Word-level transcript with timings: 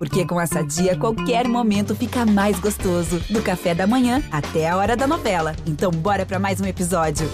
Porque 0.00 0.24
com 0.24 0.40
essa 0.40 0.62
dia, 0.62 0.96
qualquer 0.96 1.46
momento 1.46 1.94
fica 1.94 2.24
mais 2.24 2.58
gostoso. 2.58 3.20
Do 3.28 3.42
café 3.42 3.74
da 3.74 3.86
manhã 3.86 4.22
até 4.32 4.66
a 4.66 4.74
hora 4.74 4.96
da 4.96 5.06
novela. 5.06 5.54
Então, 5.66 5.90
bora 5.90 6.24
para 6.24 6.38
mais 6.38 6.58
um 6.58 6.64
episódio. 6.64 7.28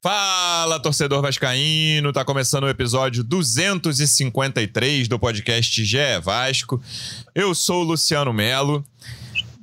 Fala, 0.00 0.78
torcedor 0.78 1.20
vascaíno! 1.20 2.12
Tá 2.12 2.24
começando 2.24 2.62
o 2.62 2.68
episódio 2.68 3.24
253 3.24 5.08
do 5.08 5.18
podcast 5.18 5.84
GE 5.84 5.98
Vasco. 6.22 6.80
Eu 7.34 7.56
sou 7.56 7.82
o 7.82 7.84
Luciano 7.84 8.32
Melo. 8.32 8.84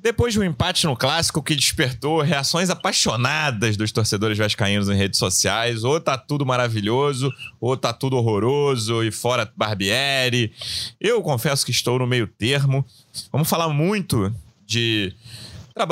Depois 0.03 0.33
de 0.33 0.39
um 0.41 0.43
empate 0.43 0.85
no 0.85 0.97
clássico 0.97 1.41
que 1.41 1.55
despertou 1.55 2.21
reações 2.21 2.69
apaixonadas 2.69 3.77
dos 3.77 3.89
torcedores 3.89 4.37
vascaínos 4.37 4.89
em 4.89 4.95
redes 4.95 5.17
sociais, 5.17 5.85
ou 5.85 5.97
tá 5.97 6.17
tudo 6.17 6.45
maravilhoso, 6.45 7.31
ou 7.57 7.77
tá 7.77 7.93
tudo 7.93 8.17
horroroso 8.17 9.01
e 9.01 9.13
fora 9.13 9.49
Barbieri. 9.55 10.51
Eu 10.99 11.21
confesso 11.21 11.65
que 11.65 11.71
estou 11.71 11.97
no 11.97 12.05
meio 12.05 12.27
termo. 12.27 12.85
Vamos 13.31 13.47
falar 13.47 13.69
muito 13.69 14.29
de 14.65 15.13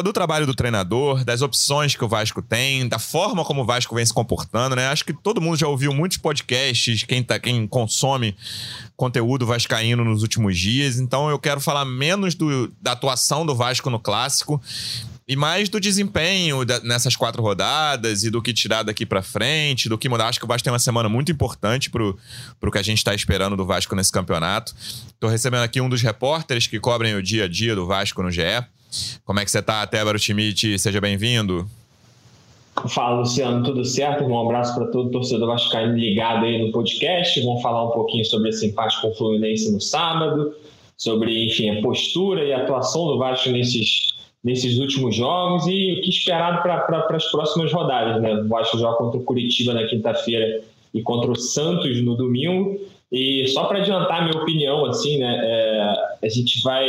do 0.03 0.13
trabalho 0.13 0.45
do 0.45 0.53
treinador, 0.53 1.23
das 1.23 1.41
opções 1.41 1.95
que 1.95 2.05
o 2.05 2.07
Vasco 2.07 2.41
tem, 2.41 2.87
da 2.87 2.99
forma 2.99 3.43
como 3.43 3.61
o 3.61 3.65
Vasco 3.65 3.95
vem 3.95 4.05
se 4.05 4.13
comportando, 4.13 4.75
né? 4.75 4.87
Acho 4.87 5.03
que 5.03 5.13
todo 5.13 5.41
mundo 5.41 5.57
já 5.57 5.67
ouviu 5.67 5.91
muitos 5.91 6.17
podcasts, 6.17 7.03
quem, 7.03 7.23
tá, 7.23 7.39
quem 7.39 7.65
consome 7.65 8.35
conteúdo 8.95 9.45
vascaíno 9.45 10.05
nos 10.05 10.21
últimos 10.21 10.57
dias. 10.57 10.99
Então 10.99 11.29
eu 11.29 11.39
quero 11.39 11.59
falar 11.59 11.83
menos 11.83 12.35
do, 12.35 12.71
da 12.79 12.91
atuação 12.91 13.45
do 13.45 13.55
Vasco 13.55 13.89
no 13.89 13.99
clássico 13.99 14.61
e 15.27 15.35
mais 15.35 15.69
do 15.69 15.79
desempenho 15.79 16.59
nessas 16.83 17.15
quatro 17.15 17.41
rodadas 17.41 18.23
e 18.23 18.29
do 18.29 18.41
que 18.41 18.53
tirar 18.53 18.83
daqui 18.83 19.05
para 19.05 19.23
frente, 19.23 19.89
do 19.89 19.97
que 19.97 20.07
mudar. 20.07 20.27
Acho 20.27 20.39
que 20.39 20.45
o 20.45 20.47
Vasco 20.47 20.63
tem 20.63 20.73
uma 20.73 20.79
semana 20.79 21.09
muito 21.09 21.31
importante 21.31 21.89
pro, 21.89 22.19
pro 22.59 22.71
que 22.71 22.77
a 22.77 22.83
gente 22.83 22.99
está 22.99 23.15
esperando 23.15 23.57
do 23.57 23.65
Vasco 23.65 23.95
nesse 23.95 24.11
campeonato. 24.11 24.75
Estou 25.07 25.29
recebendo 25.29 25.63
aqui 25.63 25.81
um 25.81 25.89
dos 25.89 26.01
repórteres 26.01 26.67
que 26.67 26.79
cobrem 26.79 27.15
o 27.15 27.23
dia 27.23 27.45
a 27.45 27.47
dia 27.47 27.73
do 27.73 27.87
Vasco 27.87 28.21
no 28.21 28.29
GE. 28.29 28.41
Como 29.25 29.39
é 29.39 29.45
que 29.45 29.51
você 29.51 29.61
tá, 29.61 29.85
Tébaro 29.87 30.19
Schmidt? 30.19 30.77
Seja 30.77 30.99
bem-vindo. 30.99 31.65
Fala, 32.87 33.19
Luciano, 33.19 33.63
tudo 33.63 33.85
certo? 33.85 34.23
Um 34.23 34.39
abraço 34.39 34.73
para 34.73 34.87
todo 34.87 35.11
torcedor 35.11 35.47
vascaíno 35.47 35.97
ligado 35.97 36.45
aí 36.45 36.63
no 36.63 36.71
podcast. 36.71 37.39
Vamos 37.41 37.61
falar 37.61 37.85
um 37.85 37.91
pouquinho 37.91 38.25
sobre 38.25 38.49
esse 38.49 38.65
empate 38.65 38.99
com 39.01 39.09
o 39.09 39.15
Fluminense 39.15 39.71
no 39.71 39.79
sábado, 39.79 40.55
sobre, 40.97 41.45
enfim, 41.45 41.69
a 41.69 41.81
postura 41.81 42.43
e 42.43 42.53
a 42.53 42.63
atuação 42.63 43.07
do 43.07 43.17
Vasco 43.17 43.49
nesses, 43.49 44.13
nesses 44.43 44.79
últimos 44.79 45.15
jogos 45.15 45.67
e 45.67 45.99
o 45.99 46.01
que 46.01 46.09
esperado 46.09 46.61
para 46.61 46.79
pra, 46.81 47.15
as 47.15 47.29
próximas 47.29 47.71
rodadas, 47.71 48.21
né? 48.21 48.33
O 48.35 48.47
Vasco 48.47 48.77
joga 48.77 48.97
contra 48.97 49.19
o 49.19 49.23
Curitiba 49.23 49.73
na 49.73 49.85
quinta-feira 49.85 50.61
e 50.93 51.01
contra 51.01 51.31
o 51.31 51.35
Santos 51.35 52.01
no 52.01 52.15
domingo. 52.15 52.79
E 53.11 53.47
só 53.49 53.65
para 53.65 53.79
adiantar 53.79 54.23
minha 54.27 54.41
opinião, 54.41 54.85
assim, 54.85 55.17
né? 55.19 55.39
É, 55.43 56.25
a 56.25 56.29
gente 56.29 56.63
vai. 56.63 56.87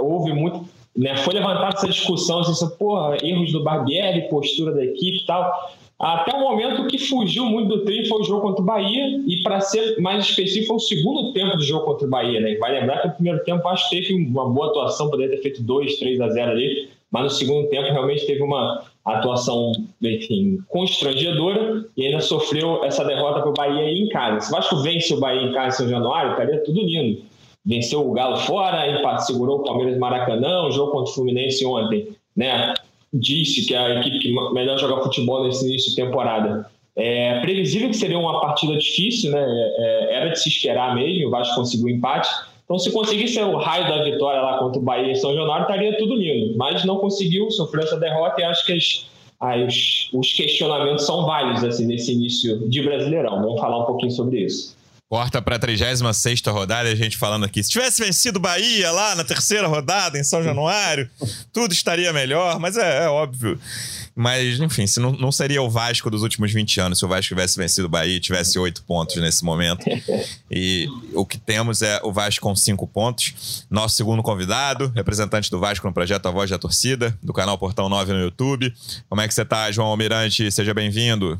Houve 0.00 0.32
muito 0.32 0.66
né, 0.98 1.16
foi 1.18 1.32
levantada 1.32 1.76
essa 1.76 1.86
discussão, 1.86 2.40
assim, 2.40 2.68
porra, 2.70 3.16
erros 3.22 3.52
do 3.52 3.62
Barbieri, 3.62 4.28
postura 4.28 4.72
da 4.72 4.84
equipe 4.84 5.18
e 5.18 5.26
tal. 5.26 5.70
Até 5.96 6.36
o 6.36 6.40
momento 6.40 6.88
que 6.88 6.98
fugiu 6.98 7.44
muito 7.44 7.68
do 7.68 7.84
trio 7.84 8.06
foi 8.08 8.20
o 8.20 8.24
jogo 8.24 8.42
contra 8.42 8.62
o 8.62 8.64
Bahia, 8.64 9.20
e 9.26 9.40
para 9.44 9.60
ser 9.60 10.00
mais 10.00 10.24
específico, 10.24 10.66
foi 10.66 10.76
o 10.76 10.80
segundo 10.80 11.32
tempo 11.32 11.56
do 11.56 11.62
jogo 11.62 11.84
contra 11.84 12.04
o 12.04 12.10
Bahia. 12.10 12.40
Né? 12.40 12.56
Vai 12.56 12.80
lembrar 12.80 13.00
que 13.00 13.08
o 13.08 13.12
primeiro 13.12 13.44
tempo 13.44 13.66
acho 13.68 13.88
que 13.88 13.96
teve 13.96 14.14
uma 14.14 14.48
boa 14.48 14.70
atuação, 14.70 15.08
poderia 15.08 15.36
ter 15.36 15.42
feito 15.42 15.62
2, 15.62 15.98
3 16.00 16.20
a 16.20 16.28
0 16.30 16.50
ali, 16.50 16.88
mas 17.12 17.22
no 17.22 17.30
segundo 17.30 17.68
tempo 17.68 17.92
realmente 17.92 18.26
teve 18.26 18.42
uma 18.42 18.82
atuação, 19.04 19.72
enfim, 20.02 20.58
constrangedora 20.68 21.84
e 21.96 22.06
ainda 22.06 22.20
sofreu 22.20 22.84
essa 22.84 23.04
derrota 23.04 23.40
para 23.40 23.50
o 23.50 23.54
Bahia 23.54 23.90
em 23.90 24.08
casa. 24.08 24.40
Se 24.40 24.52
o 24.52 24.56
Vasco 24.56 24.76
vence 24.82 25.14
o 25.14 25.20
Bahia 25.20 25.42
em 25.42 25.52
casa 25.52 25.68
em 25.68 25.78
São 25.78 25.88
Januário, 25.88 26.32
estaria 26.32 26.62
tudo 26.64 26.80
lindo 26.80 27.22
venceu 27.68 28.08
o 28.08 28.12
Galo 28.12 28.38
fora, 28.38 28.90
empate, 28.90 29.26
segurou 29.26 29.58
o 29.58 29.62
Palmeiras 29.62 29.94
no 29.94 30.00
Maracanã, 30.00 30.62
o 30.62 30.70
jogo 30.70 30.92
contra 30.92 31.12
o 31.12 31.14
Fluminense 31.14 31.66
ontem, 31.66 32.08
né? 32.34 32.72
Disse 33.12 33.66
que 33.66 33.74
é 33.74 33.78
a 33.78 34.00
equipe 34.00 34.18
que 34.20 34.52
melhor 34.52 34.78
joga 34.78 35.02
futebol 35.02 35.44
nesse 35.44 35.66
início 35.66 35.90
de 35.90 35.96
temporada. 35.96 36.66
É 36.96 37.40
previsível 37.40 37.90
que 37.90 37.96
seria 37.96 38.18
uma 38.18 38.40
partida 38.40 38.76
difícil, 38.78 39.30
né? 39.30 39.44
É, 39.44 40.14
era 40.16 40.30
de 40.30 40.40
se 40.40 40.48
esperar 40.48 40.94
mesmo, 40.94 41.28
o 41.28 41.30
Vasco 41.30 41.56
conseguiu 41.56 41.86
o 41.86 41.90
empate. 41.90 42.28
Então, 42.64 42.78
se 42.78 42.90
conseguisse 42.90 43.38
o 43.40 43.56
raio 43.56 43.86
da 43.86 44.02
vitória 44.02 44.40
lá 44.40 44.58
contra 44.58 44.80
o 44.80 44.82
Bahia 44.82 45.12
e 45.12 45.16
São 45.16 45.34
Januário, 45.34 45.62
estaria 45.62 45.96
tudo 45.98 46.14
lindo. 46.14 46.56
Mas 46.56 46.84
não 46.84 46.96
conseguiu, 46.96 47.50
sofreu 47.50 47.82
essa 47.82 47.98
derrota 47.98 48.40
e 48.40 48.44
acho 48.44 48.64
que 48.64 48.72
as, 48.72 49.06
as, 49.40 50.08
os 50.12 50.32
questionamentos 50.32 51.04
são 51.04 51.24
válidos 51.24 51.64
assim, 51.64 51.86
nesse 51.86 52.12
início 52.12 52.68
de 52.68 52.82
Brasileirão. 52.82 53.42
Vamos 53.42 53.60
falar 53.60 53.78
um 53.78 53.86
pouquinho 53.86 54.10
sobre 54.10 54.40
isso. 54.40 54.77
Corta 55.10 55.40
para 55.40 55.56
a 55.56 55.58
36 55.58 56.02
rodada, 56.48 56.86
a 56.86 56.94
gente 56.94 57.16
falando 57.16 57.46
aqui. 57.46 57.62
Se 57.62 57.70
tivesse 57.70 58.04
vencido 58.04 58.38
Bahia 58.38 58.90
lá 58.92 59.14
na 59.14 59.24
terceira 59.24 59.66
rodada, 59.66 60.18
em 60.18 60.22
São 60.22 60.42
Januário, 60.42 61.08
tudo 61.50 61.72
estaria 61.72 62.12
melhor, 62.12 62.60
mas 62.60 62.76
é, 62.76 63.04
é 63.04 63.08
óbvio. 63.08 63.58
Mas, 64.14 64.60
enfim, 64.60 64.86
se 64.86 65.00
não, 65.00 65.12
não, 65.12 65.32
seria 65.32 65.62
o 65.62 65.70
Vasco 65.70 66.10
dos 66.10 66.22
últimos 66.22 66.52
20 66.52 66.80
anos 66.80 66.98
se 66.98 67.06
o 67.06 67.08
Vasco 67.08 67.28
tivesse 67.28 67.56
vencido 67.56 67.88
Bahia 67.88 68.16
e 68.16 68.20
tivesse 68.20 68.58
oito 68.58 68.82
pontos 68.82 69.16
nesse 69.16 69.42
momento. 69.44 69.86
E 70.50 70.86
o 71.14 71.24
que 71.24 71.38
temos 71.38 71.80
é 71.80 72.00
o 72.02 72.12
Vasco 72.12 72.42
com 72.42 72.54
cinco 72.54 72.86
pontos. 72.86 73.64
Nosso 73.70 73.96
segundo 73.96 74.22
convidado, 74.22 74.92
representante 74.94 75.50
do 75.50 75.58
Vasco 75.58 75.86
no 75.86 75.92
projeto 75.92 76.26
A 76.26 76.30
Voz 76.30 76.50
da 76.50 76.58
Torcida, 76.58 77.16
do 77.22 77.32
canal 77.32 77.56
Portão 77.56 77.88
9 77.88 78.12
no 78.12 78.20
YouTube. 78.20 78.74
Como 79.08 79.22
é 79.22 79.28
que 79.28 79.32
você 79.32 79.42
está, 79.42 79.72
João 79.72 79.88
Almirante? 79.88 80.50
Seja 80.50 80.74
bem-vindo. 80.74 81.38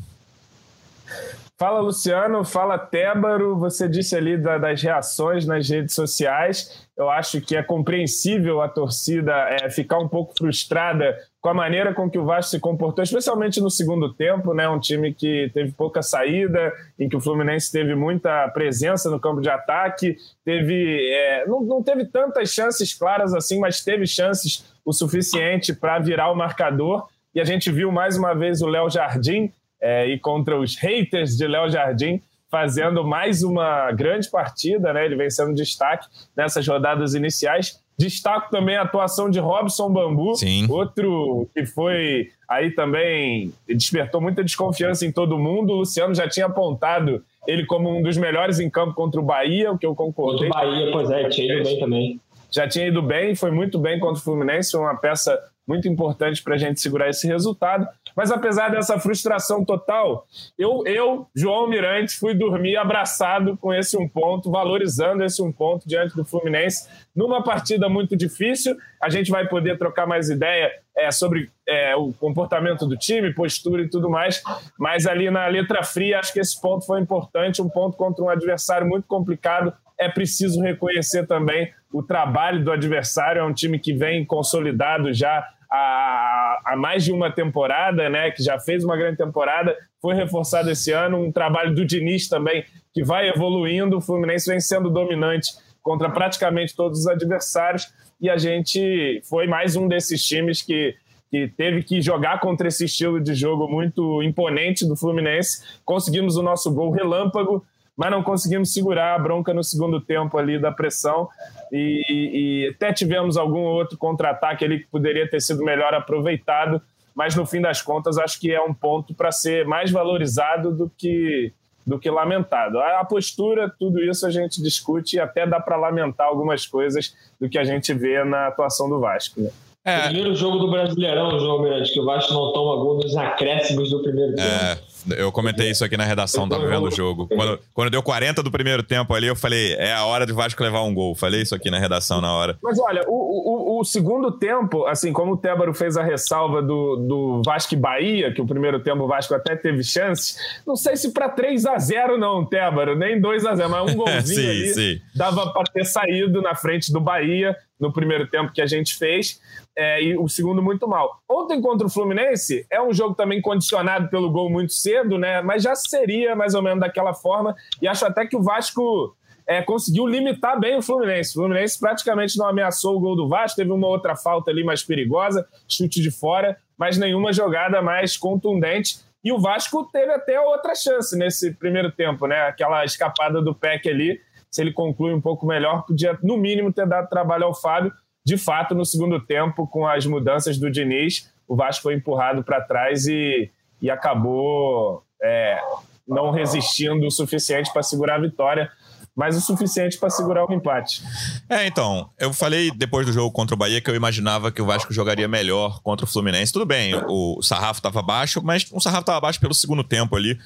Fala 1.59 1.81
Luciano, 1.81 2.45
fala 2.45 2.79
Tébaro. 2.79 3.59
Você 3.59 3.89
disse 3.89 4.15
ali 4.15 4.39
da, 4.39 4.59
das 4.59 4.81
reações 4.81 5.45
nas 5.45 5.69
redes 5.69 5.93
sociais. 5.93 6.87
Eu 6.97 7.11
acho 7.11 7.41
que 7.41 7.57
é 7.57 7.65
compreensível 7.65 8.61
a 8.61 8.69
torcida 8.69 9.33
é, 9.51 9.69
ficar 9.69 9.99
um 9.99 10.07
pouco 10.07 10.33
frustrada 10.39 11.19
com 11.41 11.49
a 11.49 11.55
maneira 11.55 11.93
com 11.93 12.09
que 12.09 12.17
o 12.17 12.25
Vasco 12.25 12.53
se 12.53 12.61
comportou, 12.61 13.03
especialmente 13.03 13.61
no 13.61 13.71
segundo 13.71 14.15
tempo, 14.15 14.55
né? 14.55 14.69
Um 14.69 14.79
time 14.79 15.13
que 15.13 15.51
teve 15.53 15.73
pouca 15.73 16.01
saída, 16.01 16.73
em 16.97 17.09
que 17.09 17.17
o 17.17 17.21
Fluminense 17.21 17.73
teve 17.73 17.97
muita 17.97 18.49
presença 18.51 19.11
no 19.11 19.19
campo 19.19 19.41
de 19.41 19.51
ataque, 19.51 20.17
teve 20.45 21.11
é, 21.13 21.45
não, 21.45 21.61
não 21.63 21.83
teve 21.83 22.05
tantas 22.05 22.51
chances 22.51 22.95
claras 22.95 23.35
assim, 23.35 23.59
mas 23.59 23.83
teve 23.83 24.07
chances 24.07 24.65
o 24.85 24.93
suficiente 24.93 25.75
para 25.75 25.99
virar 25.99 26.31
o 26.31 26.37
marcador. 26.37 27.09
E 27.35 27.41
a 27.41 27.45
gente 27.45 27.71
viu 27.73 27.91
mais 27.91 28.17
uma 28.17 28.33
vez 28.33 28.63
o 28.63 28.67
Léo 28.69 28.89
Jardim 28.89 29.53
é, 29.81 30.06
e 30.06 30.19
contra 30.19 30.59
os 30.59 30.77
haters 30.77 31.37
de 31.37 31.47
Léo 31.47 31.71
Jardim, 31.71 32.21
fazendo 32.50 33.05
mais 33.05 33.43
uma 33.43 33.93
grande 33.93 34.31
partida, 34.31 34.93
né? 34.93 35.05
Ele 35.05 35.16
vem 35.16 35.31
sendo 35.31 35.55
destaque 35.55 36.06
nessas 36.37 36.66
rodadas 36.66 37.15
iniciais. 37.15 37.81
Destaco 37.99 38.50
também 38.50 38.77
a 38.77 38.83
atuação 38.83 39.28
de 39.28 39.41
Robson 39.41 39.91
Bambu, 39.91 40.37
Sim. 40.37 40.67
outro 40.71 41.49
que 41.53 41.67
foi 41.67 42.31
aí 42.49 42.71
também 42.71 43.53
despertou 43.67 44.21
muita 44.21 44.43
desconfiança 44.44 45.05
em 45.05 45.12
todo 45.12 45.38
mundo. 45.38 45.72
O 45.72 45.77
Luciano 45.78 46.15
já 46.15 46.28
tinha 46.28 46.47
apontado 46.47 47.22
ele 47.47 47.67
como 47.67 47.91
um 47.91 48.00
dos 48.00 48.17
melhores 48.17 48.61
em 48.61 48.71
campo 48.71 48.94
contra 48.94 49.21
o 49.21 49.25
Bahia, 49.25 49.72
o 49.72 49.78
que 49.78 49.84
eu 49.84 49.94
concordei. 49.94 50.49
Contra 50.49 50.67
o 50.67 50.71
Bahia, 50.71 50.93
pois 50.93 51.11
é, 51.11 51.28
tinha 51.28 51.55
ido 51.55 51.65
bem 51.65 51.78
também. 51.81 52.21
Já 52.50 52.69
tinha 52.69 52.87
ido 52.87 53.03
bem, 53.03 53.34
foi 53.34 53.50
muito 53.50 53.78
bem 53.78 53.99
contra 53.99 54.21
o 54.21 54.25
Fluminense, 54.25 54.77
uma 54.77 54.97
peça 54.97 55.38
muito 55.67 55.87
importante 55.87 56.43
para 56.43 56.55
a 56.55 56.59
gente 56.59 56.81
segurar 56.81 57.11
esse 57.11 57.27
resultado. 57.27 57.87
Mas 58.19 58.33
apesar 58.33 58.69
dessa 58.69 58.99
frustração 58.99 59.65
total, 59.65 60.27
eu, 60.59 60.83
eu, 60.87 61.29
João 61.33 61.69
Mirante, 61.69 62.19
fui 62.19 62.34
dormir 62.34 62.77
abraçado 62.77 63.56
com 63.56 63.73
esse 63.73 63.97
um 63.97 64.09
ponto, 64.09 64.51
valorizando 64.51 65.23
esse 65.23 65.41
um 65.41 65.53
ponto 65.53 65.89
diante 65.89 66.17
do 66.17 66.25
Fluminense, 66.25 66.89
numa 67.15 67.45
partida 67.45 67.89
muito 67.89 68.17
difícil. 68.17 68.77
A 69.01 69.09
gente 69.09 69.31
vai 69.31 69.47
poder 69.47 69.79
trocar 69.79 70.05
mais 70.05 70.29
ideia 70.31 70.69
é, 70.97 71.12
sobre 71.12 71.49
é, 71.65 71.95
o 71.95 72.12
comportamento 72.12 72.89
do 72.89 72.97
time, 72.97 73.33
postura 73.33 73.83
e 73.83 73.89
tudo 73.89 74.11
mais, 74.11 74.43
mas 74.77 75.06
ali 75.06 75.31
na 75.31 75.47
letra 75.47 75.85
fria, 75.85 76.19
acho 76.19 76.33
que 76.33 76.41
esse 76.41 76.61
ponto 76.61 76.85
foi 76.85 77.00
importante, 77.00 77.62
um 77.62 77.69
ponto 77.69 77.97
contra 77.97 78.25
um 78.25 78.29
adversário 78.29 78.85
muito 78.85 79.06
complicado. 79.06 79.73
É 79.97 80.09
preciso 80.09 80.61
reconhecer 80.61 81.25
também 81.25 81.73
o 81.93 82.03
trabalho 82.03 82.65
do 82.65 82.73
adversário, 82.73 83.43
é 83.43 83.44
um 83.44 83.55
time 83.55 83.79
que 83.79 83.93
vem 83.93 84.26
consolidado 84.26 85.15
já 85.15 85.47
há, 85.70 86.61
há 86.65 86.76
mais 86.76 87.05
de 87.05 87.12
uma 87.12 87.31
temporada, 87.31 88.09
né, 88.09 88.31
que 88.31 88.43
já 88.43 88.59
fez 88.59 88.85
uma 88.85 88.97
grande 88.97 89.19
temporada, 89.19 89.76
foi 90.00 90.15
reforçado 90.15 90.70
esse 90.70 90.93
ano, 90.93 91.23
um 91.23 91.32
trabalho 91.32 91.75
do 91.75 91.85
Diniz 91.85 92.29
também, 92.29 92.65
que 92.93 93.05
vai 93.05 93.29
evoluindo, 93.29 93.99
o 93.99 94.00
Fluminense 94.00 94.50
vem 94.50 94.61
sendo 94.61 94.91
dominante 94.91 95.50
contra 95.82 96.11
praticamente 96.11 96.75
todos 96.75 97.00
os 97.00 97.06
adversários, 97.06 97.93
e 98.20 98.29
a 98.29 98.37
gente 98.37 99.20
foi 99.29 99.47
mais 99.47 99.76
um 99.76 99.87
desses 99.87 100.25
times 100.25 100.61
que, 100.61 100.94
que 101.31 101.49
teve 101.49 101.82
que 101.82 102.03
jogar 102.03 102.41
contra 102.41 102.67
esse 102.67 102.85
estilo 102.85 103.20
de 103.20 103.35
jogo 103.35 103.69
muito 103.69 104.23
imponente 104.23 104.87
do 104.87 104.97
Fluminense. 104.97 105.62
Conseguimos 105.85 106.37
o 106.37 106.43
nosso 106.43 106.73
gol 106.73 106.91
relâmpago, 106.91 107.65
mas 107.99 108.12
não 108.12 108.23
conseguimos 108.23 108.73
segurar 108.73 109.17
a 109.17 109.19
bronca 109.19 109.53
no 109.53 109.65
segundo 109.65 110.00
tempo 110.00 110.39
ali 110.39 110.56
da 110.56 110.71
pressão 110.71 111.29
e, 111.73 112.05
e 112.09 112.69
até 112.69 112.93
tivemos 112.93 113.37
algum 113.37 113.62
outro 113.62 113.99
contra-ataque 113.99 114.65
ali 114.65 114.79
que 114.79 114.87
poderia 114.87 115.29
ter 115.29 115.41
sido 115.41 115.65
melhor 115.65 115.93
aproveitado, 115.93 116.81
mas 117.12 117.35
no 117.35 117.45
fim 117.45 117.61
das 117.61 117.83
contas 117.83 118.17
acho 118.17 118.39
que 118.39 118.53
é 118.53 118.62
um 118.62 118.73
ponto 118.73 119.12
para 119.12 119.33
ser 119.33 119.67
mais 119.67 119.91
valorizado 119.91 120.73
do 120.73 120.89
que 120.97 121.53
do 121.85 121.99
que 121.99 122.11
lamentado. 122.11 122.79
A 122.79 123.03
postura, 123.03 123.73
tudo 123.79 123.99
isso 124.05 124.27
a 124.27 124.31
gente 124.31 124.62
discute 124.62 125.17
e 125.17 125.21
até 125.21 125.47
dá 125.47 125.59
para 125.59 125.75
lamentar 125.75 126.27
algumas 126.27 126.67
coisas 126.67 127.17
do 127.41 127.49
que 127.49 127.59
a 127.59 127.65
gente 127.65 127.94
vê 127.94 128.23
na 128.25 128.49
atuação 128.49 128.91
do 128.91 129.01
Vasco. 129.01 129.41
Né? 129.41 129.51
É. 129.87 130.01
Primeiro 130.03 130.35
jogo 130.35 130.59
do 130.59 130.71
Brasileirão, 130.71 131.41
João 131.41 131.62
Miranda, 131.62 131.85
que 131.85 131.99
o 131.99 132.05
Vasco 132.05 132.35
não 132.35 132.53
toma 132.53 132.77
gol 132.77 132.99
nos 132.99 133.17
acréscimos 133.17 133.89
do 133.91 134.03
primeiro 134.03 134.35
tempo. 134.35 134.47
É, 134.47 134.79
eu 135.16 135.32
comentei 135.32 135.70
isso 135.70 135.84
aqui 135.84 135.96
na 135.96 136.05
redação, 136.05 136.49
tava 136.49 136.66
vendo 136.66 136.87
o 136.87 136.90
jogo. 136.90 137.28
Quando, 137.28 137.60
quando 137.72 137.90
deu 137.90 138.02
40 138.02 138.43
do 138.43 138.50
primeiro 138.50 138.82
tempo 138.82 139.14
ali, 139.14 139.26
eu 139.26 139.37
falei, 139.37 139.75
é 139.75 139.93
a 139.93 140.05
hora 140.05 140.26
de 140.26 140.32
Vasco 140.32 140.62
levar 140.62 140.82
um 140.82 140.94
gol. 140.94 141.14
Falei 141.14 141.43
isso 141.43 141.55
aqui 141.55 141.70
na 141.70 141.78
redação 141.78 142.20
na 142.20 142.32
hora. 142.32 142.58
Mas 142.62 142.78
olha, 142.78 143.02
o, 143.06 143.76
o, 143.76 143.81
o 143.81 143.84
segundo 143.84 144.32
tempo, 144.32 144.84
assim, 144.87 145.12
como 145.12 145.32
o 145.32 145.37
Tébaro 145.37 145.72
fez 145.75 145.96
a 145.96 146.02
ressalva 146.02 146.62
do, 146.62 146.96
do 146.96 147.43
Vasco 147.44 147.75
e 147.75 147.76
Bahia, 147.76 148.32
que 148.32 148.40
o 148.40 148.46
primeiro 148.46 148.81
tempo 148.81 149.05
o 149.05 149.08
Vasco 149.08 149.34
até 149.34 149.56
teve 149.56 149.82
chances, 149.82 150.37
não 150.66 150.76
sei 150.76 150.96
se 150.96 151.12
para 151.12 151.28
3 151.28 151.66
a 151.66 151.78
0 151.78 152.19
não, 152.19 152.44
Tébaro, 152.44 152.96
nem 152.96 153.20
2 153.20 153.46
a 153.46 153.55
0 153.55 153.70
mas 153.70 153.93
um 153.93 153.96
golzinho 153.99 154.25
sim, 154.25 154.49
ali 154.49 154.75
sim. 154.75 155.00
dava 155.14 155.52
para 155.52 155.64
ter 155.64 155.84
saído 155.84 156.43
na 156.43 156.55
frente 156.55 156.93
do 156.93 157.00
Bahia 157.00 157.56
no 157.79 157.93
primeiro 157.93 158.27
tempo 158.27 158.53
que 158.53 158.61
a 158.61 158.67
gente 158.67 158.97
fez 158.97 159.41
é, 159.77 160.03
e 160.03 160.19
o 160.19 160.29
segundo 160.29 160.61
muito 160.61 160.89
mal. 160.89 161.23
Ontem 161.29 161.61
contra 161.61 161.87
o 161.87 161.91
Fluminense 161.91 162.67
é 162.71 162.83
um 162.83 162.93
jogo 162.93 163.15
também 163.15 163.41
condicionado 163.41 164.09
pelo 164.09 164.31
gol 164.31 164.51
muito 164.51 164.73
cedo, 164.73 165.17
né? 165.17 165.41
Mas 165.41 165.63
já 165.63 165.75
seria 165.77 166.35
mais 166.35 166.55
ou 166.55 166.63
menos 166.63 166.81
daquela 166.81 167.15
forma. 167.15 167.55
E 167.81 167.87
acho 167.87 168.05
até 168.05 168.27
que 168.27 168.37
o 168.37 168.43
Vasco 168.43 169.15
é, 169.47 169.63
conseguiu 169.63 170.07
limitar 170.07 170.59
bem 170.59 170.77
o 170.77 170.83
Fluminense. 170.83 171.31
O 171.31 171.43
Fluminense 171.43 171.79
praticamente 171.79 172.37
não 172.37 172.47
ameaçou 172.47 172.97
o 172.97 173.01
gol 173.01 173.17
do 173.17 173.29
Vasco, 173.29 173.57
teve 173.57 173.71
uma 173.71 173.87
outra 173.87 174.17
falta 174.17 174.51
ali 174.51 174.65
mais 174.65 174.83
perigosa, 174.83 175.47
chute 175.69 176.03
de 176.03 176.11
fora, 176.11 176.59
mas 176.77 176.99
nenhuma 176.99 177.33
jogada 177.33 177.81
mais 177.81 178.17
contundente. 178.17 178.99
E 179.25 179.33
o 179.33 179.39
Vasco 179.39 179.89
teve 179.93 180.13
até 180.13 180.41
outra 180.41 180.75
chance 180.75 181.17
nesse 181.17 181.53
primeiro 181.55 181.91
tempo, 181.91 182.27
né? 182.27 182.43
Aquela 182.43 182.85
escapada 182.85 183.41
do 183.41 183.55
PEC 183.55 183.89
ali. 183.89 184.21
Se 184.50 184.62
ele 184.62 184.73
conclui 184.73 185.12
um 185.12 185.21
pouco 185.21 185.47
melhor, 185.47 185.85
podia 185.87 186.19
no 186.23 186.37
mínimo 186.37 186.73
ter 186.73 186.87
dado 186.87 187.09
trabalho 187.09 187.45
ao 187.45 187.55
Fábio 187.55 187.93
de 188.29 188.37
fato, 188.37 188.75
no 188.75 188.85
segundo 188.85 189.19
tempo, 189.19 189.67
com 189.67 189.87
as 189.87 190.05
mudanças 190.05 190.59
do 190.59 190.71
Diniz, 190.71 191.33
o 191.49 191.56
Vasco 191.56 191.85
foi 191.85 191.95
empurrado 191.95 192.45
para 192.45 192.61
trás 192.61 193.06
e, 193.06 193.50
e 193.81 193.91
acabou 193.91 195.03
é, 195.23 195.59
não 196.06 196.31
resistindo 196.31 197.06
o 197.06 197.11
suficiente 197.11 197.73
para 197.73 197.83
segurar 197.83 198.17
a 198.17 198.21
vitória 198.21 198.71
mas 199.19 199.37
o 199.37 199.41
suficiente 199.41 199.99
para 199.99 200.11
segurar 200.11 200.49
o 200.49 200.55
empate. 200.55 201.03
É, 201.51 201.67
então, 201.67 202.09
eu 202.21 202.33
falei 202.33 202.71
depois 202.71 203.05
do 203.05 203.12
jogo 203.12 203.33
contra 203.33 203.53
o 203.53 203.59
Bahia 203.59 203.81
que 203.81 203.91
eu 203.91 203.97
imaginava 203.97 204.53
que 204.53 204.62
o 204.62 204.65
Vasco 204.65 204.94
jogaria 204.94 205.27
melhor 205.27 205.81
contra 205.83 206.06
o 206.06 206.09
Fluminense. 206.09 206.53
Tudo 206.53 206.65
bem, 206.65 206.94
o 207.09 207.43
sarrafo 207.43 207.81
estava 207.81 208.01
baixo, 208.01 208.41
mas 208.44 208.69
o 208.71 208.79
sarrafo 208.79 209.01
estava 209.01 209.21
baixo 209.21 209.41
pelo 209.41 209.53
segundo 209.53 209.83
tempo 209.83 210.15
ali. 210.15 210.39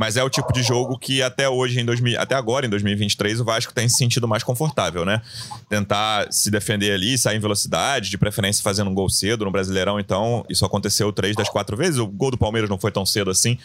Mas 0.00 0.16
é 0.16 0.24
o 0.24 0.30
tipo 0.30 0.50
de 0.50 0.62
jogo 0.62 0.98
que 0.98 1.22
até 1.22 1.46
hoje, 1.46 1.78
em 1.78 1.84
2000, 1.84 2.18
até 2.18 2.34
agora, 2.34 2.64
em 2.64 2.70
2023, 2.70 3.38
o 3.38 3.44
Vasco 3.44 3.74
tem 3.74 3.86
se 3.86 3.98
sentido 3.98 4.26
mais 4.26 4.42
confortável, 4.42 5.04
né? 5.04 5.20
Tentar 5.68 6.26
se 6.32 6.50
defender 6.50 6.92
ali, 6.92 7.18
sair 7.18 7.36
em 7.36 7.38
velocidade, 7.38 8.08
de 8.08 8.16
preferência 8.16 8.62
fazendo 8.62 8.88
um 8.88 8.94
gol 8.94 9.10
cedo 9.10 9.44
no 9.44 9.50
Brasileirão. 9.50 10.00
Então, 10.00 10.42
isso 10.48 10.64
aconteceu 10.64 11.12
três 11.12 11.36
das 11.36 11.50
quatro 11.50 11.76
vezes. 11.76 11.98
O 11.98 12.06
gol 12.06 12.30
do 12.30 12.38
Palmeiras 12.38 12.70
não 12.70 12.78
foi 12.78 12.90
tão 12.90 13.04
cedo 13.04 13.30
assim 13.30 13.58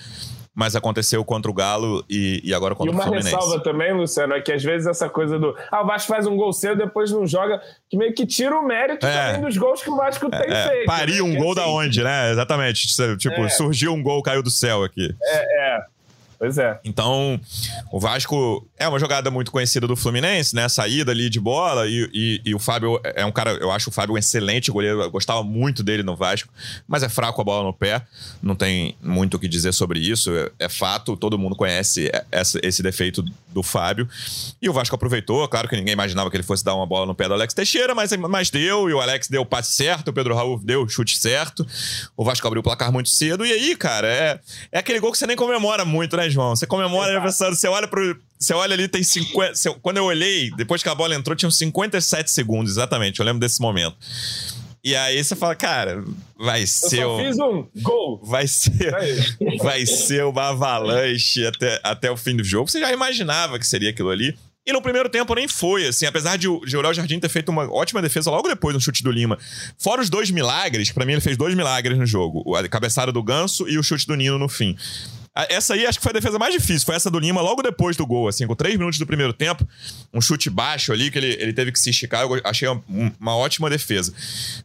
mas 0.58 0.74
aconteceu 0.74 1.24
contra 1.26 1.52
o 1.52 1.54
Galo 1.54 2.06
e, 2.10 2.40
e 2.42 2.54
agora 2.54 2.74
contra 2.74 2.96
o 2.96 2.98
Fluminense. 2.98 3.28
E 3.28 3.34
uma 3.34 3.40
ressalva 3.42 3.62
também, 3.62 3.94
Luciano, 3.94 4.34
é 4.34 4.40
que 4.40 4.54
às 4.54 4.64
vezes 4.64 4.88
essa 4.88 5.10
coisa 5.10 5.38
do 5.38 5.54
ah, 5.70 5.84
o 5.84 5.86
Vasco 5.86 6.08
faz 6.08 6.26
um 6.26 6.38
gol 6.38 6.54
cedo, 6.54 6.78
depois 6.78 7.12
não 7.12 7.28
joga, 7.28 7.62
que 7.90 7.98
meio 7.98 8.14
que 8.14 8.26
tira 8.26 8.58
o 8.58 8.66
mérito 8.66 9.06
é. 9.06 9.34
também 9.34 9.42
dos 9.42 9.58
gols 9.58 9.84
que 9.84 9.90
o 9.90 9.98
Vasco 9.98 10.28
é, 10.28 10.30
tem 10.30 10.56
é. 10.56 10.68
feito. 10.70 10.88
Né? 10.88 11.22
um 11.22 11.36
gol 11.36 11.52
assim, 11.52 11.56
da 11.56 11.68
onde, 11.68 12.02
né? 12.02 12.32
Exatamente. 12.32 12.88
Tipo, 13.18 13.42
é. 13.42 13.50
surgiu 13.50 13.92
um 13.92 14.02
gol, 14.02 14.24
caiu 14.24 14.42
do 14.42 14.50
céu 14.50 14.82
aqui. 14.82 15.14
É, 15.22 15.76
é. 15.76 15.95
Pois 16.38 16.58
é. 16.58 16.80
Então, 16.84 17.40
o 17.92 18.00
Vasco 18.00 18.68
é 18.78 18.88
uma 18.88 19.00
jogada 19.00 19.32
muito 19.32 19.52
conhecida 19.52 19.88
do 19.88 19.96
Fluminense, 19.96 20.56
né? 20.56 20.68
Saída 20.68 21.12
ali 21.12 21.30
de 21.30 21.40
bola 21.40 21.88
e, 21.88 22.10
e, 22.14 22.42
e, 22.46 22.56
o 22.56 22.60
Fábio 22.60 23.00
é 23.04 23.26
um 23.26 23.32
cara, 23.32 23.52
eu 23.52 23.72
acho 23.72 23.90
o 23.90 23.94
Fábio 23.94 24.16
um 24.16 24.18
excelente 24.18 24.72
goleiro, 24.72 25.02
eu 25.02 25.12
gostava 25.12 25.44
muito 25.44 25.84
dele 25.84 26.04
no 26.04 26.16
Vasco, 26.16 26.52
mas 26.88 27.04
é 27.04 27.10
fraco 27.10 27.40
a 27.42 27.44
bola 27.44 27.64
no 27.64 27.74
pé, 27.74 28.02
não 28.42 28.56
tem 28.56 28.96
muito 29.02 29.36
o 29.36 29.40
que 29.40 29.48
dizer 29.48 29.74
sobre 29.74 30.00
isso, 30.00 30.32
é, 30.36 30.52
é 30.60 30.70
fato, 30.70 31.16
todo 31.16 31.38
mundo 31.38 31.56
conhece 31.56 32.12
essa, 32.32 32.60
esse 32.62 32.84
defeito 32.84 33.24
do 33.50 33.64
Fábio. 33.64 34.08
E 34.62 34.70
o 34.70 34.74
Vasco 34.74 34.96
aproveitou, 34.96 35.48
claro 35.48 35.70
que 35.70 35.76
ninguém 35.76 35.94
imaginava 35.94 36.30
que 36.30 36.36
ele 36.36 36.44
fosse 36.44 36.64
dar 36.64 36.76
uma 36.76 36.86
bola 36.86 37.06
no 37.06 37.16
pé 37.16 37.28
do 37.28 37.34
Alex 37.34 37.54
Teixeira, 37.54 37.96
mas, 37.96 38.12
mas 38.12 38.50
deu, 38.50 38.90
e 38.90 38.94
o 38.94 39.00
Alex 39.00 39.30
deu 39.30 39.42
o 39.42 39.46
passe 39.46 39.74
certo, 39.74 40.10
o 40.10 40.14
Pedro 40.14 40.36
Raul 40.36 40.60
deu 40.60 40.84
o 40.84 40.90
chute 40.90 41.18
certo, 41.18 41.66
o 42.18 42.26
Vasco 42.26 42.46
abriu 42.46 42.60
o 42.60 42.64
placar 42.64 42.92
muito 42.92 43.10
cedo, 43.10 43.46
e 43.46 43.52
aí, 43.54 43.76
cara, 43.76 44.08
é, 44.08 44.40
é 44.72 44.80
aquele 44.80 45.00
gol 45.00 45.12
que 45.12 45.18
você 45.18 45.26
nem 45.26 45.38
comemora 45.38 45.86
muito, 45.86 46.18
né, 46.18 46.25
João? 46.30 46.56
Você 46.56 46.66
comemora 46.66 47.06
Exato. 47.06 47.18
aniversário, 47.18 47.56
você 47.56 47.68
olha 47.68 47.88
pro. 47.88 48.20
Você 48.38 48.54
olha 48.54 48.74
ali, 48.74 48.88
tem 48.88 49.04
50. 49.04 49.56
Você, 49.56 49.74
quando 49.82 49.98
eu 49.98 50.06
olhei, 50.06 50.52
depois 50.52 50.84
que 50.84 50.90
a 50.90 50.96
bola 50.96 51.16
entrou, 51.16 51.36
tinham 51.36 51.52
57 51.52 52.30
segundos, 52.30 52.74
exatamente. 52.74 53.20
Eu 53.20 53.26
lembro 53.26 53.40
desse 53.40 53.62
momento. 53.62 53.96
E 54.84 54.96
aí 54.96 55.24
você 55.24 55.36
fala, 55.36 55.56
cara, 55.56 56.04
vai 56.38 56.68
ser. 56.68 57.00
Eu 57.00 57.18
só 57.18 57.24
fiz 57.24 57.40
um 57.40 57.68
gol. 57.82 58.22
Vai 58.24 58.48
ser. 58.48 58.94
vai 59.60 59.84
ser 59.86 60.24
uma 60.26 60.50
avalanche 60.50 61.44
até, 61.46 61.80
até 61.84 62.12
o 62.12 62.16
fim 62.16 62.36
do 62.36 62.44
jogo. 62.44 62.70
Você 62.70 62.80
já 62.80 62.94
imaginava 62.94 63.58
que 63.58 63.66
seria 63.66 63.90
aquilo 63.90 64.12
ali. 64.12 64.38
E 64.68 64.74
no 64.74 64.82
primeiro 64.82 65.08
tempo 65.10 65.34
nem 65.36 65.48
foi, 65.48 65.86
assim, 65.86 66.08
apesar 66.08 66.38
de 66.38 66.48
o 66.48 66.62
Georel 66.66 66.92
Jardim 66.92 67.20
ter 67.20 67.30
feito 67.30 67.50
uma 67.50 67.72
ótima 67.72 68.02
defesa 68.02 68.32
logo 68.32 68.48
depois 68.48 68.74
no 68.74 68.82
chute 68.82 69.04
do 69.04 69.12
Lima. 69.12 69.38
Fora 69.78 70.02
os 70.02 70.10
dois 70.10 70.32
milagres, 70.32 70.92
para 70.92 71.06
mim 71.06 71.12
ele 71.14 71.22
fez 71.22 71.38
dois 71.38 71.54
milagres 71.54 71.98
no 71.98 72.06
jogo: 72.06 72.56
a 72.56 72.68
cabeçada 72.68 73.12
do 73.12 73.22
Ganso 73.22 73.68
e 73.70 73.78
o 73.78 73.84
chute 73.84 74.08
do 74.08 74.16
Nino 74.16 74.40
no 74.40 74.50
fim. 74.50 74.76
Essa 75.50 75.74
aí 75.74 75.86
acho 75.86 76.00
que 76.00 76.04
foi 76.04 76.12
a 76.12 76.14
defesa 76.14 76.40
mais 76.40 76.54
difícil. 76.54 76.86
Foi 76.86 76.96
essa 76.96 77.12
do 77.12 77.20
Lima 77.20 77.42
logo 77.42 77.62
depois 77.62 77.98
do 77.98 78.06
gol, 78.06 78.30
assim, 78.30 78.48
com 78.48 78.56
três 78.56 78.78
minutos 78.78 78.98
do 78.98 79.06
primeiro 79.06 79.34
tempo. 79.34 79.68
Um 80.14 80.22
chute 80.22 80.50
baixo 80.50 80.94
ali, 80.94 81.12
que 81.12 81.18
ele, 81.18 81.34
ele 81.34 81.52
teve 81.52 81.74
que 81.74 81.80
se 81.80 81.90
esticar. 81.90 82.22
Eu 82.22 82.42
achei 82.44 82.68
uma, 82.70 82.84
uma 83.20 83.36
ótima 83.36 83.70
defesa. 83.70 84.14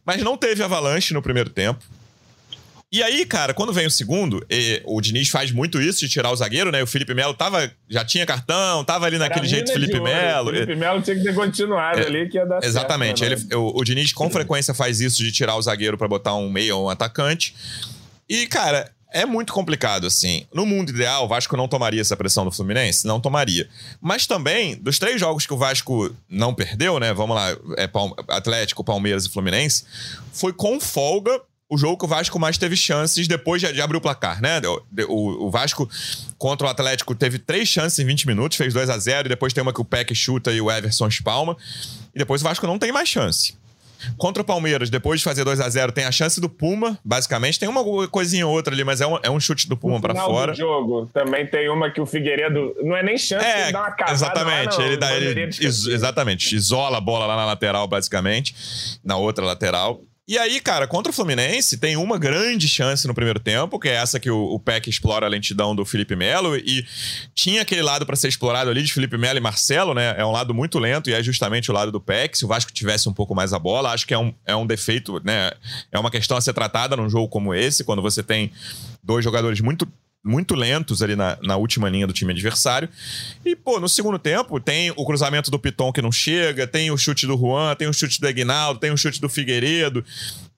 Mas 0.05 0.23
não 0.23 0.37
teve 0.37 0.63
avalanche 0.63 1.13
no 1.13 1.21
primeiro 1.21 1.49
tempo. 1.49 1.83
E 2.93 3.01
aí, 3.01 3.25
cara, 3.25 3.53
quando 3.53 3.71
vem 3.71 3.87
o 3.87 3.91
segundo, 3.91 4.45
o 4.83 4.99
Diniz 4.99 5.29
faz 5.29 5.49
muito 5.49 5.81
isso 5.81 6.01
de 6.01 6.09
tirar 6.09 6.29
o 6.29 6.35
zagueiro, 6.35 6.71
né? 6.71 6.83
O 6.83 6.87
Felipe 6.87 7.13
Melo 7.13 7.33
tava, 7.33 7.71
já 7.89 8.03
tinha 8.03 8.25
cartão, 8.25 8.83
tava 8.83 9.05
ali 9.05 9.17
naquele 9.17 9.47
jeito 9.47 9.71
Felipe 9.71 9.97
Melo. 10.01 10.49
O 10.49 10.53
Felipe 10.53 10.75
Melo 10.75 11.01
tinha 11.01 11.15
que 11.15 11.23
ter 11.23 11.33
continuado 11.33 12.01
é, 12.01 12.05
ali 12.05 12.27
que 12.27 12.37
ia 12.37 12.45
dar 12.45 12.61
Exatamente. 12.61 13.19
Certo, 13.19 13.39
né? 13.39 13.45
ele, 13.49 13.55
o, 13.55 13.79
o 13.79 13.83
Diniz 13.85 14.11
com 14.11 14.29
frequência 14.29 14.73
faz 14.73 14.99
isso 14.99 15.23
de 15.23 15.31
tirar 15.31 15.55
o 15.55 15.61
zagueiro 15.61 15.97
para 15.97 16.07
botar 16.09 16.35
um 16.35 16.49
meio 16.49 16.77
ou 16.77 16.87
um 16.87 16.89
atacante. 16.89 17.55
E, 18.27 18.45
cara, 18.47 18.91
é 19.11 19.25
muito 19.25 19.51
complicado, 19.51 20.07
assim. 20.07 20.45
No 20.53 20.65
mundo 20.65 20.89
ideal, 20.89 21.25
o 21.25 21.27
Vasco 21.27 21.57
não 21.57 21.67
tomaria 21.67 21.99
essa 21.99 22.15
pressão 22.15 22.45
do 22.45 22.51
Fluminense? 22.51 23.05
Não 23.05 23.19
tomaria. 23.19 23.67
Mas 23.99 24.25
também, 24.25 24.75
dos 24.75 24.97
três 24.97 25.19
jogos 25.19 25.45
que 25.45 25.53
o 25.53 25.57
Vasco 25.57 26.15
não 26.29 26.53
perdeu, 26.53 26.99
né? 26.99 27.13
Vamos 27.13 27.35
lá, 27.35 27.51
é 27.77 27.89
Atlético, 28.29 28.83
Palmeiras 28.83 29.25
e 29.25 29.29
Fluminense, 29.29 29.83
foi 30.31 30.53
com 30.53 30.79
folga 30.79 31.41
o 31.69 31.77
jogo 31.77 31.97
que 31.97 32.03
o 32.03 32.07
Vasco 32.07 32.37
mais 32.37 32.57
teve 32.57 32.75
chances 32.75 33.29
depois 33.29 33.61
de, 33.61 33.81
abrir 33.81 33.95
o 33.95 34.01
placar, 34.01 34.41
né? 34.41 34.61
O, 35.07 35.49
Vasco 35.49 35.89
contra 36.37 36.67
o 36.67 36.69
Atlético 36.69 37.15
teve 37.15 37.39
três 37.39 37.69
chances 37.69 37.97
em 37.97 38.05
20 38.05 38.27
minutos, 38.27 38.57
fez 38.57 38.73
2 38.73 38.89
a 38.89 38.97
0 38.97 39.27
e 39.27 39.29
depois 39.29 39.53
tem 39.53 39.61
uma 39.61 39.71
que 39.71 39.79
o 39.79 39.85
Peck 39.85 40.13
chuta 40.13 40.51
e 40.51 40.59
o 40.59 40.69
Everson 40.69 41.07
espalma. 41.07 41.55
E 42.13 42.19
depois 42.19 42.41
o 42.41 42.43
Vasco 42.43 42.67
não 42.67 42.77
tem 42.77 42.91
mais 42.91 43.07
chance. 43.07 43.55
Contra 44.17 44.41
o 44.41 44.45
Palmeiras, 44.45 44.89
depois 44.89 45.19
de 45.19 45.23
fazer 45.23 45.43
2 45.43 45.59
a 45.59 45.69
0 45.69 45.91
tem 45.91 46.05
a 46.05 46.11
chance 46.11 46.39
do 46.39 46.49
Puma, 46.49 46.97
basicamente. 47.03 47.59
Tem 47.59 47.69
uma 47.69 47.83
coisinha 48.07 48.45
ou 48.47 48.53
outra 48.53 48.73
ali, 48.73 48.83
mas 48.83 49.01
é 49.01 49.07
um, 49.07 49.17
é 49.23 49.29
um 49.29 49.39
chute 49.39 49.67
do 49.67 49.77
Puma 49.77 49.99
para 49.99 50.15
fora. 50.15 50.51
No 50.51 50.57
jogo 50.57 51.09
também 51.13 51.45
tem 51.45 51.69
uma 51.69 51.89
que 51.89 52.01
o 52.01 52.05
Figueiredo. 52.05 52.75
Não 52.81 52.95
é 52.95 53.03
nem 53.03 53.17
chance 53.17 53.45
é, 53.45 53.67
de 53.67 53.71
dar 53.73 53.81
uma 53.81 53.91
cavada 53.91 54.13
Exatamente. 54.13 54.77
Lá, 54.77 54.85
ele 54.85 54.97
dá, 54.97 55.13
ele 55.13 55.49
is, 55.49 55.87
exatamente. 55.87 56.55
Isola 56.55 56.97
a 56.97 57.01
bola 57.01 57.25
lá 57.25 57.35
na 57.35 57.45
lateral, 57.45 57.87
basicamente. 57.87 58.99
Na 59.03 59.17
outra 59.17 59.45
lateral. 59.45 60.01
E 60.31 60.39
aí, 60.39 60.61
cara, 60.61 60.87
contra 60.87 61.11
o 61.11 61.13
Fluminense, 61.13 61.77
tem 61.77 61.97
uma 61.97 62.17
grande 62.17 62.65
chance 62.65 63.05
no 63.05 63.13
primeiro 63.13 63.37
tempo, 63.37 63.77
que 63.77 63.89
é 63.89 63.95
essa 63.95 64.17
que 64.17 64.31
o, 64.31 64.53
o 64.53 64.57
Peck 64.57 64.89
explora 64.89 65.25
a 65.25 65.29
lentidão 65.29 65.75
do 65.75 65.83
Felipe 65.83 66.15
Melo. 66.15 66.55
E 66.55 66.87
tinha 67.35 67.63
aquele 67.63 67.81
lado 67.81 68.05
para 68.05 68.15
ser 68.15 68.29
explorado 68.29 68.69
ali 68.69 68.81
de 68.81 68.93
Felipe 68.93 69.17
Melo 69.17 69.37
e 69.37 69.41
Marcelo, 69.41 69.93
né? 69.93 70.15
É 70.17 70.25
um 70.25 70.31
lado 70.31 70.53
muito 70.53 70.79
lento 70.79 71.09
e 71.09 71.13
é 71.13 71.21
justamente 71.21 71.69
o 71.69 71.73
lado 71.73 71.91
do 71.91 71.99
Peck. 71.99 72.37
Se 72.37 72.45
o 72.45 72.47
Vasco 72.47 72.71
tivesse 72.71 73.09
um 73.09 73.13
pouco 73.13 73.35
mais 73.35 73.51
a 73.51 73.59
bola, 73.59 73.91
acho 73.91 74.07
que 74.07 74.13
é 74.13 74.17
um, 74.17 74.33
é 74.45 74.55
um 74.55 74.65
defeito, 74.65 75.21
né? 75.21 75.51
É 75.91 75.99
uma 75.99 76.09
questão 76.09 76.37
a 76.37 76.41
ser 76.41 76.53
tratada 76.53 76.95
num 76.95 77.09
jogo 77.09 77.27
como 77.27 77.53
esse, 77.53 77.83
quando 77.83 78.01
você 78.01 78.23
tem 78.23 78.53
dois 79.03 79.25
jogadores 79.25 79.59
muito 79.59 79.85
muito 80.23 80.53
lentos 80.53 81.01
ali 81.01 81.15
na, 81.15 81.37
na 81.41 81.57
última 81.57 81.89
linha 81.89 82.05
do 82.05 82.13
time 82.13 82.31
adversário. 82.31 82.87
E, 83.43 83.55
pô, 83.55 83.79
no 83.79 83.89
segundo 83.89 84.19
tempo 84.19 84.59
tem 84.59 84.91
o 84.91 85.05
cruzamento 85.05 85.49
do 85.49 85.57
Piton 85.57 85.91
que 85.91 86.01
não 86.01 86.11
chega, 86.11 86.67
tem 86.67 86.91
o 86.91 86.97
chute 86.97 87.25
do 87.25 87.37
Juan, 87.37 87.75
tem 87.75 87.87
o 87.87 87.93
chute 87.93 88.21
do 88.21 88.27
Aguinaldo, 88.27 88.79
tem 88.79 88.91
o 88.91 88.97
chute 88.97 89.19
do 89.19 89.27
Figueiredo, 89.27 90.05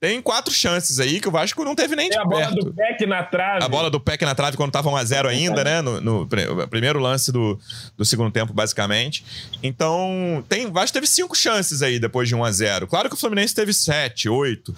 tem 0.03 0.21
quatro 0.21 0.53
chances 0.53 0.99
aí 0.99 1.21
que 1.21 1.29
o 1.29 1.31
Vasco 1.31 1.63
não 1.63 1.73
teve 1.73 1.95
nem 1.95 2.09
Tem 2.09 2.17
de 2.19 2.21
a 2.25 2.27
bola 2.27 2.47
perto. 2.47 2.65
do 2.65 2.73
Peck 2.73 3.05
na 3.05 3.23
trave. 3.23 3.63
A 3.63 3.69
bola 3.69 3.89
do 3.89 4.01
Peck 4.01 4.25
na 4.25 4.35
trave 4.35 4.57
quando 4.57 4.69
tava 4.69 4.89
1x0 4.89 5.27
ainda, 5.27 5.63
né? 5.63 5.81
No, 5.81 6.01
no 6.01 6.27
pr- 6.27 6.67
primeiro 6.69 6.99
lance 6.99 7.31
do, 7.31 7.57
do 7.95 8.03
segundo 8.03 8.29
tempo, 8.29 8.51
basicamente. 8.53 9.23
Então, 9.63 10.43
tem, 10.49 10.65
o 10.65 10.73
Vasco 10.73 10.93
teve 10.93 11.07
cinco 11.07 11.37
chances 11.37 11.81
aí 11.81 11.99
depois 11.99 12.27
de 12.27 12.35
1x0. 12.35 12.85
Claro 12.87 13.07
que 13.07 13.15
o 13.15 13.17
Fluminense 13.17 13.55
teve 13.55 13.71
sete, 13.71 14.27
oito. 14.27 14.75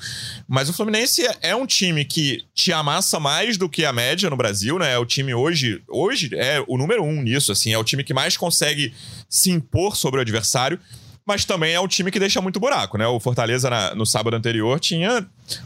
Mas 0.47 0.69
o 0.69 0.73
Fluminense 0.73 1.27
é 1.41 1.55
um 1.55 1.65
time 1.65 2.05
que 2.05 2.45
te 2.53 2.71
amassa 2.71 3.19
mais 3.19 3.57
do 3.57 3.67
que 3.67 3.83
a 3.83 3.91
média 3.91 4.29
no 4.29 4.37
Brasil, 4.37 4.77
né? 4.77 4.93
É 4.93 4.99
o 4.99 5.07
time 5.07 5.33
hoje, 5.33 5.81
hoje 5.87 6.29
é 6.35 6.63
o 6.67 6.77
número 6.77 7.03
um 7.03 7.23
nisso, 7.23 7.51
assim. 7.51 7.73
É 7.73 7.77
o 7.79 7.83
time 7.83 8.03
que 8.03 8.13
mais 8.13 8.37
consegue 8.37 8.93
se 9.27 9.49
impor 9.49 9.95
sobre 9.97 10.19
o 10.19 10.21
adversário. 10.21 10.79
Mas 11.27 11.43
também 11.43 11.73
é 11.73 11.79
um 11.79 11.87
time 11.87 12.11
que 12.11 12.19
deixa 12.19 12.39
muito 12.39 12.59
buraco, 12.59 12.97
né? 12.99 13.07
O 13.07 13.19
Fortaleza 13.19 13.67
na- 13.69 13.95
no 13.95 14.05
sábado 14.05 14.35
anterior 14.35 14.79
tinha. 14.79 15.25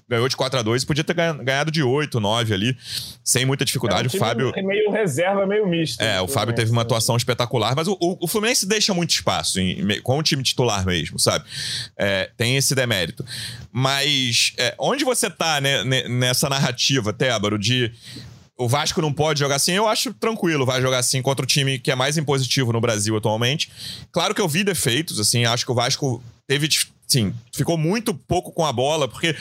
ganhou 0.09 0.27
de 0.27 0.35
4 0.35 0.59
a 0.59 0.61
2 0.61 0.83
podia 0.83 1.03
ter 1.05 1.13
ganha- 1.13 1.33
ganhado 1.33 1.71
de 1.71 1.81
8, 1.81 2.19
9 2.19 2.53
ali, 2.53 2.77
sem 3.23 3.45
muita 3.45 3.63
dificuldade. 3.63 4.03
É 4.03 4.07
o 4.07 4.09
time 4.09 4.19
Fábio. 4.19 4.51
Meio 4.65 4.91
reserva, 4.91 5.45
meio 5.47 5.65
misto. 5.67 6.01
É, 6.01 6.19
o 6.21 6.27
Fábio 6.27 6.53
teve 6.55 6.69
uma 6.71 6.81
atuação 6.81 7.15
espetacular, 7.15 7.75
mas 7.75 7.87
o, 7.87 7.97
o, 7.99 8.17
o 8.21 8.27
Fluminense 8.27 8.65
deixa 8.65 8.93
muito 8.93 9.11
espaço 9.11 9.59
em- 9.59 10.01
com 10.01 10.17
o 10.17 10.23
time 10.23 10.43
titular 10.43 10.85
mesmo, 10.85 11.17
sabe? 11.19 11.45
É, 11.97 12.29
tem 12.35 12.57
esse 12.57 12.75
demérito. 12.75 13.25
Mas 13.71 14.53
é, 14.57 14.75
onde 14.77 15.03
você 15.05 15.29
tá 15.29 15.61
né, 15.61 15.83
ne- 15.83 16.07
nessa 16.09 16.49
narrativa, 16.49 17.13
Tébaro, 17.13 17.57
de 17.57 17.91
o 18.59 18.67
Vasco 18.67 19.01
não 19.01 19.13
pode 19.13 19.39
jogar 19.39 19.55
assim, 19.55 19.71
eu 19.71 19.87
acho 19.87 20.13
tranquilo, 20.13 20.65
vai 20.65 20.81
jogar 20.81 20.99
assim 20.99 21.21
contra 21.21 21.43
o 21.43 21.47
time 21.47 21.79
que 21.79 21.89
é 21.89 21.95
mais 21.95 22.17
impositivo 22.17 22.73
no 22.73 22.81
Brasil 22.81 23.15
atualmente. 23.15 23.71
Claro 24.11 24.35
que 24.35 24.41
eu 24.41 24.49
vi 24.49 24.65
defeitos, 24.65 25.17
assim, 25.17 25.45
acho 25.45 25.65
que 25.65 25.71
o 25.71 25.75
Vasco 25.75 26.21
teve, 26.45 26.67
sim, 27.07 27.33
ficou 27.53 27.77
muito 27.77 28.13
pouco 28.13 28.51
com 28.51 28.65
a 28.65 28.73
bola, 28.73 29.07
porque 29.07 29.33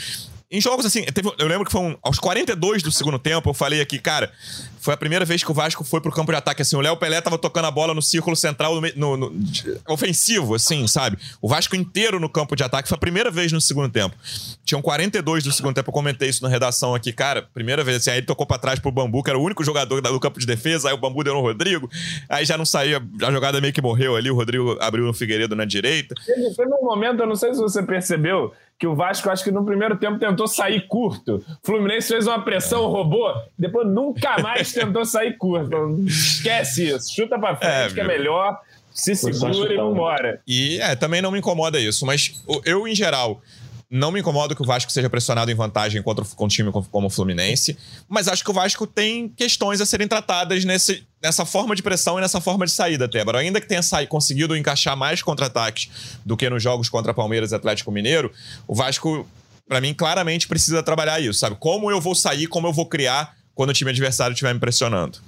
em 0.50 0.60
jogos 0.62 0.86
assim, 0.86 1.02
teve- 1.04 1.30
eu 1.38 1.46
lembro 1.46 1.66
que 1.66 1.72
foi 1.72 1.80
um- 1.82 1.96
aos 2.02 2.18
42 2.18 2.82
do 2.82 2.90
segundo 2.90 3.18
tempo, 3.18 3.50
eu 3.50 3.54
falei 3.54 3.80
aqui, 3.82 3.98
cara, 3.98 4.32
foi 4.80 4.94
a 4.94 4.96
primeira 4.96 5.24
vez 5.24 5.44
que 5.44 5.50
o 5.50 5.54
Vasco 5.54 5.84
foi 5.84 6.00
pro 6.00 6.10
campo 6.10 6.32
de 6.32 6.38
ataque, 6.38 6.62
assim, 6.62 6.74
o 6.74 6.80
Léo 6.80 6.96
Pelé 6.96 7.20
tava 7.20 7.36
tocando 7.36 7.66
a 7.66 7.70
bola 7.70 7.92
no 7.92 8.00
círculo 8.00 8.34
central, 8.34 8.80
no, 8.80 8.80
no- 8.96 9.16
no- 9.30 9.44
ofensivo, 9.86 10.54
assim, 10.54 10.86
sabe? 10.86 11.18
O 11.42 11.48
Vasco 11.48 11.76
inteiro 11.76 12.18
no 12.18 12.28
campo 12.30 12.56
de 12.56 12.62
ataque, 12.62 12.88
foi 12.88 12.96
a 12.96 12.98
primeira 12.98 13.30
vez 13.30 13.52
no 13.52 13.60
segundo 13.60 13.90
tempo. 13.90 14.16
Tinham 14.64 14.80
42 14.80 15.44
do 15.44 15.52
segundo 15.52 15.74
tempo, 15.74 15.90
eu 15.90 15.92
comentei 15.94 16.28
isso 16.30 16.42
na 16.42 16.48
redação 16.48 16.94
aqui, 16.94 17.12
cara, 17.12 17.42
primeira 17.52 17.84
vez, 17.84 17.98
assim, 17.98 18.10
aí 18.10 18.18
ele 18.18 18.26
tocou 18.26 18.46
pra 18.46 18.56
trás 18.58 18.78
pro 18.78 18.90
Bambu, 18.90 19.22
que 19.22 19.28
era 19.30 19.38
o 19.38 19.42
único 19.42 19.62
jogador 19.62 20.00
do 20.00 20.20
campo 20.20 20.40
de 20.40 20.46
defesa, 20.46 20.88
aí 20.88 20.94
o 20.94 20.98
Bambu 20.98 21.22
deu 21.22 21.34
no 21.34 21.40
Rodrigo, 21.40 21.90
aí 22.28 22.44
já 22.46 22.56
não 22.56 22.64
saía, 22.64 23.02
a 23.22 23.30
jogada 23.32 23.60
meio 23.60 23.72
que 23.74 23.82
morreu 23.82 24.16
ali, 24.16 24.30
o 24.30 24.34
Rodrigo 24.34 24.78
abriu 24.80 25.04
no 25.04 25.12
Figueiredo 25.12 25.54
na 25.54 25.66
direita. 25.66 26.14
Teve, 26.24 26.54
teve 26.54 26.72
um 26.72 26.84
momento, 26.84 27.20
eu 27.20 27.26
não 27.26 27.36
sei 27.36 27.52
se 27.52 27.60
você 27.60 27.82
percebeu, 27.82 28.54
que 28.78 28.86
o 28.86 28.94
Vasco, 28.94 29.28
acho 29.28 29.42
que 29.42 29.50
no 29.50 29.64
primeiro 29.64 29.96
tempo 29.96 30.18
tentou 30.18 30.46
sair 30.46 30.86
curto. 30.86 31.44
O 31.62 31.66
Fluminense 31.66 32.08
fez 32.08 32.26
uma 32.26 32.40
pressão, 32.40 32.86
roubou, 32.86 33.34
depois 33.58 33.88
nunca 33.88 34.38
mais 34.38 34.70
tentou 34.72 35.04
sair 35.04 35.36
curto. 35.36 35.98
Esquece 36.06 36.88
isso, 36.88 37.12
chuta 37.14 37.38
pra 37.38 37.56
frente, 37.56 37.72
É, 37.72 37.94
que 37.94 38.00
é 38.00 38.04
melhor, 38.04 38.58
se 38.92 39.16
segura 39.16 39.74
e 39.74 39.76
vambora. 39.76 40.40
E 40.46 40.80
é, 40.80 40.94
também 40.94 41.20
não 41.20 41.32
me 41.32 41.38
incomoda 41.38 41.80
isso, 41.80 42.06
mas 42.06 42.40
eu, 42.64 42.86
em 42.86 42.94
geral, 42.94 43.42
não 43.90 44.12
me 44.12 44.20
incomodo 44.20 44.54
que 44.54 44.60
o 44.60 44.64
Vasco 44.66 44.92
seja 44.92 45.08
pressionado 45.08 45.50
em 45.50 45.54
vantagem 45.54 46.02
contra, 46.02 46.24
um 46.38 46.48
time 46.48 46.70
como, 46.70 47.06
o 47.06 47.10
Fluminense, 47.10 47.76
mas 48.06 48.28
acho 48.28 48.44
que 48.44 48.50
o 48.50 48.52
Vasco 48.54 48.86
tem 48.86 49.28
questões 49.30 49.80
a 49.80 49.86
serem 49.86 50.06
tratadas 50.06 50.64
nesse, 50.64 51.06
nessa 51.22 51.46
forma 51.46 51.74
de 51.74 51.82
pressão 51.82 52.18
e 52.18 52.20
nessa 52.20 52.40
forma 52.40 52.66
de 52.66 52.72
saída, 52.72 53.08
Tébaro. 53.08 53.38
Ainda 53.38 53.60
que 53.60 53.66
tenha 53.66 53.82
saí, 53.82 54.06
conseguido 54.06 54.56
encaixar 54.56 54.96
mais 54.96 55.22
contra-ataques 55.22 56.20
do 56.24 56.36
que 56.36 56.50
nos 56.50 56.62
jogos 56.62 56.90
contra 56.90 57.14
Palmeiras 57.14 57.52
e 57.52 57.54
Atlético 57.54 57.90
Mineiro, 57.90 58.30
o 58.66 58.74
Vasco, 58.74 59.26
pra 59.66 59.80
mim, 59.80 59.94
claramente 59.94 60.46
precisa 60.46 60.82
trabalhar 60.82 61.18
isso, 61.20 61.38
sabe? 61.38 61.56
Como 61.58 61.90
eu 61.90 62.00
vou 62.00 62.14
sair, 62.14 62.46
como 62.46 62.66
eu 62.66 62.72
vou 62.72 62.84
criar 62.84 63.36
quando 63.54 63.70
o 63.70 63.72
time 63.72 63.90
adversário 63.90 64.34
estiver 64.34 64.52
me 64.52 64.60
pressionando. 64.60 65.18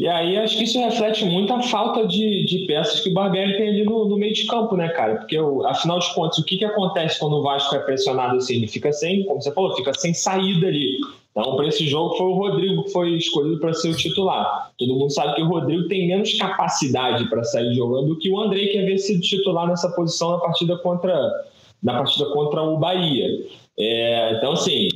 E 0.00 0.08
aí 0.08 0.38
acho 0.38 0.56
que 0.56 0.64
isso 0.64 0.80
reflete 0.80 1.26
muito 1.26 1.52
a 1.52 1.60
falta 1.60 2.06
de, 2.06 2.46
de 2.46 2.64
peças 2.66 3.00
que 3.00 3.10
o 3.10 3.12
Barbieri 3.12 3.58
tem 3.58 3.68
ali 3.68 3.84
no, 3.84 4.08
no 4.08 4.16
meio 4.16 4.32
de 4.32 4.46
campo, 4.46 4.74
né, 4.74 4.88
cara? 4.88 5.16
Porque, 5.16 5.36
afinal 5.66 5.98
de 5.98 6.14
contas, 6.14 6.38
o 6.38 6.44
que, 6.46 6.56
que 6.56 6.64
acontece 6.64 7.20
quando 7.20 7.34
o 7.34 7.42
Vasco 7.42 7.76
é 7.76 7.80
pressionado 7.80 8.38
assim? 8.38 8.54
Ele 8.54 8.66
fica 8.66 8.90
sem, 8.94 9.24
como 9.26 9.42
você 9.42 9.52
falou, 9.52 9.76
fica 9.76 9.92
sem 9.92 10.14
saída 10.14 10.68
ali. 10.68 10.96
Então, 11.32 11.54
para 11.54 11.66
esse 11.66 11.86
jogo, 11.86 12.16
foi 12.16 12.28
o 12.28 12.32
Rodrigo 12.32 12.84
que 12.84 12.92
foi 12.92 13.10
escolhido 13.10 13.60
para 13.60 13.74
ser 13.74 13.90
o 13.90 13.94
titular. 13.94 14.72
Todo 14.78 14.94
mundo 14.94 15.10
sabe 15.10 15.34
que 15.34 15.42
o 15.42 15.48
Rodrigo 15.48 15.86
tem 15.86 16.08
menos 16.08 16.32
capacidade 16.32 17.28
para 17.28 17.44
sair 17.44 17.74
jogando 17.74 18.06
do 18.06 18.18
que 18.18 18.30
o 18.30 18.40
Andrei, 18.40 18.68
que 18.68 18.78
havia 18.78 18.96
sido 18.96 19.20
titular 19.20 19.68
nessa 19.68 19.90
posição 19.90 20.30
na 20.30 20.38
partida 20.38 20.78
contra, 20.78 21.14
na 21.82 21.92
partida 21.98 22.24
contra 22.30 22.62
o 22.62 22.78
Bahia. 22.78 23.26
É, 23.78 24.32
então, 24.38 24.52
assim, 24.52 24.88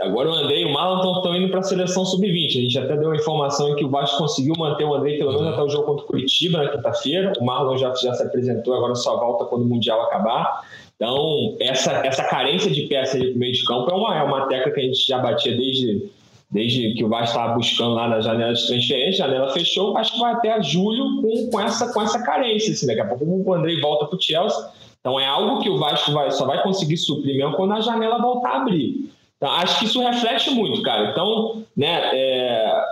agora 0.00 0.30
o 0.30 0.32
Andrei 0.32 0.62
e 0.62 0.64
o 0.64 0.72
Marlon 0.72 1.16
estão 1.16 1.36
indo 1.36 1.50
para 1.50 1.60
a 1.60 1.62
seleção 1.62 2.04
sub-20. 2.04 2.46
A 2.46 2.60
gente 2.62 2.78
até 2.78 2.96
deu 2.96 3.08
uma 3.08 3.16
informação 3.16 3.74
que 3.74 3.84
o 3.84 3.90
Vasco 3.90 4.18
conseguiu 4.18 4.54
manter 4.56 4.84
o 4.84 4.94
Andrei 4.94 5.18
pelo 5.18 5.32
menos 5.32 5.48
até 5.48 5.62
o 5.62 5.68
jogo 5.68 5.86
contra 5.86 6.04
o 6.04 6.06
Curitiba 6.06 6.62
na 6.62 6.70
quinta-feira. 6.70 7.32
O 7.40 7.44
Marlon 7.44 7.76
já, 7.76 7.92
já 7.94 8.14
se 8.14 8.22
apresentou, 8.22 8.74
agora 8.74 8.94
só 8.94 9.16
volta 9.18 9.44
quando 9.44 9.62
o 9.62 9.66
Mundial 9.66 10.00
acabar. 10.02 10.62
Então, 10.96 11.56
essa, 11.60 11.92
essa 12.04 12.24
carência 12.24 12.70
de 12.70 12.82
peça 12.82 13.16
ali 13.16 13.30
pro 13.30 13.38
meio 13.38 13.52
de 13.52 13.64
campo 13.64 13.90
é 13.90 13.94
uma, 13.94 14.18
é 14.18 14.22
uma 14.22 14.46
tecla 14.46 14.72
que 14.72 14.80
a 14.80 14.82
gente 14.82 15.06
já 15.06 15.18
batia 15.18 15.56
desde, 15.56 16.10
desde 16.50 16.94
que 16.94 17.04
o 17.04 17.08
Vasco 17.08 17.36
estava 17.36 17.54
buscando 17.54 17.94
lá 17.94 18.08
na 18.08 18.20
janela 18.20 18.52
de 18.52 18.66
transferência. 18.66 19.24
A 19.24 19.28
janela 19.28 19.52
fechou, 19.52 19.90
o 19.90 19.92
Vasco 19.92 20.18
vai 20.18 20.32
até 20.32 20.60
julho 20.62 21.22
com, 21.22 21.50
com, 21.50 21.60
essa, 21.60 21.92
com 21.92 22.02
essa 22.02 22.20
carência. 22.22 22.72
Assim, 22.72 22.86
daqui 22.86 23.00
a 23.00 23.06
pouco 23.06 23.24
o 23.24 23.54
Andrei 23.54 23.80
volta 23.80 24.06
para 24.06 24.16
o 24.16 24.20
Chelsea. 24.20 24.58
Então, 25.00 25.20
é 25.20 25.26
algo 25.26 25.60
que 25.60 25.70
o 25.70 25.78
Vasco 25.78 26.10
vai, 26.12 26.30
só 26.32 26.46
vai 26.46 26.62
conseguir 26.62 26.96
suprir 26.96 27.36
mesmo 27.36 27.54
quando 27.54 27.74
a 27.74 27.80
janela 27.80 28.20
voltar 28.20 28.50
a 28.50 28.56
abrir. 28.62 29.08
Então, 29.38 29.54
acho 29.54 29.78
que 29.78 29.84
isso 29.86 30.00
reflete 30.00 30.50
muito, 30.50 30.82
cara. 30.82 31.10
Então, 31.10 31.62
né, 31.76 32.10
é, 32.12 32.84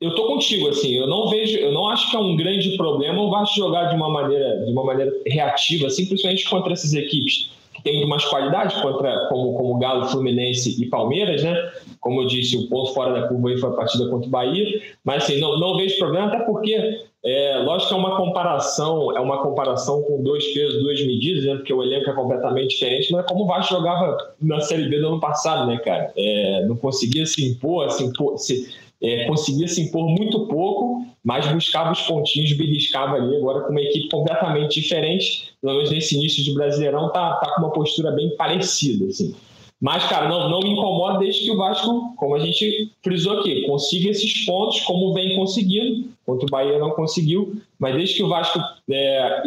eu 0.00 0.14
tô 0.14 0.26
contigo, 0.26 0.68
assim, 0.68 0.94
eu 0.94 1.06
não 1.06 1.28
vejo, 1.28 1.56
eu 1.56 1.72
não 1.72 1.88
acho 1.88 2.10
que 2.10 2.16
é 2.16 2.18
um 2.18 2.36
grande 2.36 2.76
problema 2.76 3.22
o 3.22 3.30
Vasco 3.30 3.56
jogar 3.56 3.84
de 3.84 3.94
uma 3.94 4.10
maneira, 4.10 4.64
de 4.64 4.72
uma 4.72 4.84
maneira 4.84 5.12
reativa, 5.26 5.86
principalmente 5.86 6.48
contra 6.50 6.72
essas 6.72 6.94
equipes 6.94 7.52
que 7.72 7.82
têm 7.82 7.94
muito 7.96 8.08
mais 8.08 8.24
qualidade, 8.24 8.74
contra, 8.82 9.28
como, 9.28 9.54
como 9.54 9.78
Galo, 9.78 10.06
Fluminense 10.06 10.82
e 10.82 10.86
Palmeiras, 10.86 11.44
né? 11.44 11.72
Como 12.00 12.22
eu 12.22 12.26
disse, 12.26 12.56
o 12.56 12.68
ponto 12.68 12.92
fora 12.92 13.20
da 13.20 13.28
curva 13.28 13.50
aí 13.50 13.58
foi 13.58 13.70
a 13.70 13.72
partida 13.72 14.08
contra 14.08 14.26
o 14.26 14.30
Bahia, 14.30 14.82
mas 15.04 15.24
assim, 15.24 15.40
não, 15.40 15.58
não 15.58 15.76
vejo 15.76 15.96
problema, 15.98 16.26
até 16.26 16.40
porque 16.40 17.04
é, 17.24 17.56
lógico 17.64 17.88
que 17.88 17.94
é 17.94 17.96
uma 17.96 18.16
comparação, 18.18 19.16
é 19.16 19.20
uma 19.20 19.42
comparação 19.42 20.02
com 20.02 20.22
dois 20.22 20.46
pesos, 20.52 20.82
duas 20.82 21.00
medidas, 21.00 21.44
né? 21.44 21.54
Porque 21.54 21.72
o 21.72 21.82
elenco 21.82 22.10
é 22.10 22.12
completamente 22.12 22.70
diferente, 22.70 23.10
mas 23.10 23.24
é 23.24 23.26
como 23.26 23.44
o 23.44 23.46
Vasco 23.46 23.74
jogava 23.74 24.34
na 24.42 24.60
Série 24.60 24.90
B 24.90 25.00
do 25.00 25.08
ano 25.08 25.20
passado, 25.20 25.66
né, 25.66 25.78
cara? 25.78 26.12
É, 26.14 26.66
não 26.66 26.76
conseguia 26.76 27.24
se 27.24 27.42
impor, 27.50 27.90
se 27.90 28.04
impor, 28.04 28.36
se, 28.36 28.68
é, 29.02 29.24
conseguia 29.26 29.66
se 29.66 29.80
impor 29.80 30.06
muito 30.06 30.46
pouco, 30.48 31.06
mas 31.24 31.50
buscava 31.50 31.92
os 31.92 32.02
pontinhos, 32.02 32.52
beliscava 32.52 33.16
ali. 33.16 33.36
Agora, 33.36 33.62
com 33.62 33.70
uma 33.70 33.80
equipe 33.80 34.10
completamente 34.10 34.78
diferente, 34.78 35.54
pelo 35.62 35.76
menos 35.76 35.90
nesse 35.90 36.16
início 36.16 36.44
de 36.44 36.52
Brasileirão, 36.52 37.10
tá, 37.10 37.36
tá 37.36 37.54
com 37.54 37.62
uma 37.62 37.72
postura 37.72 38.10
bem 38.10 38.36
parecida, 38.36 39.06
assim. 39.06 39.34
Mas, 39.80 40.04
cara, 40.04 40.28
não, 40.28 40.50
não 40.50 40.60
me 40.60 40.70
incomoda 40.70 41.18
desde 41.18 41.44
que 41.44 41.50
o 41.50 41.56
Vasco, 41.56 42.14
como 42.16 42.34
a 42.34 42.38
gente 42.38 42.90
frisou 43.02 43.40
aqui, 43.40 43.66
consiga 43.66 44.10
esses 44.10 44.44
pontos, 44.44 44.80
como 44.80 45.12
vem 45.14 45.36
conseguindo. 45.36 46.13
Contra 46.24 46.46
o 46.46 46.50
Bahia 46.50 46.78
não 46.78 46.90
conseguiu, 46.90 47.60
mas 47.78 47.94
desde 47.94 48.16
que 48.16 48.22
o 48.22 48.28
Vasco 48.28 48.58
é, 48.90 49.42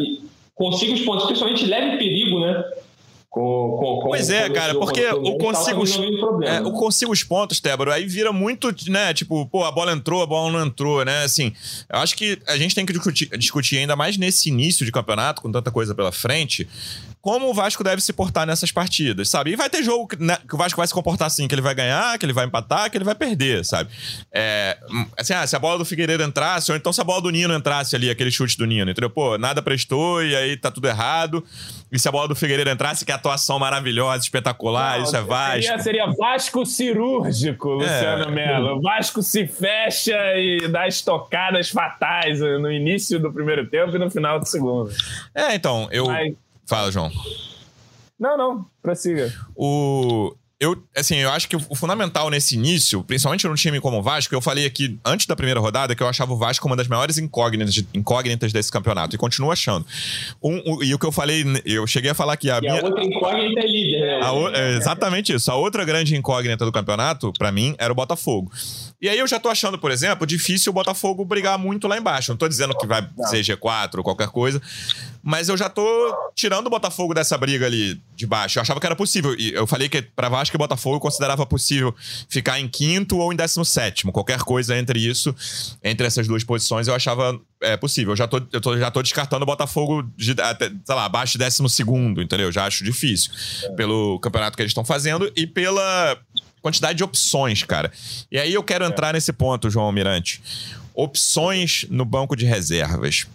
consiga 0.53 0.93
os 0.93 1.01
pontos, 1.01 1.25
principalmente 1.25 1.65
leve 1.65 1.97
perigo, 1.97 2.39
né? 2.39 2.63
Com, 3.29 3.77
com, 3.77 3.99
com, 4.01 4.07
pois 4.09 4.29
é, 4.29 4.49
cara, 4.49 4.73
porque 4.73 5.05
o 5.09 5.37
consigo, 5.37 5.81
os, 5.81 5.95
é, 6.43 6.61
o 6.61 6.71
consigo 6.71 7.11
os 7.11 7.23
pontos, 7.23 7.59
Tébaro, 7.59 7.91
aí 7.91 8.05
vira 8.05 8.31
muito, 8.31 8.73
né? 8.89 9.13
Tipo, 9.13 9.45
pô, 9.45 9.63
a 9.63 9.71
bola 9.71 9.91
entrou, 9.91 10.23
a 10.23 10.25
bola 10.25 10.51
não 10.51 10.65
entrou, 10.65 11.05
né? 11.05 11.23
Assim, 11.23 11.53
eu 11.91 11.99
acho 11.99 12.15
que 12.15 12.39
a 12.47 12.57
gente 12.57 12.73
tem 12.73 12.85
que 12.85 12.93
discutir, 12.93 13.29
discutir 13.37 13.77
ainda 13.77 13.95
mais 13.95 14.17
nesse 14.17 14.49
início 14.49 14.85
de 14.85 14.91
campeonato, 14.91 15.41
com 15.41 15.51
tanta 15.51 15.69
coisa 15.69 15.93
pela 15.93 16.11
frente, 16.11 16.67
como 17.27 17.49
o 17.49 17.53
Vasco 17.53 17.83
deve 17.83 18.01
se 18.01 18.13
portar 18.13 18.47
nessas 18.47 18.71
partidas, 18.71 19.27
sabe? 19.27 19.51
E 19.51 19.57
vai 19.57 19.69
ter 19.69 19.83
jogo 19.83 20.07
que, 20.07 20.15
né, 20.15 20.37
que 20.47 20.55
o 20.55 20.57
Vasco 20.57 20.77
vai 20.77 20.87
se 20.87 20.93
comportar 20.93 21.27
assim, 21.27 21.45
que 21.45 21.53
ele 21.53 21.61
vai 21.61 21.75
ganhar, 21.75 22.17
que 22.17 22.25
ele 22.25 22.31
vai 22.31 22.45
empatar, 22.45 22.89
que 22.89 22.97
ele 22.97 23.03
vai 23.03 23.15
perder, 23.15 23.65
sabe? 23.65 23.89
É, 24.31 24.77
assim, 25.17 25.33
ah, 25.33 25.45
se 25.45 25.53
a 25.53 25.59
bola 25.59 25.77
do 25.77 25.83
Figueiredo 25.83 26.23
entrasse, 26.23 26.71
ou 26.71 26.77
então 26.77 26.93
se 26.93 27.01
a 27.01 27.03
bola 27.03 27.21
do 27.21 27.29
Nino 27.29 27.53
entrasse 27.53 27.97
ali, 27.97 28.09
aquele 28.09 28.31
chute 28.31 28.57
do 28.57 28.65
Nino, 28.65 28.89
entendeu? 28.89 29.09
Pô, 29.09 29.37
nada 29.37 29.61
prestou 29.61 30.23
e 30.23 30.37
aí 30.37 30.55
tá 30.55 30.71
tudo 30.71 30.87
errado. 30.87 31.43
E 31.91 31.99
se 31.99 32.07
a 32.07 32.11
bola 32.13 32.29
do 32.29 32.35
Figueiredo 32.35 32.69
entrasse, 32.69 33.03
que 33.03 33.11
é 33.11 33.15
atuação 33.15 33.59
maravilhosa, 33.59 34.23
espetacular, 34.23 34.97
Não, 34.97 35.03
isso 35.03 35.17
é 35.17 35.21
Vasco. 35.21 35.61
Seria, 35.63 35.79
seria 35.79 36.05
Vasco 36.17 36.65
cirúrgico, 36.65 37.71
Luciano 37.71 38.23
é. 38.23 38.31
Melo. 38.31 38.81
Vasco 38.81 39.21
se 39.21 39.45
fecha 39.45 40.17
e 40.37 40.65
dá 40.69 40.87
estocadas 40.87 41.69
fatais 41.69 42.39
no 42.39 42.71
início 42.71 43.19
do 43.19 43.33
primeiro 43.33 43.67
tempo 43.69 43.93
e 43.93 43.99
no 43.99 44.09
final 44.09 44.39
do 44.39 44.45
segundo. 44.45 44.91
É, 45.35 45.55
então, 45.55 45.89
eu... 45.91 46.05
Mas... 46.05 46.46
Fala, 46.67 46.91
João. 46.91 47.09
Não, 48.19 48.37
não, 48.37 48.65
prossiga. 48.81 49.33
O... 49.55 50.35
eu, 50.59 50.75
assim, 50.95 51.17
eu 51.17 51.29
acho 51.31 51.47
que 51.47 51.55
o 51.55 51.75
fundamental 51.75 52.31
nesse 52.31 52.55
início, 52.55 53.03
principalmente 53.03 53.47
num 53.47 53.53
time 53.53 53.79
como 53.79 53.99
o 53.99 54.01
Vasco, 54.01 54.33
eu 54.33 54.41
falei 54.41 54.65
aqui 54.65 54.97
antes 55.05 55.27
da 55.27 55.35
primeira 55.35 55.59
rodada 55.59 55.95
que 55.95 56.01
eu 56.01 56.07
achava 56.07 56.33
o 56.33 56.37
Vasco 56.37 56.65
uma 56.65 56.75
das 56.75 56.87
maiores 56.87 57.19
incógnitas, 57.19 57.77
incógnitas 57.93 58.51
desse 58.51 58.71
campeonato 58.71 59.15
e 59.15 59.19
continuo 59.19 59.51
achando. 59.51 59.85
Um, 60.41 60.55
um, 60.65 60.83
e 60.83 60.95
o 60.95 60.99
que 60.99 61.05
eu 61.05 61.11
falei, 61.11 61.45
eu 61.63 61.85
cheguei 61.85 62.09
a 62.09 62.15
falar 62.15 62.37
que 62.37 62.49
a 62.49 62.57
e 62.57 62.61
minha. 62.61 62.81
A 62.81 62.85
outra 62.85 63.03
incógnita 63.03 63.59
é 63.59 63.67
líder, 63.67 63.99
né? 64.01 64.19
É 64.55 64.77
exatamente 64.77 65.31
isso. 65.31 65.51
A 65.51 65.55
outra 65.55 65.85
grande 65.85 66.15
incógnita 66.15 66.65
do 66.65 66.71
campeonato, 66.71 67.31
para 67.37 67.51
mim, 67.51 67.75
era 67.77 67.93
o 67.93 67.95
Botafogo. 67.95 68.51
E 68.99 69.07
aí 69.07 69.19
eu 69.19 69.27
já 69.27 69.39
tô 69.39 69.49
achando, 69.49 69.77
por 69.77 69.91
exemplo, 69.91 70.25
difícil 70.25 70.71
o 70.71 70.73
Botafogo 70.73 71.23
brigar 71.23 71.59
muito 71.59 71.87
lá 71.87 71.99
embaixo. 71.99 72.31
Não 72.31 72.37
tô 72.37 72.47
dizendo 72.47 72.75
que 72.75 72.87
vai 72.87 73.07
ser 73.29 73.41
G4 73.41 73.99
ou 73.99 74.03
qualquer 74.03 74.29
coisa, 74.29 74.59
mas 75.21 75.49
eu 75.49 75.57
já 75.57 75.69
tô 75.69 75.85
tirando 76.33 76.65
o 76.65 76.69
Botafogo 76.71 77.13
dessa 77.13 77.37
briga 77.37 77.67
ali 77.67 78.01
de 78.17 78.25
baixo. 78.25 78.57
Eu 78.57 78.61
achava 78.63 78.79
que 78.79 78.85
era 78.85 78.95
possível. 78.95 79.35
E 79.37 79.53
eu 79.53 79.67
falei 79.67 79.87
que 79.87 80.01
para 80.01 80.27
Vasco 80.27 80.55
e 80.55 80.57
Botafogo 80.57 80.95
eu 80.95 80.99
considerava 80.99 81.45
possível 81.45 81.95
ficar 82.27 82.59
em 82.59 82.67
quinto 82.67 83.17
ou 83.17 83.31
em 83.31 83.35
décimo 83.35 83.63
sétimo. 83.63 84.11
Qualquer 84.11 84.39
coisa 84.39 84.75
entre 84.75 84.99
isso, 84.99 85.33
entre 85.83 86.07
essas 86.07 86.27
duas 86.27 86.43
posições, 86.43 86.87
eu 86.87 86.95
achava 86.95 87.39
é, 87.61 87.77
possível. 87.77 88.13
Eu 88.13 88.17
já 88.17 88.27
tô, 88.27 88.41
eu 88.51 88.59
tô, 88.59 88.75
já 88.75 88.89
tô 88.89 89.03
descartando 89.03 89.43
o 89.43 89.45
Botafogo, 89.45 90.03
de, 90.17 90.31
até, 90.41 90.69
sei 90.69 90.95
lá, 90.95 91.05
abaixo 91.05 91.33
de 91.33 91.37
décimo 91.37 91.69
segundo, 91.69 92.19
entendeu? 92.21 92.51
Já 92.51 92.65
acho 92.65 92.83
difícil. 92.83 93.31
É. 93.63 93.69
Pelo 93.73 94.19
campeonato 94.19 94.57
que 94.57 94.63
eles 94.63 94.71
estão 94.71 94.83
fazendo 94.83 95.31
e 95.35 95.45
pela 95.45 96.17
quantidade 96.59 96.97
de 96.97 97.03
opções, 97.03 97.61
cara. 97.63 97.91
E 98.31 98.39
aí 98.39 98.53
eu 98.53 98.63
quero 98.63 98.83
é. 98.83 98.87
entrar 98.87 99.13
nesse 99.13 99.31
ponto, 99.31 99.69
João 99.69 99.85
Almirante. 99.85 100.41
Opções 100.95 101.85
no 101.91 102.03
banco 102.03 102.35
de 102.35 102.45
reservas. 102.45 103.27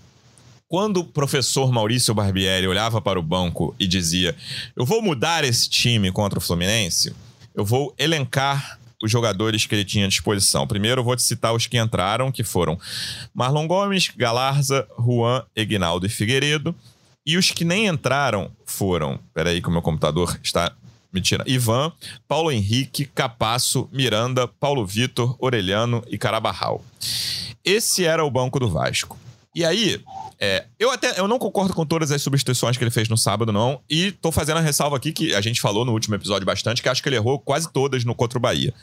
Quando 0.72 1.00
o 1.00 1.04
professor 1.04 1.70
Maurício 1.70 2.14
Barbieri 2.14 2.66
olhava 2.66 2.98
para 2.98 3.20
o 3.20 3.22
banco 3.22 3.76
e 3.78 3.86
dizia: 3.86 4.34
Eu 4.74 4.86
vou 4.86 5.02
mudar 5.02 5.44
esse 5.44 5.68
time 5.68 6.10
contra 6.10 6.38
o 6.38 6.40
Fluminense, 6.40 7.14
eu 7.54 7.62
vou 7.62 7.94
elencar 7.98 8.78
os 9.02 9.10
jogadores 9.10 9.66
que 9.66 9.74
ele 9.74 9.84
tinha 9.84 10.06
à 10.06 10.08
disposição. 10.08 10.66
Primeiro, 10.66 11.02
eu 11.02 11.04
vou 11.04 11.14
te 11.14 11.22
citar 11.22 11.54
os 11.54 11.66
que 11.66 11.76
entraram, 11.76 12.32
que 12.32 12.42
foram 12.42 12.80
Marlon 13.34 13.66
Gomes, 13.66 14.10
Galarza, 14.16 14.88
Juan, 14.98 15.44
Egnaldo 15.54 16.06
e 16.06 16.08
Figueiredo. 16.08 16.74
E 17.26 17.36
os 17.36 17.50
que 17.50 17.66
nem 17.66 17.86
entraram 17.86 18.50
foram. 18.64 19.20
Peraí, 19.34 19.60
que 19.60 19.68
o 19.68 19.72
meu 19.72 19.82
computador 19.82 20.40
está 20.42 20.72
Mentira. 21.12 21.44
Ivan, 21.46 21.92
Paulo 22.26 22.50
Henrique, 22.50 23.04
Capasso, 23.04 23.90
Miranda, 23.92 24.48
Paulo 24.48 24.86
Vitor, 24.86 25.36
Orelhano 25.38 26.02
e 26.08 26.16
Carabarral. 26.16 26.82
Esse 27.62 28.06
era 28.06 28.24
o 28.24 28.30
banco 28.30 28.58
do 28.58 28.70
Vasco. 28.70 29.18
E 29.54 29.66
aí, 29.66 30.00
é, 30.44 30.64
eu 30.76 30.90
até 30.90 31.20
eu 31.20 31.28
não 31.28 31.38
concordo 31.38 31.72
com 31.72 31.86
todas 31.86 32.10
as 32.10 32.20
substituições 32.20 32.76
que 32.76 32.82
ele 32.82 32.90
fez 32.90 33.08
no 33.08 33.16
sábado, 33.16 33.52
não. 33.52 33.80
E 33.88 34.10
tô 34.10 34.32
fazendo 34.32 34.56
a 34.56 34.60
ressalva 34.60 34.96
aqui 34.96 35.12
que 35.12 35.36
a 35.36 35.40
gente 35.40 35.60
falou 35.60 35.84
no 35.84 35.92
último 35.92 36.16
episódio 36.16 36.44
bastante, 36.44 36.82
que 36.82 36.88
acho 36.88 37.00
que 37.00 37.08
ele 37.08 37.14
errou 37.14 37.38
quase 37.38 37.72
todas 37.72 38.04
no 38.04 38.12
contra 38.12 38.38
o 38.38 38.40
Bahia. 38.40 38.74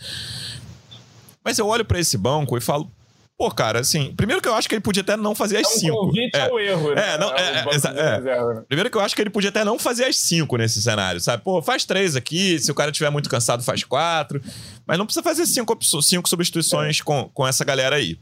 Mas 1.43 1.59
eu 1.59 1.67
olho 1.67 1.83
para 1.83 1.99
esse 1.99 2.17
banco 2.17 2.57
e 2.57 2.61
falo, 2.61 2.89
Pô, 3.37 3.51
cara, 3.51 3.81
assim, 3.81 4.13
primeiro 4.15 4.41
que 4.41 4.47
eu 4.47 4.53
acho 4.53 4.69
que 4.69 4.75
ele 4.75 4.81
podia 4.81 5.01
até 5.01 5.17
não 5.17 5.35
fazer 5.35 5.57
as 5.57 5.63
é 5.63 5.67
um 5.67 5.79
cinco. 5.79 5.97
Convite 5.97 6.35
é, 6.35 6.49
ao 6.49 6.59
erro, 6.59 6.95
né? 6.95 7.13
É, 7.13 7.17
não, 7.17 7.33
é, 7.33 7.41
é, 7.41 8.57
é, 8.57 8.61
Primeiro 8.67 8.89
que 8.89 8.97
eu 8.97 9.01
acho 9.01 9.13
que 9.13 9.21
ele 9.21 9.29
podia 9.29 9.49
até 9.49 9.65
não 9.65 9.77
fazer 9.77 10.05
as 10.05 10.17
cinco 10.17 10.55
nesse 10.55 10.81
cenário, 10.81 11.19
sabe? 11.19 11.43
Pô, 11.43 11.61
faz 11.61 11.83
três 11.83 12.15
aqui, 12.17 12.57
se 12.59 12.71
o 12.71 12.75
cara 12.75 12.91
estiver 12.91 13.09
muito 13.09 13.29
cansado, 13.29 13.63
faz 13.63 13.83
quatro. 13.83 14.41
Mas 14.85 14.97
não 14.97 15.05
precisa 15.05 15.23
fazer 15.23 15.45
cinco, 15.45 15.77
cinco 16.01 16.27
substituições 16.27 16.99
com, 16.99 17.29
com 17.33 17.47
essa 17.47 17.63
galera 17.63 17.97
aí. 17.97 18.17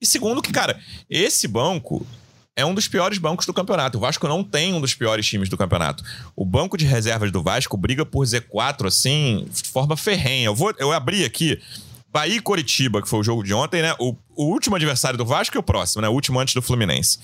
E 0.00 0.06
segundo 0.06 0.42
que, 0.42 0.52
cara, 0.52 0.78
esse 1.08 1.48
banco 1.48 2.06
é 2.56 2.64
um 2.64 2.74
dos 2.74 2.88
piores 2.88 3.18
bancos 3.18 3.44
do 3.44 3.52
campeonato. 3.52 3.98
O 3.98 4.00
Vasco 4.00 4.26
não 4.26 4.42
tem 4.42 4.72
um 4.72 4.80
dos 4.80 4.94
piores 4.94 5.26
times 5.26 5.50
do 5.50 5.58
campeonato. 5.58 6.02
O 6.34 6.44
banco 6.44 6.78
de 6.78 6.86
reservas 6.86 7.30
do 7.30 7.42
Vasco 7.42 7.76
briga 7.76 8.06
por 8.06 8.24
Z4, 8.24 8.86
assim, 8.86 9.46
de 9.52 9.68
forma 9.68 9.94
ferrenha. 9.94 10.46
Eu, 10.46 10.54
vou, 10.54 10.74
eu 10.78 10.90
abri 10.90 11.22
aqui 11.22 11.60
Bahia 12.10 12.36
e 12.36 12.40
Coritiba, 12.40 13.02
que 13.02 13.08
foi 13.08 13.20
o 13.20 13.22
jogo 13.22 13.42
de 13.42 13.52
ontem, 13.52 13.82
né? 13.82 13.94
O, 13.98 14.16
o 14.34 14.44
último 14.44 14.74
adversário 14.74 15.18
do 15.18 15.26
Vasco 15.26 15.54
e 15.54 15.60
o 15.60 15.62
próximo, 15.62 16.00
né? 16.00 16.08
O 16.08 16.12
último 16.12 16.40
antes 16.40 16.54
do 16.54 16.62
Fluminense. 16.62 17.18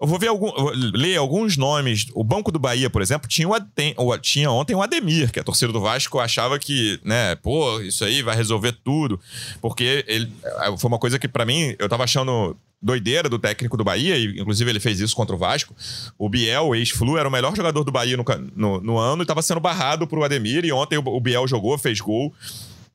Eu 0.00 0.08
vou 0.08 0.18
ver 0.18 0.26
algum, 0.26 0.50
ler 0.72 1.16
alguns 1.16 1.56
nomes. 1.56 2.06
O 2.12 2.24
Banco 2.24 2.50
do 2.50 2.58
Bahia, 2.58 2.90
por 2.90 3.00
exemplo, 3.00 3.28
tinha, 3.28 3.48
o, 3.48 4.18
tinha 4.18 4.50
ontem 4.50 4.74
o 4.74 4.82
Ademir, 4.82 5.30
que 5.30 5.38
a 5.38 5.44
torcida 5.44 5.72
do 5.72 5.80
Vasco 5.80 6.18
achava 6.18 6.58
que, 6.58 6.98
né, 7.04 7.36
pô, 7.36 7.80
isso 7.80 8.04
aí 8.04 8.20
vai 8.22 8.34
resolver 8.34 8.72
tudo. 8.82 9.20
Porque 9.60 10.04
ele 10.08 10.32
é, 10.62 10.76
foi 10.76 10.88
uma 10.88 10.98
coisa 10.98 11.20
que, 11.20 11.28
para 11.28 11.46
mim, 11.46 11.76
eu 11.78 11.88
tava 11.88 12.02
achando 12.02 12.56
doideira 12.82 13.28
do 13.28 13.38
técnico 13.38 13.76
do 13.76 13.84
Bahia, 13.84 14.16
e 14.16 14.40
inclusive 14.40 14.68
ele 14.68 14.80
fez 14.80 14.98
isso 14.98 15.14
contra 15.14 15.34
o 15.36 15.38
Vasco. 15.38 15.74
O 16.18 16.28
Biel, 16.28 16.74
ex-Flu, 16.74 17.16
era 17.16 17.28
o 17.28 17.32
melhor 17.32 17.54
jogador 17.54 17.84
do 17.84 17.92
Bahia 17.92 18.16
no, 18.16 18.24
no, 18.56 18.80
no 18.80 18.98
ano 18.98 19.22
e 19.22 19.24
estava 19.24 19.40
sendo 19.40 19.60
barrado 19.60 20.06
pro 20.06 20.24
Ademir. 20.24 20.64
E 20.64 20.72
ontem 20.72 20.98
o, 20.98 21.02
o 21.06 21.20
Biel 21.20 21.46
jogou, 21.46 21.78
fez 21.78 22.00
gol 22.00 22.34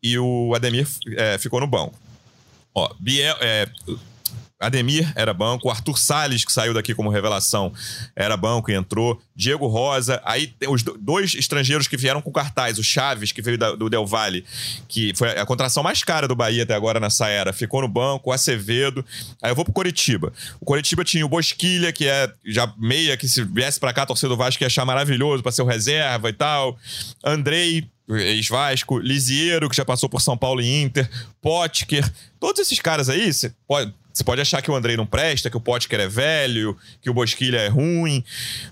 e 0.04 0.20
o 0.20 0.54
Ademir 0.54 0.88
é, 1.16 1.38
ficou 1.38 1.60
no 1.60 1.68
banco. 1.68 1.96
Ó, 2.76 2.94
Biel, 3.00 3.36
é, 3.40 3.68
Ademir 4.60 5.12
era 5.16 5.34
banco, 5.34 5.70
Arthur 5.70 6.00
Salles, 6.00 6.44
que 6.44 6.52
saiu 6.52 6.74
daqui 6.74 6.96
como 6.96 7.10
revelação, 7.10 7.72
era 8.16 8.36
banco 8.36 8.72
e 8.72 8.74
entrou, 8.74 9.22
Diego 9.36 9.68
Rosa, 9.68 10.20
aí 10.26 10.48
tem 10.48 10.68
os 10.68 10.82
dois 10.82 11.36
estrangeiros 11.36 11.88
que 11.88 11.96
vieram 11.96 12.22
com 12.22 12.32
cartaz, 12.32 12.80
o 12.80 12.84
Chaves, 12.84 13.32
que 13.32 13.42
veio 13.42 13.58
do 13.78 13.88
Del 13.88 14.06
Valle, 14.08 14.44
que 14.88 15.14
foi 15.16 15.30
a 15.30 15.46
contração 15.46 15.84
mais 15.84 16.04
cara 16.04 16.28
do 16.28 16.36
Bahia 16.36 16.64
até 16.64 16.74
agora 16.74 17.00
nessa 17.00 17.28
era, 17.28 17.54
ficou 17.54 17.82
no 17.82 17.88
banco, 17.88 18.32
o 18.32 18.34
Acevedo, 18.34 19.06
aí 19.44 19.52
eu 19.52 19.56
vou 19.56 19.64
pro 19.64 19.74
Coritiba. 19.74 20.34
O 20.60 20.66
Coritiba 20.66 21.04
tinha 21.04 21.26
o 21.26 21.30
Bosquilha, 21.30 21.94
que 21.94 22.08
é 22.08 22.32
já 22.44 22.74
meia, 22.78 23.16
que 23.16 23.28
se 23.28 23.44
viesse 23.44 23.80
pra 23.80 23.94
cá, 23.94 24.04
a 24.04 24.08
torcida 24.08 24.30
do 24.30 24.38
Vasco 24.38 24.64
ia 24.64 24.68
achar 24.68 24.86
maravilhoso 24.86 25.44
pra 25.44 25.52
ser 25.52 25.62
o 25.62 25.66
reserva 25.66 26.30
e 26.30 26.34
tal, 26.34 26.76
Andrei, 27.24 27.88
ex-Vasco, 28.10 28.98
Lisiero, 28.98 29.70
que 29.70 29.76
já 29.76 29.86
passou 29.86 30.10
por 30.10 30.22
São 30.22 30.36
Paulo 30.36 30.62
e 30.62 30.82
Inter, 30.82 31.08
Potker, 31.42 32.10
todos 32.40 32.60
esses 32.60 32.80
caras 32.80 33.08
aí, 33.08 33.32
você 33.32 33.54
pode 33.68 33.94
você 34.18 34.24
pode 34.24 34.42
achar 34.42 34.64
que 34.64 34.72
o 34.72 34.76
Andrei 34.76 34.98
não 34.98 35.06
presta, 35.06 35.48
que 35.48 35.58
o 35.58 35.62
Potker 35.62 36.00
é 36.00 36.08
velho, 36.08 36.76
que 37.00 37.08
o 37.08 37.14
Bosquilha 37.14 37.58
é 37.58 37.68
ruim, 37.68 38.24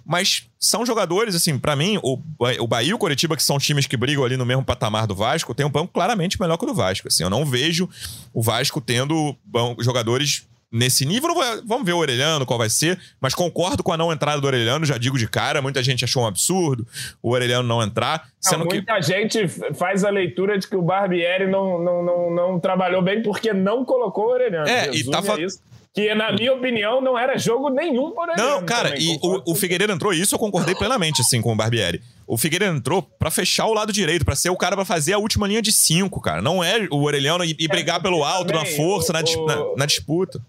mas 0.03 0.47
são 0.59 0.83
jogadores, 0.83 1.35
assim, 1.35 1.59
para 1.59 1.75
mim, 1.75 1.99
o, 2.01 2.19
o 2.59 2.67
Bahia 2.67 2.89
e 2.89 2.93
o 2.95 2.97
Coritiba, 2.97 3.35
que 3.35 3.43
são 3.43 3.59
times 3.59 3.85
que 3.85 3.95
brigam 3.95 4.25
ali 4.25 4.37
no 4.37 4.45
mesmo 4.45 4.65
patamar 4.65 5.05
do 5.05 5.13
Vasco, 5.13 5.53
tem 5.53 5.63
um 5.63 5.69
banco 5.69 5.93
claramente 5.93 6.41
melhor 6.41 6.57
que 6.57 6.63
o 6.63 6.67
do 6.67 6.73
Vasco. 6.73 7.07
Assim, 7.07 7.21
eu 7.21 7.29
não 7.29 7.45
vejo 7.45 7.87
o 8.33 8.41
Vasco 8.41 8.81
tendo 8.81 9.35
jogadores 9.79 10.47
nesse 10.75 11.05
nível. 11.05 11.33
Vamos 11.65 11.85
ver 11.85 11.93
o 11.93 11.97
Orelhano, 11.97 12.45
qual 12.45 12.59
vai 12.59 12.69
ser. 12.69 12.99
Mas 13.19 13.33
concordo 13.33 13.81
com 13.81 13.91
a 13.91 13.97
não 13.97 14.11
entrada 14.11 14.39
do 14.39 14.47
Orelhano, 14.47 14.85
já 14.85 14.97
digo 14.97 15.17
de 15.17 15.27
cara. 15.27 15.61
Muita 15.61 15.81
gente 15.81 16.03
achou 16.03 16.23
um 16.23 16.27
absurdo 16.27 16.85
o 17.21 17.31
Orelhano 17.31 17.67
não 17.67 17.81
entrar. 17.81 18.27
Não, 18.51 18.59
muita 18.59 18.95
que... 18.95 19.01
gente 19.01 19.47
faz 19.73 20.03
a 20.03 20.09
leitura 20.09 20.57
de 20.57 20.67
que 20.67 20.75
o 20.75 20.81
Barbieri 20.81 21.47
não, 21.47 21.81
não, 21.81 22.03
não, 22.03 22.31
não 22.31 22.59
trabalhou 22.59 23.01
bem 23.01 23.21
porque 23.21 23.53
não 23.53 23.83
colocou 23.85 24.25
o 24.25 24.31
Orelhano. 24.31 24.67
É, 24.67 24.85
Resume 24.85 25.01
e 25.01 25.11
tava. 25.11 25.41
Isso. 25.41 25.59
Que, 25.93 26.13
na 26.13 26.33
minha 26.33 26.53
opinião, 26.53 26.99
não 26.99 27.17
era 27.17 27.37
jogo 27.37 27.69
nenhum 27.69 28.11
por 28.11 28.27
ele. 28.27 28.37
Não, 28.37 28.65
cara, 28.65 28.89
também, 28.89 29.13
e 29.13 29.19
o, 29.21 29.53
o 29.53 29.55
Figueiredo 29.55 29.93
entrou, 29.93 30.11
isso 30.11 30.35
eu 30.35 30.39
concordei 30.39 30.75
plenamente, 30.75 31.21
assim, 31.21 31.41
com 31.41 31.53
o 31.53 31.55
Barbieri. 31.55 32.01
O 32.27 32.37
Figueiredo 32.37 32.75
entrou 32.75 33.01
para 33.01 33.31
fechar 33.31 33.65
o 33.67 33.73
lado 33.73 33.93
direito, 33.93 34.25
para 34.25 34.35
ser 34.35 34.49
o 34.49 34.57
cara 34.57 34.75
para 34.75 34.83
fazer 34.83 35.13
a 35.13 35.17
última 35.17 35.47
linha 35.47 35.61
de 35.61 35.71
cinco, 35.71 36.19
cara. 36.19 36.41
Não 36.41 36.61
é 36.61 36.85
o 36.91 37.03
Orelhano 37.03 37.45
e, 37.45 37.55
e 37.57 37.67
brigar 37.69 38.01
pelo 38.01 38.25
alto, 38.25 38.47
também, 38.47 38.63
na 38.63 38.77
força, 38.77 39.13
o, 39.13 39.13
na, 39.13 39.55
na, 39.55 39.75
na, 39.77 39.85
disputa. 39.85 40.41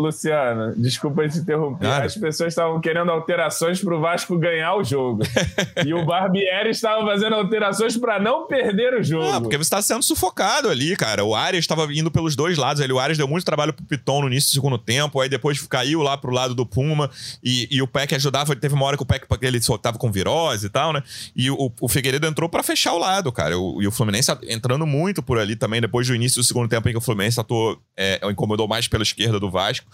Luciano, 0.00 0.74
desculpa 0.76 1.28
te 1.28 1.38
interromper. 1.38 1.86
Nada. 1.86 2.06
As 2.06 2.16
pessoas 2.16 2.52
estavam 2.52 2.80
querendo 2.80 3.10
alterações 3.10 3.80
para 3.82 3.94
o 3.94 4.00
Vasco 4.00 4.38
ganhar 4.38 4.74
o 4.74 4.84
jogo. 4.84 5.22
e 5.86 5.94
o 5.94 6.04
Barbieri 6.04 6.70
estava 6.70 7.04
fazendo 7.04 7.34
alterações 7.34 7.96
para 7.96 8.18
não 8.18 8.46
perder 8.46 8.94
o 8.94 9.02
jogo. 9.02 9.30
Ah, 9.30 9.40
porque 9.40 9.56
você 9.56 9.62
está 9.62 9.82
sendo 9.82 10.02
sufocado 10.02 10.68
ali, 10.68 10.96
cara. 10.96 11.24
O 11.24 11.34
Arias 11.34 11.64
estava 11.64 11.92
indo 11.92 12.10
pelos 12.10 12.34
dois 12.34 12.56
lados. 12.56 12.82
Ali. 12.82 12.92
O 12.92 12.98
Arias 12.98 13.18
deu 13.18 13.28
muito 13.28 13.44
trabalho 13.44 13.72
pro 13.72 13.84
Piton 13.84 14.22
no 14.22 14.26
início 14.28 14.50
do 14.50 14.54
segundo 14.54 14.78
tempo. 14.78 15.20
Aí 15.20 15.28
depois 15.28 15.60
caiu 15.66 16.02
lá 16.02 16.16
pro 16.16 16.32
lado 16.32 16.54
do 16.54 16.64
Puma. 16.64 17.10
E, 17.42 17.68
e 17.70 17.82
o 17.82 17.86
Peck 17.86 18.14
ajudava. 18.14 18.54
Teve 18.56 18.74
uma 18.74 18.86
hora 18.86 18.96
que 18.96 19.02
o 19.02 19.06
Peck 19.06 19.26
ele 19.42 19.60
soltava 19.60 19.98
com 19.98 20.10
virose 20.10 20.66
e 20.66 20.70
tal, 20.70 20.92
né? 20.92 21.02
E 21.34 21.50
o, 21.50 21.72
o 21.80 21.88
Figueiredo 21.88 22.26
entrou 22.26 22.48
para 22.48 22.62
fechar 22.62 22.92
o 22.92 22.98
lado, 22.98 23.30
cara. 23.32 23.58
O, 23.58 23.82
e 23.82 23.86
o 23.86 23.90
Fluminense 23.90 24.30
entrando 24.48 24.86
muito 24.86 25.22
por 25.22 25.38
ali 25.38 25.56
também. 25.56 25.80
Depois 25.80 26.06
do 26.06 26.14
início 26.14 26.40
do 26.40 26.44
segundo 26.44 26.68
tempo 26.68 26.88
em 26.88 26.92
que 26.92 26.98
o 26.98 27.00
Fluminense 27.00 27.40
atuou, 27.40 27.80
é, 27.96 28.20
incomodou 28.30 28.66
mais 28.68 28.88
pela 28.88 29.02
esquerda 29.02 29.38
do 29.38 29.50
Vasco. 29.50 29.89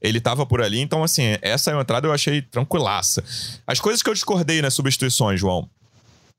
Ele 0.00 0.20
tava 0.20 0.46
por 0.46 0.62
ali, 0.62 0.80
então, 0.80 1.02
assim, 1.02 1.36
essa 1.42 1.72
entrada 1.78 2.06
eu 2.06 2.12
achei 2.12 2.42
tranquilaça. 2.42 3.22
As 3.66 3.80
coisas 3.80 4.02
que 4.02 4.08
eu 4.08 4.14
discordei 4.14 4.62
nas 4.62 4.74
substituições, 4.74 5.40
João. 5.40 5.68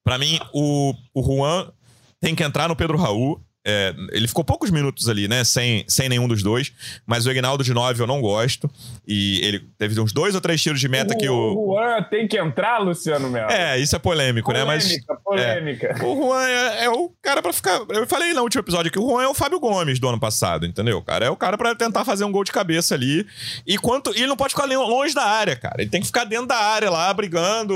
para 0.04 0.18
mim, 0.18 0.40
o, 0.54 0.94
o 1.14 1.24
Juan 1.24 1.72
tem 2.20 2.36
que 2.36 2.44
entrar 2.44 2.68
no 2.68 2.76
Pedro 2.76 2.98
Raul. 2.98 3.42
É, 3.64 3.94
ele 4.12 4.28
ficou 4.28 4.44
poucos 4.44 4.72
minutos 4.72 5.08
ali, 5.08 5.28
né? 5.28 5.44
Sem, 5.44 5.86
sem 5.88 6.10
nenhum 6.10 6.28
dos 6.28 6.42
dois. 6.42 6.74
Mas 7.06 7.26
o 7.26 7.32
Ignaldo 7.32 7.64
de 7.64 7.74
9 7.74 8.02
eu 8.02 8.08
não 8.08 8.20
gosto. 8.20 8.70
E 9.08 9.40
ele 9.44 9.60
teve 9.78 10.00
uns 10.00 10.12
dois 10.12 10.34
ou 10.34 10.42
três 10.42 10.62
tiros 10.62 10.80
de 10.80 10.88
meta 10.88 11.14
o, 11.14 11.18
que 11.18 11.30
o. 11.30 11.56
O 11.56 11.76
Juan 11.76 12.02
tem 12.04 12.28
que 12.28 12.40
entrar, 12.40 12.80
Luciano 12.80 13.30
Melo. 13.30 13.52
É, 13.52 13.80
isso 13.80 13.96
é 13.96 14.00
polêmico, 14.00 14.52
polêmica 14.52 14.74
né? 14.74 15.06
Mas. 15.06 15.22
Polêmica. 15.24 15.88
É, 15.88 16.04
o 16.04 16.16
Juan 16.16 16.44
é, 16.48 16.86
é, 16.86 16.90
o 16.90 17.12
cara 17.22 17.42
para 17.42 17.54
ficar. 17.54 17.82
Eu 17.90 18.08
falei 18.08 18.34
no 18.34 18.42
último 18.42 18.62
episódio 18.62 18.92
que 18.92 19.00
o 19.00 19.08
Juan 19.08 19.24
é 19.24 19.28
o 19.28 19.34
Fábio 19.34 19.60
Gomes 19.60 20.00
do 20.00 20.10
ano 20.10 20.20
passado, 20.20 20.66
entendeu? 20.66 21.02
Cara, 21.02 21.26
é 21.26 21.30
o 21.30 21.36
cara 21.36 21.58
para 21.58 21.76
tentar 21.76 22.04
fazer 22.04 22.26
um 22.26 22.32
gol 22.32 22.44
de 22.44 22.52
cabeça 22.52 22.96
ali. 22.96 23.28
E 23.68 23.78
quanto. 23.78 24.12
E 24.16 24.20
ele 24.20 24.28
não 24.28 24.38
pode 24.38 24.54
ficar 24.54 24.66
longe 24.66 25.14
da 25.14 25.24
área, 25.24 25.56
cara. 25.56 25.82
Ele 25.82 25.90
tem 25.90 26.02
que 26.02 26.08
ficar 26.08 26.24
dentro 26.24 26.48
da 26.48 26.58
área 26.58 26.90
lá, 26.90 27.14
brigando. 27.14 27.76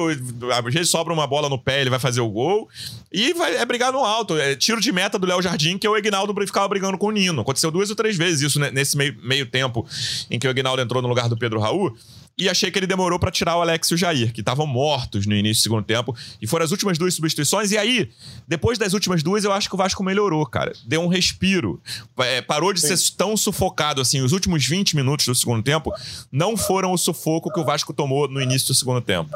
Às 0.52 0.74
vezes 0.74 0.90
sobra 0.90 1.14
uma 1.14 1.28
bola 1.28 1.48
no 1.48 1.60
pé, 1.60 1.82
ele 1.82 1.90
vai 1.90 2.00
fazer 2.00 2.22
o 2.22 2.30
gol. 2.30 2.68
E 3.12 3.34
vai, 3.34 3.56
é 3.56 3.66
brigar 3.66 3.94
no 3.94 4.04
alto. 4.04 4.38
É 4.38 4.56
tiro 4.56 4.82
de 4.82 4.92
meta 4.92 5.18
do 5.18 5.26
Léo 5.28 5.42
Jardim, 5.42 5.75
que 5.78 5.88
é 5.88 5.90
o 5.90 5.98
Ignaldo 5.98 6.34
ficava 6.46 6.68
brigando 6.68 6.98
com 6.98 7.08
o 7.08 7.12
Nino. 7.12 7.42
Aconteceu 7.42 7.72
duas 7.72 7.90
ou 7.90 7.96
três 7.96 8.18
vezes 8.18 8.42
isso 8.42 8.60
nesse 8.60 8.96
meio, 8.98 9.16
meio 9.24 9.46
tempo 9.46 9.86
em 10.30 10.40
que 10.40 10.48
o 10.48 10.52
Ignaldo 10.52 10.82
entrou 10.82 11.02
no 11.02 11.08
lugar 11.08 11.30
do 11.30 11.38
Pedro 11.38 11.60
Raul. 11.60 11.96
E 12.38 12.50
achei 12.50 12.70
que 12.70 12.78
ele 12.78 12.86
demorou 12.86 13.18
para 13.18 13.32
tirar 13.32 13.56
o 13.56 13.62
Alex 13.62 13.90
e 13.92 13.94
o 13.94 13.98
Jair, 13.98 14.34
que 14.34 14.42
estavam 14.42 14.68
mortos 14.68 15.26
no 15.26 15.34
início 15.34 15.62
do 15.62 15.64
segundo 15.64 15.86
tempo. 15.86 16.14
E 16.42 16.46
foram 16.46 16.66
as 16.66 16.72
últimas 16.72 16.98
duas 16.98 17.14
substituições. 17.14 17.72
E 17.72 17.78
aí, 17.78 18.10
depois 18.46 18.78
das 18.78 18.94
últimas 18.94 19.24
duas, 19.24 19.46
eu 19.46 19.54
acho 19.54 19.70
que 19.70 19.76
o 19.76 19.78
Vasco 19.78 20.04
melhorou, 20.04 20.46
cara. 20.46 20.74
Deu 20.86 21.02
um 21.02 21.08
respiro. 21.08 21.82
É, 22.18 22.42
parou 22.42 22.74
de 22.74 22.82
Sim. 22.82 22.96
ser 22.96 23.16
tão 23.16 23.38
sufocado 23.38 24.02
assim. 24.02 24.22
Os 24.22 24.34
últimos 24.34 24.66
20 24.66 24.98
minutos 24.98 25.26
do 25.26 25.34
segundo 25.34 25.64
tempo 25.64 25.94
não 26.30 26.58
foram 26.58 26.92
o 26.92 26.98
sufoco 26.98 27.50
que 27.50 27.60
o 27.60 27.64
Vasco 27.64 27.94
tomou 27.94 28.28
no 28.28 28.42
início 28.42 28.68
do 28.68 28.74
segundo 28.74 29.00
tempo. 29.00 29.30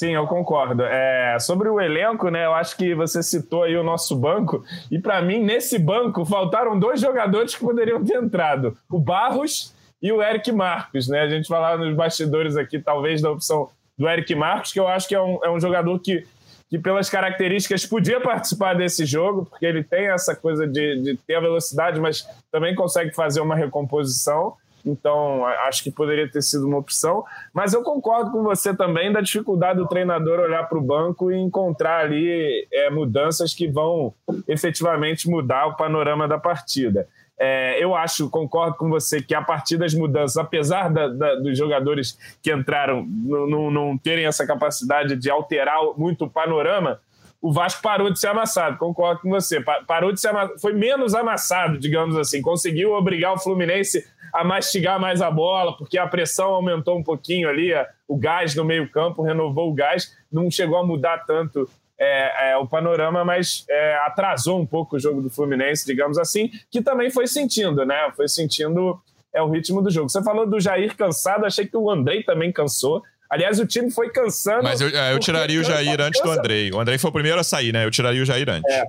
Sim, 0.00 0.14
eu 0.14 0.26
concordo. 0.26 0.82
É, 0.82 1.36
sobre 1.38 1.68
o 1.68 1.78
elenco, 1.78 2.30
né? 2.30 2.46
Eu 2.46 2.54
acho 2.54 2.74
que 2.74 2.94
você 2.94 3.22
citou 3.22 3.64
aí 3.64 3.76
o 3.76 3.84
nosso 3.84 4.16
banco. 4.16 4.64
E 4.90 4.98
para 4.98 5.20
mim, 5.20 5.44
nesse 5.44 5.78
banco, 5.78 6.24
faltaram 6.24 6.78
dois 6.78 7.02
jogadores 7.02 7.54
que 7.54 7.60
poderiam 7.60 8.02
ter 8.02 8.16
entrado: 8.16 8.74
o 8.90 8.98
Barros 8.98 9.74
e 10.00 10.10
o 10.10 10.22
Eric 10.22 10.50
Marcos, 10.52 11.06
né? 11.06 11.20
A 11.20 11.28
gente 11.28 11.46
falava 11.46 11.84
nos 11.84 11.94
bastidores 11.94 12.56
aqui, 12.56 12.78
talvez, 12.78 13.20
da 13.20 13.30
opção 13.30 13.68
do 13.98 14.08
Eric 14.08 14.34
Marcos, 14.34 14.72
que 14.72 14.80
eu 14.80 14.88
acho 14.88 15.06
que 15.06 15.14
é 15.14 15.20
um, 15.20 15.38
é 15.44 15.50
um 15.50 15.60
jogador 15.60 15.98
que, 15.98 16.26
que, 16.70 16.78
pelas 16.78 17.10
características, 17.10 17.84
podia 17.84 18.22
participar 18.22 18.72
desse 18.72 19.04
jogo, 19.04 19.44
porque 19.44 19.66
ele 19.66 19.84
tem 19.84 20.06
essa 20.06 20.34
coisa 20.34 20.66
de, 20.66 21.02
de 21.02 21.16
ter 21.26 21.34
a 21.34 21.40
velocidade, 21.40 22.00
mas 22.00 22.26
também 22.50 22.74
consegue 22.74 23.14
fazer 23.14 23.42
uma 23.42 23.54
recomposição. 23.54 24.54
Então, 24.84 25.44
acho 25.44 25.82
que 25.82 25.90
poderia 25.90 26.30
ter 26.30 26.42
sido 26.42 26.66
uma 26.66 26.78
opção. 26.78 27.24
Mas 27.52 27.72
eu 27.72 27.82
concordo 27.82 28.30
com 28.30 28.42
você 28.42 28.74
também 28.74 29.12
da 29.12 29.20
dificuldade 29.20 29.78
do 29.78 29.86
treinador 29.86 30.40
olhar 30.40 30.68
para 30.68 30.78
o 30.78 30.82
banco 30.82 31.30
e 31.30 31.36
encontrar 31.36 32.04
ali 32.04 32.66
é, 32.72 32.90
mudanças 32.90 33.54
que 33.54 33.68
vão 33.68 34.14
efetivamente 34.48 35.28
mudar 35.28 35.66
o 35.66 35.76
panorama 35.76 36.26
da 36.26 36.38
partida. 36.38 37.06
É, 37.42 37.82
eu 37.82 37.94
acho, 37.94 38.28
concordo 38.28 38.76
com 38.76 38.90
você, 38.90 39.22
que 39.22 39.34
a 39.34 39.40
partir 39.40 39.78
das 39.78 39.94
mudanças, 39.94 40.36
apesar 40.36 40.92
da, 40.92 41.08
da, 41.08 41.36
dos 41.36 41.56
jogadores 41.56 42.18
que 42.42 42.52
entraram 42.52 43.02
não, 43.02 43.96
terem 43.96 44.26
essa 44.26 44.46
capacidade 44.46 45.16
de 45.16 45.30
alterar 45.30 45.78
muito 45.96 46.26
o 46.26 46.30
panorama, 46.30 47.00
o 47.40 47.52
Vasco 47.52 47.82
parou 47.82 48.10
de 48.10 48.18
ser 48.18 48.28
amassado, 48.28 48.76
concordo 48.76 49.22
com 49.22 49.30
você. 49.30 49.60
Parou 49.86 50.12
de 50.12 50.20
ser 50.20 50.28
amassado, 50.28 50.58
foi 50.60 50.72
menos 50.72 51.14
amassado, 51.14 51.78
digamos 51.78 52.16
assim. 52.16 52.42
Conseguiu 52.42 52.92
obrigar 52.92 53.32
o 53.32 53.38
Fluminense 53.38 54.06
a 54.32 54.44
mastigar 54.44 55.00
mais 55.00 55.22
a 55.22 55.30
bola, 55.30 55.76
porque 55.76 55.98
a 55.98 56.06
pressão 56.06 56.50
aumentou 56.50 56.98
um 56.98 57.02
pouquinho 57.02 57.48
ali, 57.48 57.72
o 58.06 58.16
gás 58.16 58.54
no 58.54 58.64
meio-campo 58.64 59.22
renovou 59.22 59.70
o 59.70 59.74
gás, 59.74 60.16
não 60.30 60.50
chegou 60.50 60.78
a 60.78 60.86
mudar 60.86 61.24
tanto 61.26 61.68
é, 61.98 62.52
é, 62.52 62.56
o 62.56 62.66
panorama, 62.66 63.24
mas 63.24 63.64
é, 63.68 63.96
atrasou 64.06 64.58
um 64.58 64.66
pouco 64.66 64.96
o 64.96 64.98
jogo 64.98 65.20
do 65.20 65.28
Fluminense, 65.28 65.84
digamos 65.84 66.16
assim, 66.16 66.50
que 66.70 66.80
também 66.80 67.10
foi 67.10 67.26
sentindo, 67.26 67.84
né? 67.84 68.10
Foi 68.16 68.26
sentindo 68.26 68.98
é, 69.34 69.42
o 69.42 69.50
ritmo 69.50 69.82
do 69.82 69.90
jogo. 69.90 70.08
Você 70.08 70.22
falou 70.22 70.46
do 70.46 70.58
Jair 70.58 70.96
cansado, 70.96 71.44
achei 71.44 71.66
que 71.66 71.76
o 71.76 71.90
Andrei 71.90 72.22
também 72.22 72.50
cansou. 72.50 73.02
Aliás, 73.30 73.60
o 73.60 73.66
time 73.66 73.90
foi 73.90 74.10
cansando. 74.10 74.64
Mas 74.64 74.80
eu, 74.80 74.88
é, 74.88 75.12
eu 75.12 75.18
tiraria 75.20 75.60
o 75.60 75.64
Jair 75.64 76.00
antes 76.00 76.20
do 76.20 76.30
Andrei. 76.30 76.70
O 76.72 76.80
Andrei 76.80 76.98
foi 76.98 77.10
o 77.10 77.12
primeiro 77.12 77.38
a 77.38 77.44
sair, 77.44 77.72
né? 77.72 77.84
Eu 77.84 77.90
tiraria 77.90 78.20
o 78.20 78.24
Jair 78.24 78.48
antes. 78.50 78.70
É 78.70 78.84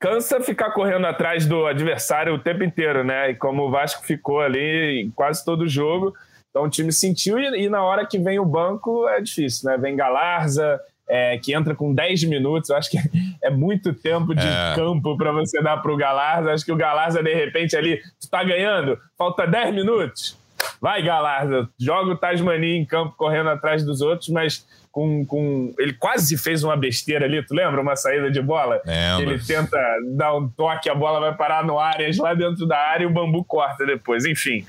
cansa 0.00 0.40
ficar 0.40 0.70
correndo 0.70 1.06
atrás 1.06 1.44
do 1.44 1.66
adversário 1.66 2.34
o 2.34 2.38
tempo 2.38 2.64
inteiro, 2.64 3.04
né? 3.04 3.30
E 3.30 3.34
como 3.34 3.64
o 3.64 3.70
Vasco 3.70 4.04
ficou 4.04 4.40
ali 4.40 5.02
em 5.02 5.10
quase 5.10 5.44
todo 5.44 5.62
o 5.62 5.68
jogo, 5.68 6.14
então 6.48 6.64
o 6.64 6.70
time 6.70 6.90
sentiu 6.90 7.38
e, 7.38 7.64
e 7.64 7.68
na 7.68 7.84
hora 7.84 8.06
que 8.06 8.18
vem 8.18 8.38
o 8.38 8.44
banco 8.44 9.06
é 9.08 9.20
difícil, 9.20 9.70
né? 9.70 9.76
Vem 9.76 9.94
Galarza, 9.94 10.80
é, 11.06 11.36
que 11.36 11.52
entra 11.52 11.74
com 11.74 11.94
10 11.94 12.24
minutos, 12.24 12.70
eu 12.70 12.76
acho 12.76 12.90
que 12.90 12.96
é 13.44 13.50
muito 13.50 13.92
tempo 13.92 14.34
de 14.34 14.46
é. 14.46 14.74
campo 14.74 15.18
para 15.18 15.32
você 15.32 15.62
dar 15.62 15.76
para 15.76 15.92
o 15.92 15.96
Galarza. 15.96 16.52
Acho 16.52 16.64
que 16.64 16.72
o 16.72 16.76
Galarza, 16.76 17.22
de 17.22 17.34
repente, 17.34 17.76
ali, 17.76 18.00
tu 18.18 18.30
tá 18.30 18.42
ganhando, 18.42 18.98
falta 19.18 19.46
10 19.46 19.74
minutos. 19.74 20.39
Vai, 20.80 21.02
Galarza, 21.02 21.68
joga 21.78 22.12
o 22.12 22.16
Tasmania 22.16 22.76
em 22.76 22.86
campo 22.86 23.14
correndo 23.16 23.50
atrás 23.50 23.84
dos 23.84 24.00
outros, 24.00 24.28
mas 24.30 24.66
com, 24.90 25.24
com. 25.24 25.74
Ele 25.78 25.92
quase 25.92 26.36
fez 26.36 26.64
uma 26.64 26.76
besteira 26.76 27.26
ali, 27.26 27.44
tu 27.44 27.54
lembra? 27.54 27.80
Uma 27.80 27.96
saída 27.96 28.30
de 28.30 28.40
bola? 28.40 28.80
Ele 29.22 29.38
tenta 29.38 29.78
dar 30.16 30.34
um 30.34 30.48
toque, 30.48 30.88
a 30.88 30.94
bola 30.94 31.20
vai 31.20 31.34
parar 31.34 31.64
no 31.64 31.78
área, 31.78 32.10
lá 32.18 32.34
dentro 32.34 32.66
da 32.66 32.78
área 32.78 33.04
e 33.04 33.06
o 33.06 33.10
bambu 33.10 33.44
corta 33.44 33.84
depois. 33.84 34.24
Enfim. 34.24 34.64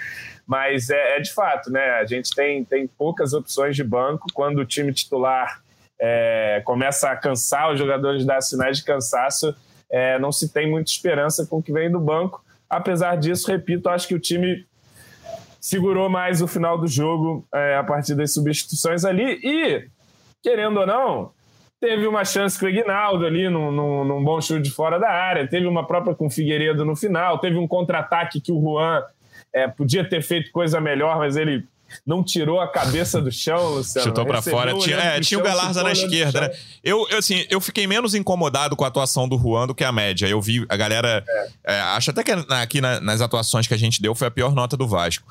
Mas 0.46 0.90
é, 0.90 1.18
é 1.18 1.20
de 1.22 1.34
fato, 1.34 1.72
né? 1.72 1.92
A 1.92 2.06
gente 2.06 2.36
tem, 2.36 2.64
tem 2.66 2.86
poucas 2.86 3.34
opções 3.34 3.76
de 3.76 3.84
banco. 3.84 4.28
Quando 4.34 4.60
o 4.60 4.66
time 4.66 4.94
titular 4.94 5.62
é, 6.00 6.62
começa 6.66 7.10
a 7.10 7.16
cansar, 7.16 7.72
os 7.72 7.80
jogadores 7.80 8.26
dar 8.26 8.42
sinais 8.42 8.78
de 8.78 8.84
cansaço, 8.84 9.56
é, 9.90 10.20
não 10.20 10.32
se 10.32 10.52
tem 10.52 10.70
muita 10.70 10.92
esperança 10.92 11.46
com 11.46 11.60
o 11.60 11.64
que 11.64 11.72
vem 11.72 11.90
do 11.90 12.00
banco. 12.00 12.44
Apesar 12.70 13.16
disso, 13.16 13.50
repito, 13.50 13.90
acho 13.90 14.08
que 14.08 14.16
o 14.16 14.20
time 14.20 14.66
segurou 15.62 16.10
mais 16.10 16.42
o 16.42 16.48
final 16.48 16.78
do 16.78 16.88
jogo 16.88 17.48
é, 17.54 17.76
a 17.76 17.84
partir 17.84 18.16
das 18.16 18.34
substituições 18.34 19.06
ali. 19.06 19.40
E 19.44 19.88
querendo 20.42 20.80
ou 20.80 20.88
não, 20.88 21.32
teve 21.80 22.08
uma 22.08 22.26
chance 22.26 22.60
com 22.60 22.66
o 22.66 22.70
Ignaldo 22.70 23.26
ali 23.26 23.48
num, 23.48 23.72
num, 23.72 24.04
num, 24.04 24.24
bom 24.24 24.42
chute 24.42 24.64
de 24.64 24.72
fora 24.72 25.00
da 25.00 25.10
área, 25.10 25.48
teve 25.48 25.68
uma 25.68 25.86
própria 25.86 26.16
com 26.16 26.26
o 26.26 26.30
Figueiredo 26.30 26.84
no 26.84 26.96
final, 26.96 27.38
teve 27.38 27.58
um 27.58 27.68
contra-ataque 27.68 28.42
que 28.42 28.52
o 28.52 28.60
Juan 28.60 29.04
é, 29.54 29.68
podia 29.68 30.08
ter 30.08 30.24
feito 30.24 30.52
coisa 30.52 30.82
melhor, 30.82 31.20
mas 31.20 31.38
ele 31.38 31.64
não 32.06 32.24
tirou 32.24 32.60
a 32.60 32.68
cabeça 32.68 33.22
do 33.22 33.32
chão, 33.32 33.76
Luciano. 33.76 34.08
Chutou 34.08 34.26
para 34.26 34.42
fora. 34.42 34.78
Tinha, 34.78 34.98
é, 34.98 35.20
tinha 35.20 35.40
o 35.40 35.44
Galarza 35.44 35.84
na 35.84 35.92
esquerda, 35.92 36.42
né? 36.42 36.52
Eu, 36.84 37.08
eu, 37.10 37.18
assim, 37.18 37.46
eu 37.50 37.62
fiquei 37.62 37.88
menos 37.88 38.16
incomodado 38.16 38.76
com 38.76 38.84
a 38.84 38.88
atuação 38.88 39.28
do 39.28 39.38
Juan 39.38 39.68
do 39.68 39.76
que 39.76 39.84
a 39.84 39.92
média. 39.92 40.28
Eu 40.28 40.42
vi 40.42 40.66
a 40.70 40.78
galera. 40.78 41.24
É. 41.28 41.76
É, 41.76 41.82
acho 41.82 42.12
até 42.12 42.24
que 42.24 42.32
aqui 42.32 42.82
na, 42.82 43.00
nas 43.00 43.22
atuações 43.22 43.68
que 43.68 43.74
a 43.74 43.78
gente 43.78 44.02
deu 44.02 44.16
foi 44.16 44.28
a 44.28 44.32
pior 44.32 44.54
nota 44.54 44.76
do 44.76 44.88
Vasco. 44.88 45.26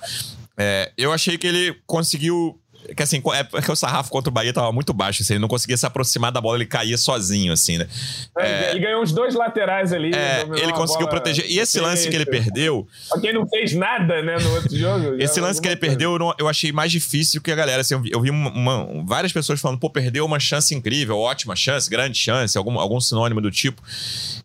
É, 0.56 0.92
eu 0.96 1.12
achei 1.12 1.38
que 1.38 1.46
ele 1.46 1.76
conseguiu 1.86 2.58
que 2.96 3.02
assim, 3.02 3.22
é 3.34 3.44
porque 3.44 3.70
o 3.70 3.76
sarrafo 3.76 4.10
contra 4.10 4.30
o 4.30 4.32
Bahia 4.32 4.52
tava 4.52 4.72
muito 4.72 4.92
baixo, 4.92 5.22
assim, 5.22 5.34
ele 5.34 5.40
não 5.40 5.48
conseguia 5.48 5.76
se 5.76 5.86
aproximar 5.86 6.32
da 6.32 6.40
bola, 6.40 6.56
ele 6.56 6.66
caía 6.66 6.96
sozinho, 6.96 7.52
assim, 7.52 7.78
né? 7.78 7.86
É, 8.38 8.70
ele 8.70 8.80
ganhou 8.80 9.02
uns 9.02 9.12
dois 9.12 9.34
laterais 9.34 9.92
ali. 9.92 10.12
É, 10.14 10.46
ele 10.60 10.72
conseguiu 10.72 11.08
proteger. 11.08 11.44
E 11.48 11.58
esse 11.58 11.78
lance 11.80 12.08
que 12.08 12.14
ele 12.14 12.26
perdeu. 12.26 12.86
Pra 13.08 13.20
quem 13.20 13.32
não 13.32 13.48
fez 13.48 13.72
nada, 13.74 14.22
né, 14.22 14.36
no 14.38 14.54
outro 14.54 14.76
jogo. 14.76 15.16
esse 15.20 15.40
lance 15.40 15.60
que 15.60 15.68
ele 15.68 15.76
coisa. 15.76 15.96
perdeu, 15.96 16.34
eu, 16.38 16.48
achei 16.48 16.72
mais 16.72 16.90
difícil 16.90 17.40
que 17.40 17.50
a 17.50 17.54
galera. 17.54 17.80
Assim, 17.80 17.94
eu 17.94 18.00
vi, 18.00 18.10
eu 18.12 18.20
vi 18.20 18.30
uma, 18.30 18.50
uma, 18.50 19.04
várias 19.04 19.32
pessoas 19.32 19.60
falando, 19.60 19.78
pô, 19.78 19.88
perdeu 19.90 20.24
uma 20.24 20.40
chance 20.40 20.74
incrível, 20.74 21.18
ótima 21.18 21.54
chance, 21.54 21.88
grande 21.88 22.18
chance, 22.18 22.56
algum, 22.56 22.78
algum 22.78 23.00
sinônimo 23.00 23.40
do 23.40 23.50
tipo. 23.50 23.82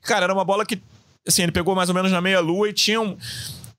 Cara, 0.01 0.25
era 0.25 0.33
uma 0.33 0.45
bola 0.45 0.65
que. 0.65 0.81
Assim, 1.27 1.41
ele 1.41 1.51
pegou 1.51 1.73
mais 1.73 1.89
ou 1.89 1.95
menos 1.95 2.11
na 2.11 2.21
meia-lua 2.21 2.69
e 2.69 2.73
tinha 2.73 3.01
um 3.01 3.17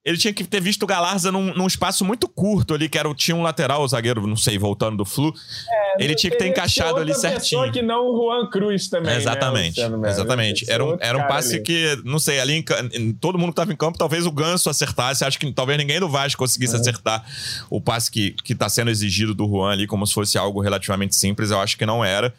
ele 0.07 0.17
tinha 0.17 0.33
que 0.33 0.45
ter 0.45 0.61
visto 0.61 0.85
o 0.85 0.87
Galarza 0.87 1.33
num, 1.33 1.53
num, 1.53 1.67
espaço 1.67 2.05
muito 2.05 2.29
curto 2.29 2.75
ali, 2.75 2.89
que 2.89 2.97
era, 2.97 3.13
tinha 3.13 3.37
um 3.37 3.43
lateral, 3.43 3.83
o 3.83 3.89
zagueiro, 3.89 4.25
não 4.25 4.37
sei, 4.37 4.57
voltando 4.57 4.99
do 4.99 5.05
Flu. 5.05 5.35
É, 5.69 6.05
ele 6.05 6.15
tinha 6.15 6.31
que 6.31 6.39
ter 6.39 6.47
encaixado 6.47 7.01
ali 7.01 7.13
certinho. 7.13 7.73
que 7.73 7.83
não 7.83 8.07
o 8.07 8.17
Juan 8.17 8.49
Cruz 8.49 8.89
também. 8.89 9.13
É, 9.13 9.17
exatamente. 9.17 9.81
Né, 9.81 10.09
exatamente. 10.09 10.71
Era 10.71 10.85
um, 10.85 10.97
era 11.01 11.19
um 11.19 11.27
passe 11.27 11.57
ali. 11.57 11.63
que, 11.65 12.01
não 12.05 12.21
sei, 12.21 12.39
ali 12.39 12.65
em, 12.95 13.13
todo 13.15 13.37
mundo 13.37 13.49
que 13.49 13.55
estava 13.55 13.73
em 13.73 13.77
campo, 13.77 13.99
talvez 13.99 14.27
o 14.27 14.31
Ganso 14.31 14.71
acertasse. 14.71 15.25
Acho 15.25 15.41
que 15.41 15.53
talvez 15.53 15.77
ninguém 15.77 15.99
do 15.99 16.09
Vasco 16.09 16.39
conseguisse 16.39 16.77
é. 16.77 16.79
acertar 16.79 17.25
o 17.69 17.81
passe 17.81 18.09
que, 18.09 18.31
que 18.45 18.55
tá 18.55 18.69
sendo 18.69 18.93
exigido 18.93 19.35
do 19.35 19.45
Juan 19.49 19.73
ali, 19.73 19.89
como 19.89 20.07
se 20.07 20.15
fosse 20.15 20.39
algo 20.39 20.61
relativamente 20.61 21.17
simples. 21.17 21.51
Eu 21.51 21.59
acho 21.59 21.77
que 21.77 21.85
não 21.85 22.05
era. 22.05 22.33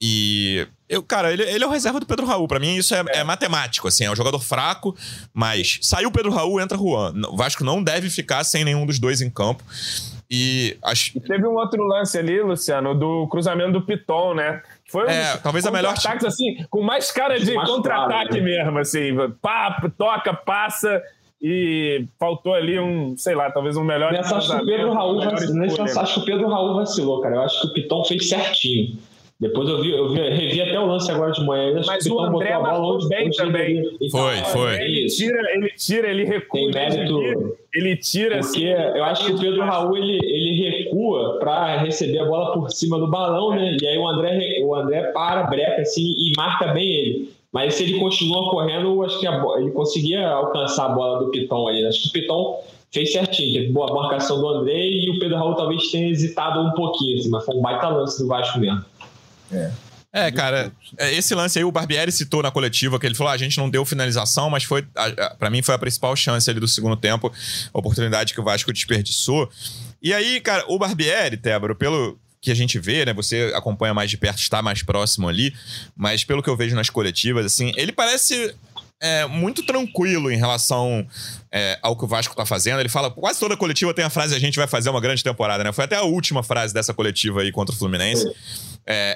E 0.00 0.66
eu, 0.88 1.02
cara, 1.02 1.32
ele, 1.32 1.42
ele 1.42 1.64
é 1.64 1.66
o 1.66 1.70
reserva 1.70 1.98
do 1.98 2.06
Pedro 2.06 2.26
Raul. 2.26 2.46
Para 2.46 2.60
mim, 2.60 2.76
isso 2.76 2.94
é, 2.94 3.00
é. 3.08 3.18
é, 3.18 3.24
matemático, 3.24 3.88
assim, 3.88 4.04
é 4.04 4.10
um 4.10 4.16
jogador 4.16 4.38
fraco, 4.38 4.94
mas 5.32 5.78
saiu 5.82 6.08
o 6.08 6.12
Pedro 6.12 6.30
Raul, 6.30 6.60
entra 6.60 6.76
Juan. 6.76 7.12
O 7.28 7.36
Vasco 7.36 7.64
não 7.64 7.82
deve 7.82 8.10
ficar 8.10 8.44
sem 8.44 8.64
nenhum 8.64 8.84
dos 8.84 8.98
dois 8.98 9.20
em 9.20 9.30
campo. 9.30 9.64
E, 10.30 10.76
acho... 10.82 11.16
e 11.16 11.20
teve 11.20 11.46
um 11.46 11.54
outro 11.54 11.82
lance 11.82 12.18
ali, 12.18 12.40
Luciano, 12.42 12.94
do 12.94 13.26
cruzamento 13.28 13.72
do 13.72 13.82
Piton, 13.82 14.34
né? 14.34 14.62
Foi 14.90 15.06
um 15.06 15.08
é, 15.08 15.36
talvez 15.36 15.66
a 15.66 15.70
melhor 15.70 15.94
ataques 15.94 16.24
assim, 16.24 16.64
com 16.70 16.82
mais 16.82 17.10
cara 17.10 17.38
de 17.38 17.54
contra-ataque 17.54 18.40
né? 18.40 18.40
mesmo, 18.40 18.78
assim, 18.78 19.14
pá, 19.40 19.80
toca, 19.96 20.32
passa 20.34 21.02
e 21.40 22.06
faltou 22.18 22.54
ali 22.54 22.78
um, 22.78 23.16
sei 23.16 23.34
lá, 23.34 23.50
talvez 23.50 23.76
um 23.76 23.84
melhor. 23.84 24.12
Nessa, 24.12 24.36
acho 24.36 24.56
que 24.56 24.62
o 24.62 24.66
Pedro 24.66 24.92
Raul 24.92 25.20
vacilou, 25.20 25.56
nessa, 25.56 26.00
acho 26.00 26.14
que 26.14 26.20
o 26.20 26.24
Pedro 26.24 26.48
Raul 26.48 26.74
vacilou, 26.74 27.20
cara. 27.20 27.36
Eu 27.36 27.42
acho 27.42 27.60
que 27.60 27.66
o 27.66 27.72
Piton 27.74 28.04
fez 28.04 28.28
certinho. 28.28 28.98
Depois 29.40 29.68
eu 29.68 29.82
vi, 29.82 29.90
eu 29.90 30.08
vi, 30.10 30.20
revi 30.20 30.62
até 30.62 30.78
o 30.78 30.86
lance 30.86 31.10
agora 31.10 31.32
de 31.32 31.44
manhã. 31.44 31.80
Mas 31.84 32.06
o, 32.06 32.20
André 32.20 32.56
marcou 32.56 33.08
bem 33.08 33.30
também. 33.30 33.78
Então, 34.00 34.20
foi, 34.20 34.36
foi. 34.36 34.74
Ele 34.80 35.06
tira, 35.06 35.52
ele 35.52 35.70
tira, 35.76 36.08
ele 36.08 36.24
recua. 36.24 36.60
Tem 36.60 36.70
mérito. 36.70 37.56
Ele 37.74 37.96
tira 37.96 38.38
Porque 38.38 38.68
assim, 38.72 38.96
eu 38.96 39.04
acho 39.04 39.26
que 39.26 39.32
o 39.32 39.38
Pedro 39.38 39.62
Raul 39.64 39.96
ele, 39.96 40.20
ele 40.22 40.70
recua 40.70 41.38
para 41.40 41.78
receber 41.78 42.20
a 42.20 42.24
bola 42.24 42.52
por 42.52 42.70
cima 42.70 42.98
do 42.98 43.10
balão, 43.10 43.50
né? 43.50 43.76
E 43.82 43.86
aí 43.86 43.98
o 43.98 44.06
André, 44.06 44.60
o 44.62 44.74
André 44.74 45.02
para, 45.12 45.42
breca 45.44 45.82
assim 45.82 46.14
e 46.16 46.32
marca 46.36 46.68
bem 46.68 46.86
ele. 46.86 47.34
Mas 47.52 47.74
se 47.74 47.84
ele 47.84 47.98
continua 47.98 48.50
correndo, 48.50 49.02
acho 49.02 49.18
que 49.18 49.26
a, 49.26 49.42
ele 49.58 49.72
conseguia 49.72 50.28
alcançar 50.28 50.86
a 50.86 50.88
bola 50.90 51.18
do 51.18 51.30
Piton 51.30 51.66
ali. 51.68 51.84
Acho 51.84 52.02
que 52.02 52.08
o 52.08 52.12
Piton 52.12 52.60
fez 52.92 53.12
certinho, 53.12 53.52
teve 53.52 53.72
boa 53.72 53.92
marcação 53.92 54.40
do 54.40 54.48
André 54.48 54.88
e 54.88 55.10
o 55.10 55.18
Pedro 55.18 55.36
Raul 55.36 55.54
talvez 55.54 55.90
tenha 55.90 56.08
hesitado 56.08 56.60
um 56.60 56.70
pouquinho, 56.72 57.18
assim, 57.18 57.28
mas 57.28 57.44
foi 57.44 57.56
um 57.56 57.60
baita 57.60 57.88
lance 57.88 58.22
do 58.22 58.28
Vasco 58.28 58.60
mesmo. 58.60 58.84
É. 59.54 59.70
É, 60.16 60.30
cara, 60.30 60.70
é, 60.96 61.12
esse 61.12 61.34
lance 61.34 61.58
aí 61.58 61.64
o 61.64 61.72
Barbieri 61.72 62.12
citou 62.12 62.40
na 62.40 62.48
coletiva, 62.48 63.00
que 63.00 63.06
ele 63.06 63.16
falou: 63.16 63.32
ah, 63.32 63.34
a 63.34 63.36
gente 63.36 63.58
não 63.58 63.68
deu 63.68 63.84
finalização, 63.84 64.48
mas 64.48 64.62
foi, 64.62 64.86
para 65.40 65.50
mim, 65.50 65.60
foi 65.60 65.74
a 65.74 65.78
principal 65.78 66.14
chance 66.14 66.48
ali 66.48 66.60
do 66.60 66.68
segundo 66.68 66.94
tempo, 66.94 67.32
a 67.72 67.78
oportunidade 67.78 68.32
que 68.32 68.40
o 68.40 68.44
Vasco 68.44 68.72
desperdiçou. 68.72 69.50
E 70.00 70.14
aí, 70.14 70.40
cara, 70.40 70.64
o 70.68 70.78
Barbieri, 70.78 71.36
Tébaro, 71.36 71.74
pelo 71.74 72.16
que 72.40 72.52
a 72.52 72.54
gente 72.54 72.78
vê, 72.78 73.04
né? 73.04 73.12
Você 73.12 73.52
acompanha 73.56 73.92
mais 73.92 74.08
de 74.08 74.16
perto, 74.16 74.38
está 74.38 74.62
mais 74.62 74.84
próximo 74.84 75.28
ali, 75.28 75.52
mas 75.96 76.22
pelo 76.22 76.44
que 76.44 76.48
eu 76.48 76.56
vejo 76.56 76.76
nas 76.76 76.88
coletivas, 76.88 77.44
assim, 77.46 77.72
ele 77.74 77.90
parece 77.90 78.54
é, 79.02 79.26
muito 79.26 79.64
tranquilo 79.66 80.30
em 80.30 80.36
relação 80.36 81.06
é, 81.50 81.78
ao 81.82 81.96
que 81.96 82.04
o 82.04 82.06
Vasco 82.06 82.36
tá 82.36 82.46
fazendo. 82.46 82.80
Ele 82.80 82.88
fala, 82.88 83.10
quase 83.10 83.40
toda 83.40 83.56
coletiva 83.56 83.92
tem 83.92 84.04
a 84.04 84.10
frase: 84.10 84.34
a 84.34 84.38
gente 84.38 84.56
vai 84.56 84.68
fazer 84.68 84.90
uma 84.90 85.00
grande 85.00 85.24
temporada, 85.24 85.64
né? 85.64 85.72
Foi 85.72 85.84
até 85.84 85.96
a 85.96 86.02
última 86.02 86.42
frase 86.42 86.72
dessa 86.72 86.94
coletiva 86.94 87.40
aí 87.40 87.50
contra 87.50 87.74
o 87.74 87.78
Fluminense. 87.78 88.26
É, 88.26 88.34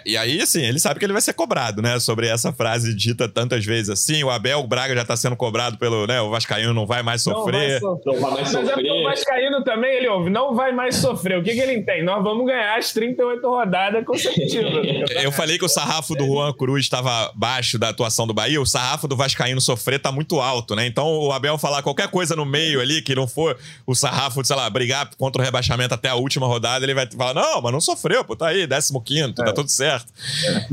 e 0.07 0.17
aí, 0.17 0.41
assim, 0.41 0.63
ele 0.63 0.79
sabe 0.79 0.99
que 0.99 1.05
ele 1.05 1.13
vai 1.13 1.23
ser 1.23 1.33
cobrado, 1.33 1.83
né? 1.83 1.99
Sobre 1.99 2.27
essa 2.27 2.53
frase 2.53 2.95
dita 2.95 3.29
tantas 3.29 3.65
vezes 3.65 3.91
assim. 3.91 4.23
O 4.25 4.31
Abel 4.31 4.67
Braga 4.67 4.95
já 4.95 5.05
tá 5.05 5.17
sendo 5.17 5.37
cobrado 5.37 5.77
pelo, 5.79 6.07
né? 6.07 6.21
O 6.21 6.31
Vascaíno 6.31 6.73
não 6.73 6.87
vai 6.87 7.03
mais 7.03 7.23
sofrer. 7.23 7.81
Não 7.81 7.95
vai, 7.95 8.03
so 8.03 8.13
não 8.13 8.21
vai 8.21 8.31
mais 8.33 8.49
sofrer. 8.49 8.98
É 9.09 9.15
Vascaíno 9.15 9.63
também, 9.65 9.97
ele 9.97 10.09
ouve, 10.09 10.31
não 10.31 10.55
vai 10.55 10.73
mais 10.73 10.97
sofrer. 10.97 11.39
O 11.39 11.43
que, 11.43 11.53
que 11.53 11.61
ele 11.61 11.83
tem? 11.83 12.03
Nós 12.03 12.23
vamos 12.23 12.47
ganhar 12.47 12.79
as 12.79 12.93
38 12.93 13.49
rodadas 13.49 14.05
consecutivas. 14.05 14.87
Eu 15.23 15.33
falei 15.33 15.59
que 15.59 15.65
o 15.65 15.69
sarrafo 15.69 16.15
do 16.15 16.27
Juan 16.27 16.53
Cruz 16.53 16.85
estava 16.85 17.31
baixo 17.35 17.79
da 17.79 17.89
atuação 17.89 18.27
do 18.27 18.35
Bahia. 18.35 18.61
O 18.61 18.67
sarrafo 18.67 19.09
do 19.09 19.17
Vascaíno 19.17 19.61
sofrer 19.61 19.99
tá 19.99 20.13
muito 20.13 20.41
alto, 20.41 20.75
né? 20.75 20.87
Então 20.87 21.07
o 21.19 21.33
Abel 21.33 21.59
falar 21.59 21.83
qualquer 21.83 22.09
coisa 22.09 22.37
no 22.37 22.45
meio 22.45 22.81
ali, 22.81 23.03
que 23.03 23.15
não 23.15 23.27
for 23.27 23.59
o 23.87 23.95
sarrafo, 23.95 24.45
sei 24.45 24.57
lá, 24.57 24.69
brigar 24.69 25.11
contra 25.17 25.41
o 25.41 25.45
rebaixamento 25.45 25.95
até 25.95 26.09
a 26.09 26.15
última 26.15 26.47
rodada, 26.47 26.85
ele 26.85 26.95
vai 26.95 27.09
falar: 27.11 27.35
não, 27.35 27.63
mas 27.63 27.73
não 27.73 27.81
sofreu, 27.81 28.25
pô, 28.25 28.37
tá 28.37 28.49
aí, 28.49 28.67
15, 28.67 29.31
é. 29.31 29.33
tá 29.33 29.53
tudo 29.53 29.69
certo. 29.69 30.13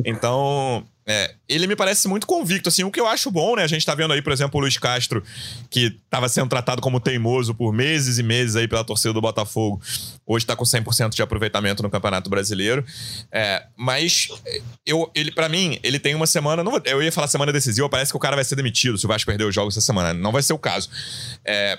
Então, 0.04 0.86
é, 1.08 1.36
ele 1.48 1.68
me 1.68 1.76
parece 1.76 2.08
muito 2.08 2.26
convicto, 2.26 2.68
assim, 2.68 2.84
o 2.84 2.90
que 2.90 3.00
eu 3.00 3.06
acho 3.06 3.30
bom, 3.30 3.56
né? 3.56 3.64
A 3.64 3.68
gente 3.68 3.86
tá 3.86 3.94
vendo 3.94 4.12
aí, 4.12 4.24
por 4.24 4.34
exemplo, 4.34 4.58
o 4.58 4.62
Luiz 4.62 4.76
Castro, 4.78 5.24
que 5.70 5.96
estava 6.04 6.28
sendo 6.28 6.50
tratado 6.50 6.82
como 6.82 7.00
teimoso 7.00 7.54
por 7.54 7.72
meses 7.72 8.18
e 8.18 8.24
meses 8.24 8.56
aí 8.56 8.68
pela 8.68 8.84
torcida 8.84 9.14
do 9.14 9.22
Botafogo. 9.22 9.80
Hoje 10.26 10.48
tá 10.48 10.56
com 10.56 10.64
100% 10.64 11.14
de 11.14 11.22
aproveitamento 11.22 11.84
no 11.84 11.92
Campeonato 11.92 12.28
Brasileiro. 12.28 12.84
É, 13.32 13.68
mas 13.78 14.30
eu, 14.84 15.12
ele 15.14 15.32
para 15.32 15.48
mim, 15.48 15.80
ele 15.84 16.00
tem 16.00 16.16
uma 16.16 16.26
semana, 16.26 16.64
não, 16.64 16.82
eu 16.86 17.04
ia 17.04 17.12
falar 17.12 17.28
semana 17.28 17.54
decisiva, 17.54 17.88
parece 17.88 18.12
que 18.12 18.18
o 18.18 18.20
cara 18.20 18.36
vai 18.36 18.44
ser 18.44 18.56
demitido 18.56 18.98
se 18.98 19.06
o 19.06 19.08
Vasco 19.08 19.28
perder 19.30 19.44
os 19.44 19.54
jogos 19.54 19.78
essa 19.78 19.86
semana. 19.86 20.12
Não 20.12 20.32
vai 20.32 20.42
ser 20.42 20.54
o 20.54 20.58
caso. 20.60 20.90
É, 21.46 21.78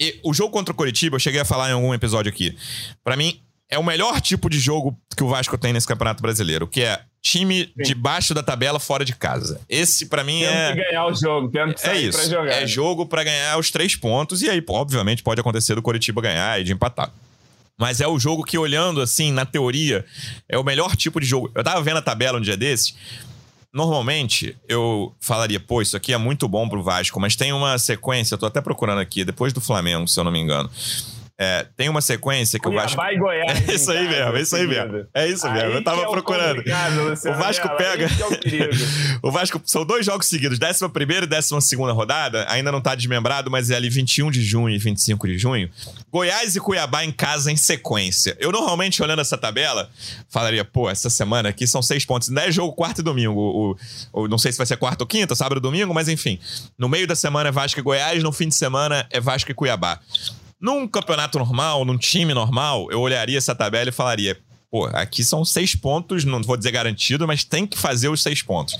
e 0.00 0.18
o 0.24 0.34
jogo 0.34 0.50
contra 0.50 0.72
o 0.72 0.76
Coritiba, 0.76 1.14
eu 1.14 1.20
cheguei 1.20 1.40
a 1.40 1.44
falar 1.44 1.70
em 1.70 1.74
algum 1.74 1.94
episódio 1.94 2.28
aqui. 2.28 2.56
Para 3.04 3.16
mim, 3.16 3.40
é 3.70 3.78
o 3.78 3.84
melhor 3.84 4.20
tipo 4.20 4.50
de 4.50 4.58
jogo 4.58 4.98
que 5.16 5.22
o 5.22 5.28
Vasco 5.28 5.56
tem 5.56 5.72
nesse 5.72 5.86
Campeonato 5.86 6.20
Brasileiro, 6.20 6.66
que 6.66 6.82
é 6.82 7.00
time 7.22 7.66
Sim. 7.66 7.72
debaixo 7.84 8.34
da 8.34 8.42
tabela 8.42 8.80
fora 8.80 9.04
de 9.04 9.14
casa. 9.14 9.60
Esse 9.68 10.06
para 10.06 10.24
mim 10.24 10.40
tendo 10.40 10.52
é 10.52 10.74
que 10.74 10.84
ganhar 10.84 11.06
o 11.06 11.14
jogo, 11.14 11.48
tendo 11.48 11.72
que 11.74 11.80
é 11.80 11.84
sair 11.84 12.04
é 12.04 12.08
isso. 12.08 12.30
jogar. 12.30 12.52
É 12.52 12.66
jogo 12.66 13.06
para 13.06 13.22
ganhar 13.22 13.56
os 13.58 13.70
três 13.70 13.94
pontos 13.94 14.42
e 14.42 14.50
aí, 14.50 14.62
obviamente, 14.68 15.22
pode 15.22 15.40
acontecer 15.40 15.76
do 15.76 15.82
Coritiba 15.82 16.20
ganhar 16.20 16.60
e 16.60 16.64
de 16.64 16.72
empatar. 16.72 17.12
Mas 17.78 18.00
é 18.00 18.06
o 18.06 18.18
jogo 18.18 18.44
que, 18.44 18.58
olhando 18.58 19.00
assim, 19.00 19.32
na 19.32 19.46
teoria, 19.46 20.04
é 20.48 20.58
o 20.58 20.64
melhor 20.64 20.96
tipo 20.96 21.20
de 21.20 21.26
jogo. 21.26 21.50
Eu 21.54 21.64
tava 21.64 21.80
vendo 21.80 21.96
a 21.98 22.02
tabela 22.02 22.38
um 22.38 22.40
dia 22.40 22.56
desses. 22.56 22.94
Normalmente, 23.72 24.56
eu 24.68 25.14
falaria, 25.18 25.58
pô, 25.58 25.80
isso 25.80 25.96
aqui 25.96 26.12
é 26.12 26.18
muito 26.18 26.46
bom 26.46 26.68
pro 26.68 26.82
Vasco, 26.82 27.18
mas 27.18 27.34
tem 27.34 27.52
uma 27.52 27.78
sequência, 27.78 28.34
eu 28.34 28.38
tô 28.38 28.44
até 28.44 28.60
procurando 28.60 29.00
aqui, 29.00 29.24
depois 29.24 29.52
do 29.52 29.60
Flamengo, 29.60 30.06
se 30.06 30.20
eu 30.20 30.24
não 30.24 30.30
me 30.30 30.38
engano. 30.38 30.70
É, 31.44 31.66
tem 31.76 31.88
uma 31.88 32.00
sequência 32.00 32.56
que 32.56 32.64
Cuiabá 32.64 32.84
o 32.84 32.96
Vasco. 32.96 33.12
E 33.12 33.18
Goiás, 33.18 33.66
é 33.68 33.74
isso 33.74 33.90
aí 33.90 34.08
mesmo, 34.08 34.36
é 34.36 34.40
isso 34.40 34.54
aí 34.54 34.66
mesmo. 34.68 35.06
É 35.12 35.26
isso 35.26 35.50
mesmo. 35.50 35.70
Aí 35.70 35.74
eu 35.74 35.82
tava 35.82 36.02
é 36.02 36.06
procurando. 36.06 36.62
O, 36.62 37.32
Vasco 37.34 37.68
pega. 37.70 38.04
É 38.04 39.18
o, 39.20 39.26
o 39.28 39.30
Vasco 39.32 39.60
são 39.64 39.84
dois 39.84 40.06
jogos 40.06 40.28
seguidos, 40.28 40.60
11 40.60 41.74
e 41.74 41.76
12 41.76 41.76
rodada, 41.92 42.46
ainda 42.48 42.70
não 42.70 42.80
tá 42.80 42.94
desmembrado, 42.94 43.50
mas 43.50 43.70
é 43.70 43.74
ali 43.74 43.90
21 43.90 44.30
de 44.30 44.40
junho 44.40 44.72
e 44.72 44.78
25 44.78 45.26
de 45.26 45.36
junho. 45.36 45.68
Goiás 46.12 46.54
e 46.54 46.60
Cuiabá 46.60 47.04
em 47.04 47.10
casa 47.10 47.50
em 47.50 47.56
sequência. 47.56 48.36
Eu 48.38 48.52
normalmente, 48.52 49.02
olhando 49.02 49.20
essa 49.20 49.36
tabela, 49.36 49.90
falaria, 50.28 50.64
pô, 50.64 50.88
essa 50.88 51.10
semana 51.10 51.48
aqui 51.48 51.66
são 51.66 51.82
seis 51.82 52.04
pontos. 52.04 52.28
Não 52.28 52.40
é 52.40 52.52
jogo 52.52 52.72
quarto 52.72 53.00
e 53.00 53.02
domingo. 53.02 53.40
O, 53.40 53.76
o, 54.12 54.28
não 54.28 54.38
sei 54.38 54.52
se 54.52 54.58
vai 54.58 54.66
ser 54.66 54.76
quarta 54.76 55.02
ou 55.02 55.08
quinta, 55.08 55.34
sábado 55.34 55.56
ou 55.56 55.60
domingo, 55.60 55.92
mas 55.92 56.08
enfim. 56.08 56.38
No 56.78 56.88
meio 56.88 57.08
da 57.08 57.16
semana 57.16 57.48
é 57.48 57.52
Vasco 57.52 57.80
e 57.80 57.82
Goiás, 57.82 58.22
no 58.22 58.30
fim 58.30 58.46
de 58.46 58.54
semana 58.54 59.04
é 59.10 59.18
Vasco 59.18 59.50
e 59.50 59.54
Cuiabá. 59.54 59.98
Num 60.62 60.86
campeonato 60.86 61.40
normal, 61.40 61.84
num 61.84 61.98
time 61.98 62.32
normal, 62.32 62.86
eu 62.92 63.00
olharia 63.00 63.36
essa 63.36 63.52
tabela 63.52 63.88
e 63.88 63.92
falaria: 63.92 64.38
pô, 64.70 64.86
aqui 64.92 65.24
são 65.24 65.44
seis 65.44 65.74
pontos, 65.74 66.24
não 66.24 66.40
vou 66.40 66.56
dizer 66.56 66.70
garantido, 66.70 67.26
mas 67.26 67.42
tem 67.42 67.66
que 67.66 67.76
fazer 67.76 68.08
os 68.08 68.22
seis 68.22 68.42
pontos. 68.42 68.78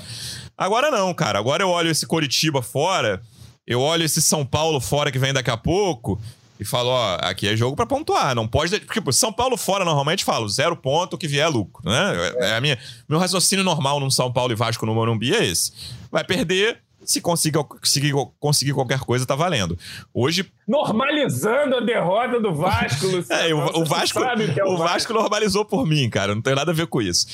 Agora 0.57 0.93
não, 0.93 1.13
cara. 1.13 1.41
Agora 1.41 1.65
eu 1.65 1.69
olho 1.69 1.91
esse 1.91 2.07
Coritiba 2.07 2.63
fora, 2.63 3.21
eu 3.67 3.81
olho 3.81 4.05
esse 4.05 4.23
São 4.23 4.47
Paulo 4.47 4.81
fora 4.81 5.11
que 5.11 5.19
vem 5.19 5.33
daqui 5.33 5.51
a 5.51 5.57
pouco 5.57 6.21
e 6.61 6.65
falo: 6.65 6.91
ó, 6.91 7.17
aqui 7.21 7.49
é 7.49 7.57
jogo 7.57 7.75
para 7.75 7.85
pontuar. 7.85 8.33
Não 8.33 8.47
pode. 8.47 8.79
Tipo, 8.79 9.13
São 9.13 9.33
Paulo 9.33 9.57
fora, 9.57 9.85
normalmente 9.85 10.25
falo 10.25 10.49
zero 10.49 10.77
ponto, 10.77 11.19
que 11.19 11.27
vier 11.27 11.47
é 11.47 11.49
lucro, 11.49 11.83
né? 11.85 12.33
É 12.37 12.55
a 12.55 12.61
minha, 12.61 12.79
meu 13.09 13.19
raciocínio 13.19 13.65
normal 13.65 13.99
num 13.99 14.11
São 14.11 14.33
Paulo 14.33 14.53
e 14.53 14.57
Vasco 14.57 14.87
no 14.87 14.95
Morumbi 14.95 15.35
é 15.35 15.45
esse. 15.45 15.73
Vai 16.13 16.23
perder, 16.23 16.79
se 17.05 17.21
conseguir, 17.21 17.59
conseguir, 17.65 18.13
conseguir 18.39 18.73
qualquer 18.73 19.01
coisa, 19.01 19.27
tá 19.27 19.35
valendo. 19.35 19.79
Hoje. 20.13 20.51
Normalizando 20.67 21.77
a 21.77 21.81
derrota 21.81 22.41
do 22.41 22.55
Vasco, 22.55 23.07
Luciano. 23.09 23.43
É, 23.43 23.55
o, 23.55 23.83
o 23.83 23.85
Vasco, 23.85 24.19
é 24.21 24.65
o, 24.65 24.75
o 24.75 24.77
Vasco. 24.77 24.93
Vasco 24.93 25.13
normalizou 25.13 25.65
por 25.65 25.87
mim, 25.87 26.09
cara. 26.09 26.35
Não 26.35 26.43
tem 26.43 26.55
nada 26.55 26.71
a 26.71 26.75
ver 26.75 26.87
com 26.87 27.01
isso. 27.03 27.27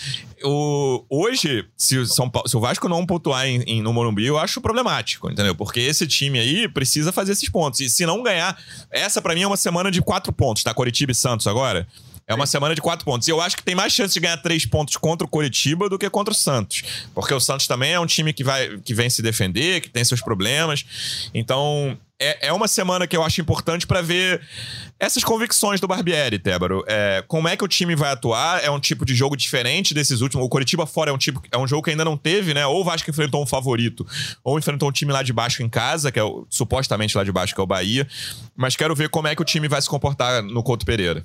O, 0.42 1.04
hoje, 1.08 1.66
se 1.76 1.98
o, 1.98 2.06
São 2.06 2.28
Paulo, 2.28 2.48
se 2.48 2.56
o 2.56 2.60
Vasco 2.60 2.88
não 2.88 3.04
pontuar 3.04 3.46
em, 3.46 3.62
em, 3.62 3.82
no 3.82 3.92
Morumbi, 3.92 4.26
eu 4.26 4.38
acho 4.38 4.60
problemático, 4.60 5.30
entendeu? 5.30 5.54
Porque 5.54 5.80
esse 5.80 6.06
time 6.06 6.38
aí 6.38 6.68
precisa 6.68 7.12
fazer 7.12 7.32
esses 7.32 7.48
pontos. 7.48 7.80
E 7.80 7.88
se 7.88 8.06
não 8.06 8.22
ganhar, 8.22 8.58
essa 8.90 9.20
para 9.20 9.34
mim 9.34 9.42
é 9.42 9.46
uma 9.46 9.56
semana 9.56 9.90
de 9.90 10.00
quatro 10.00 10.32
pontos, 10.32 10.62
tá? 10.62 10.72
Coritiba 10.72 11.12
e 11.12 11.14
Santos 11.14 11.46
agora. 11.46 11.86
É 12.28 12.34
uma 12.34 12.46
semana 12.46 12.74
de 12.74 12.82
quatro 12.82 13.06
pontos. 13.06 13.26
E 13.26 13.30
eu 13.30 13.40
acho 13.40 13.56
que 13.56 13.62
tem 13.62 13.74
mais 13.74 13.92
chance 13.92 14.12
de 14.12 14.20
ganhar 14.20 14.36
três 14.36 14.66
pontos 14.66 14.98
contra 14.98 15.26
o 15.26 15.28
Coritiba 15.28 15.88
do 15.88 15.98
que 15.98 16.08
contra 16.10 16.30
o 16.30 16.36
Santos. 16.36 16.82
Porque 17.14 17.32
o 17.32 17.40
Santos 17.40 17.66
também 17.66 17.92
é 17.92 17.98
um 17.98 18.04
time 18.04 18.34
que, 18.34 18.44
vai, 18.44 18.78
que 18.84 18.92
vem 18.92 19.08
se 19.08 19.22
defender, 19.22 19.80
que 19.80 19.88
tem 19.88 20.04
seus 20.04 20.20
problemas. 20.20 20.84
Então, 21.32 21.98
é, 22.20 22.48
é 22.48 22.52
uma 22.52 22.68
semana 22.68 23.06
que 23.06 23.16
eu 23.16 23.22
acho 23.22 23.40
importante 23.40 23.86
para 23.86 24.02
ver 24.02 24.42
essas 25.00 25.24
convicções 25.24 25.80
do 25.80 25.86
Barbieri, 25.86 26.38
Tébaro. 26.38 26.84
É, 26.86 27.24
como 27.26 27.48
é 27.48 27.56
que 27.56 27.64
o 27.64 27.68
time 27.68 27.94
vai 27.94 28.10
atuar? 28.10 28.62
É 28.62 28.70
um 28.70 28.80
tipo 28.80 29.06
de 29.06 29.14
jogo 29.14 29.34
diferente 29.34 29.94
desses 29.94 30.20
últimos. 30.20 30.44
O 30.44 30.48
Coritiba 30.50 30.84
fora 30.84 31.10
é 31.10 31.14
um, 31.14 31.18
tipo, 31.18 31.40
é 31.50 31.56
um 31.56 31.66
jogo 31.66 31.84
que 31.84 31.90
ainda 31.90 32.04
não 32.04 32.16
teve, 32.16 32.52
né? 32.52 32.66
Ou 32.66 32.80
o 32.80 32.84
Vasco 32.84 33.08
enfrentou 33.08 33.42
um 33.42 33.46
favorito, 33.46 34.06
ou 34.44 34.58
enfrentou 34.58 34.88
um 34.88 34.92
time 34.92 35.12
lá 35.12 35.22
de 35.22 35.32
baixo 35.32 35.62
em 35.62 35.68
casa, 35.68 36.12
que 36.12 36.18
é 36.18 36.22
o, 36.22 36.46
supostamente 36.50 37.16
lá 37.16 37.24
de 37.24 37.32
baixo, 37.32 37.54
que 37.54 37.60
é 37.60 37.64
o 37.64 37.66
Bahia. 37.66 38.06
Mas 38.56 38.76
quero 38.76 38.94
ver 38.94 39.08
como 39.08 39.28
é 39.28 39.36
que 39.36 39.40
o 39.40 39.44
time 39.44 39.68
vai 39.68 39.80
se 39.80 39.88
comportar 39.88 40.42
no 40.42 40.62
Couto 40.62 40.84
Pereira. 40.84 41.24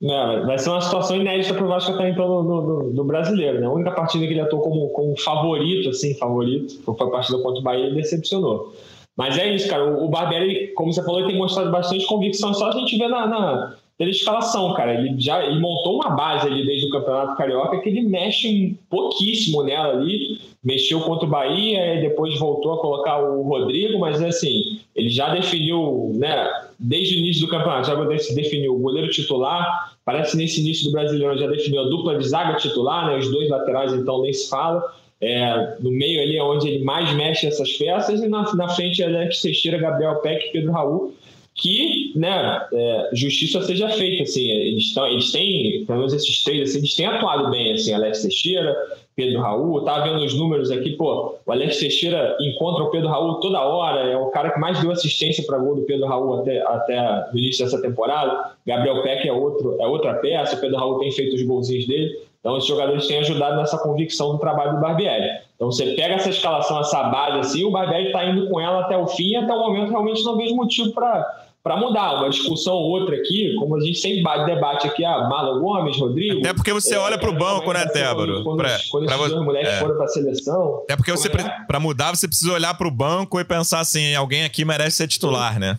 Não, 0.00 0.46
vai 0.46 0.56
ser 0.58 0.70
uma 0.70 0.80
situação 0.80 1.16
inédita 1.16 1.54
para 1.54 1.64
o 1.64 1.68
Vasco 1.68 1.90
até 1.90 2.08
então 2.08 2.42
no, 2.44 2.92
no, 2.92 3.04
brasileiro. 3.04 3.60
Né? 3.60 3.66
A 3.66 3.70
única 3.70 3.90
partida 3.90 4.24
que 4.26 4.32
ele 4.32 4.40
atuou 4.40 4.62
como, 4.62 4.88
como 4.90 5.18
favorito, 5.18 5.88
assim, 5.88 6.14
favorito, 6.14 6.80
foi 6.84 6.94
a 7.06 7.10
partida 7.10 7.38
contra 7.38 7.60
o 7.60 7.64
Bahia 7.64 7.88
e 7.88 7.94
decepcionou. 7.94 8.72
Mas 9.16 9.36
é 9.36 9.52
isso, 9.52 9.68
cara. 9.68 9.84
O, 9.84 10.04
o 10.04 10.08
Barbieri, 10.08 10.68
como 10.74 10.92
você 10.92 11.02
falou, 11.02 11.18
ele 11.18 11.30
tem 11.30 11.38
mostrado 11.38 11.72
bastante 11.72 12.06
convicção. 12.06 12.54
Só 12.54 12.68
a 12.68 12.72
gente 12.72 12.96
vê 12.96 13.08
na, 13.08 13.26
na 13.26 13.74
pela 13.98 14.10
escalação, 14.10 14.72
cara. 14.74 14.94
Ele 14.94 15.16
já 15.18 15.44
ele 15.44 15.58
montou 15.58 15.96
uma 15.96 16.10
base 16.10 16.46
ali 16.46 16.64
desde 16.64 16.86
o 16.86 16.90
Campeonato 16.90 17.36
Carioca 17.36 17.80
que 17.80 17.88
ele 17.88 18.02
mexe 18.02 18.78
pouquíssimo 18.88 19.64
nela 19.64 19.92
ali. 19.94 20.38
Mexeu 20.62 21.00
contra 21.00 21.26
o 21.26 21.30
Bahia 21.30 21.96
e 21.96 22.00
depois 22.02 22.38
voltou 22.38 22.74
a 22.74 22.80
colocar 22.80 23.18
o 23.22 23.42
Rodrigo, 23.42 23.98
mas 23.98 24.22
assim, 24.22 24.80
ele 24.94 25.08
já 25.08 25.32
definiu, 25.32 26.12
né, 26.14 26.48
desde 26.78 27.16
o 27.16 27.18
início 27.18 27.46
do 27.46 27.50
campeonato, 27.50 27.86
já 27.86 27.94
definiu 28.34 28.74
o 28.74 28.78
goleiro 28.78 29.10
titular. 29.10 29.96
Parece 30.04 30.36
nesse 30.36 30.60
início 30.60 30.86
do 30.86 30.92
Brasileiro 30.92 31.38
já 31.38 31.46
definiu 31.46 31.82
a 31.82 31.88
dupla 31.88 32.18
de 32.18 32.28
zaga 32.28 32.56
titular, 32.56 33.06
né? 33.06 33.18
Os 33.18 33.30
dois 33.30 33.48
laterais, 33.48 33.92
então, 33.92 34.22
nem 34.22 34.32
se 34.32 34.48
fala. 34.48 34.82
É, 35.20 35.76
no 35.80 35.90
meio 35.90 36.22
ali 36.22 36.36
é 36.36 36.42
onde 36.42 36.68
ele 36.68 36.84
mais 36.84 37.12
mexe 37.14 37.46
essas 37.46 37.72
peças, 37.72 38.20
e 38.22 38.28
na, 38.28 38.54
na 38.54 38.68
frente 38.68 39.02
é 39.02 39.06
Alex 39.06 39.42
Teixeira, 39.42 39.78
Gabriel 39.78 40.16
Peck 40.20 40.46
e 40.46 40.52
Pedro 40.52 40.72
Raul 40.72 41.14
que 41.58 42.12
né, 42.14 42.66
é, 42.72 43.10
justiça 43.12 43.60
seja 43.62 43.88
feita. 43.90 44.22
Assim, 44.22 44.48
eles, 44.48 44.94
tão, 44.94 45.06
eles 45.06 45.30
têm, 45.32 45.84
pelo 45.84 45.98
menos 45.98 46.14
esses 46.14 46.42
três, 46.44 46.70
assim, 46.70 46.78
eles 46.78 46.94
têm 46.94 47.06
atuado 47.06 47.50
bem, 47.50 47.72
assim, 47.72 47.92
Alex 47.92 48.22
Teixeira, 48.22 48.74
Pedro 49.14 49.40
Raul, 49.40 49.80
estava 49.80 50.04
vendo 50.04 50.24
os 50.24 50.32
números 50.38 50.70
aqui, 50.70 50.90
pô, 50.90 51.34
o 51.44 51.52
Alex 51.52 51.80
Teixeira 51.80 52.36
encontra 52.40 52.84
o 52.84 52.90
Pedro 52.90 53.08
Raul 53.08 53.40
toda 53.40 53.60
hora, 53.60 54.08
é 54.08 54.16
o 54.16 54.26
cara 54.26 54.52
que 54.52 54.60
mais 54.60 54.80
deu 54.80 54.92
assistência 54.92 55.44
para 55.44 55.58
gol 55.58 55.74
do 55.74 55.82
Pedro 55.82 56.06
Raul 56.06 56.38
até, 56.38 56.62
até 56.62 57.28
o 57.34 57.36
início 57.36 57.64
dessa 57.64 57.82
temporada. 57.82 58.52
Gabriel 58.64 59.02
Peck 59.02 59.26
é, 59.26 59.32
outro, 59.32 59.76
é 59.80 59.86
outra 59.86 60.14
peça, 60.14 60.54
o 60.54 60.60
Pedro 60.60 60.78
Raul 60.78 61.00
tem 61.00 61.10
feito 61.10 61.34
os 61.34 61.42
golzinhos 61.42 61.86
dele. 61.88 62.16
Então, 62.38 62.56
esses 62.56 62.68
jogadores 62.68 63.08
têm 63.08 63.18
ajudado 63.18 63.56
nessa 63.56 63.76
convicção 63.78 64.30
do 64.30 64.38
trabalho 64.38 64.76
do 64.76 64.80
Barbieri. 64.80 65.40
Então, 65.56 65.72
você 65.72 65.96
pega 65.96 66.14
essa 66.14 66.30
escalação, 66.30 66.78
essa 66.78 67.02
base 67.02 67.40
assim, 67.40 67.64
o 67.64 67.72
Barbieri 67.72 68.06
está 68.06 68.24
indo 68.24 68.48
com 68.48 68.60
ela 68.60 68.82
até 68.82 68.96
o 68.96 69.08
fim, 69.08 69.30
e 69.30 69.36
até 69.36 69.52
o 69.52 69.58
momento 69.58 69.90
realmente 69.90 70.22
não 70.24 70.36
vejo 70.36 70.54
motivo 70.54 70.92
para 70.92 71.47
para 71.62 71.76
mudar. 71.76 72.16
Uma 72.16 72.30
discussão 72.30 72.74
ou 72.74 72.90
outra 72.90 73.16
aqui, 73.16 73.54
como 73.58 73.76
a 73.76 73.80
gente 73.80 73.98
sempre 73.98 74.22
debate 74.44 74.86
aqui, 74.86 75.04
a 75.04 75.14
ah, 75.14 75.28
Marlon 75.28 75.60
Gomes, 75.60 75.96
Rodrigo. 75.98 76.46
É 76.46 76.52
porque 76.52 76.72
você 76.72 76.94
é, 76.94 76.98
olha 76.98 77.18
para 77.18 77.30
o 77.30 77.34
banco, 77.34 77.72
né, 77.72 77.86
Tébaro? 77.86 78.42
Quando, 78.44 78.58
pra, 78.58 78.78
quando 78.90 79.06
pra, 79.06 79.16
esses 79.16 79.30
dois 79.30 79.44
moleques 79.44 79.72
é. 79.72 79.78
foram 79.78 79.96
para 79.96 80.04
a 80.04 80.08
seleção. 80.08 80.84
É 80.88 80.96
porque 80.96 81.10
você, 81.10 81.28
é? 81.28 81.64
para 81.66 81.80
mudar, 81.80 82.14
você 82.14 82.26
precisa 82.26 82.52
olhar 82.52 82.74
para 82.76 82.88
o 82.88 82.90
banco 82.90 83.38
e 83.38 83.44
pensar 83.44 83.80
assim: 83.80 84.14
alguém 84.14 84.44
aqui 84.44 84.64
merece 84.64 84.96
ser 84.96 85.08
titular, 85.08 85.58
né? 85.58 85.78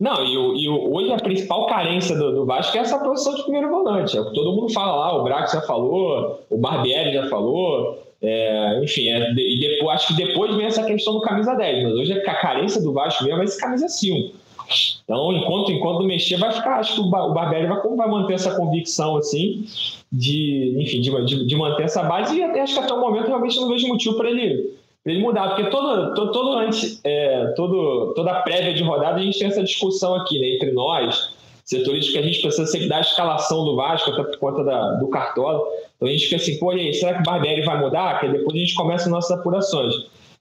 Não, 0.00 0.24
e, 0.24 0.64
e, 0.64 0.68
hoje 0.68 1.12
a 1.12 1.18
principal 1.18 1.66
carência 1.66 2.16
do, 2.16 2.34
do, 2.34 2.46
Vasco 2.46 2.74
é 2.74 2.80
essa 2.80 2.98
posição 2.98 3.34
de 3.34 3.42
primeiro 3.42 3.68
volante. 3.68 4.16
É 4.16 4.20
o 4.20 4.28
que 4.28 4.34
todo 4.34 4.56
mundo 4.56 4.72
fala 4.72 4.96
lá, 4.96 5.14
o 5.14 5.22
Braco 5.22 5.52
já 5.52 5.60
falou, 5.60 6.42
o 6.48 6.56
Barbieri 6.56 7.12
já 7.12 7.28
falou. 7.28 8.09
É, 8.22 8.80
enfim, 8.82 9.08
é, 9.08 9.32
e 9.32 9.58
depois, 9.58 9.96
acho 9.96 10.08
que 10.08 10.24
depois 10.26 10.54
vem 10.54 10.66
essa 10.66 10.84
questão 10.84 11.14
do 11.14 11.22
camisa 11.22 11.54
10, 11.54 11.84
mas 11.84 11.94
hoje 11.94 12.12
a 12.12 12.34
carência 12.34 12.82
do 12.82 12.92
Vasco 12.92 13.24
mesmo 13.24 13.40
é 13.40 13.44
esse 13.44 13.58
camisa 13.58 13.88
5. 13.88 14.34
Então, 15.02 15.32
enquanto, 15.32 15.72
enquanto 15.72 16.04
mexer, 16.04 16.36
vai 16.36 16.52
ficar. 16.52 16.78
Acho 16.78 16.94
que 16.94 17.00
o 17.00 17.10
Barbieri 17.10 17.66
vai, 17.66 17.80
vai 17.80 18.08
manter 18.08 18.34
essa 18.34 18.54
convicção, 18.54 19.16
assim, 19.16 19.64
de, 20.12 20.76
enfim, 20.78 21.00
de, 21.00 21.24
de, 21.24 21.46
de 21.46 21.56
manter 21.56 21.84
essa 21.84 22.02
base, 22.02 22.36
e 22.36 22.42
até, 22.42 22.60
acho 22.60 22.74
que 22.74 22.80
até 22.80 22.92
o 22.92 23.00
momento 23.00 23.26
realmente 23.26 23.56
não 23.56 23.68
vejo 23.68 23.88
motivo 23.88 24.16
para 24.16 24.30
ele, 24.30 24.74
ele 25.04 25.20
mudar, 25.20 25.48
porque 25.48 25.70
todo, 25.70 26.14
todo, 26.14 26.30
todo 26.30 26.58
antes, 26.58 27.00
é, 27.02 27.52
todo, 27.56 28.12
toda 28.14 28.42
prévia 28.42 28.72
de 28.72 28.82
rodada 28.82 29.18
a 29.18 29.22
gente 29.22 29.38
tem 29.38 29.48
essa 29.48 29.62
discussão 29.62 30.14
aqui, 30.14 30.38
né, 30.38 30.54
entre 30.54 30.70
nós, 30.72 31.32
setoristas, 31.64 32.12
que 32.12 32.18
a 32.18 32.22
gente 32.22 32.40
precisa 32.40 32.66
sempre 32.66 32.88
dar 32.88 32.98
a 32.98 33.00
escalação 33.00 33.64
do 33.64 33.76
Vasco, 33.76 34.10
até 34.10 34.22
por 34.22 34.38
conta 34.38 34.64
da, 34.64 34.92
do 34.94 35.08
Cartola. 35.08 35.64
Então 36.00 36.08
a 36.08 36.12
gente 36.12 36.24
fica 36.24 36.36
assim, 36.36 36.58
pô, 36.58 36.72
e 36.72 36.80
aí, 36.80 36.94
será 36.94 37.12
que 37.12 37.20
o 37.20 37.22
Barbieri 37.24 37.60
vai 37.60 37.78
mudar? 37.78 38.18
Que 38.20 38.28
depois 38.28 38.56
a 38.56 38.58
gente 38.58 38.74
começa 38.74 39.04
as 39.04 39.10
nossas 39.10 39.38
apurações. 39.38 39.94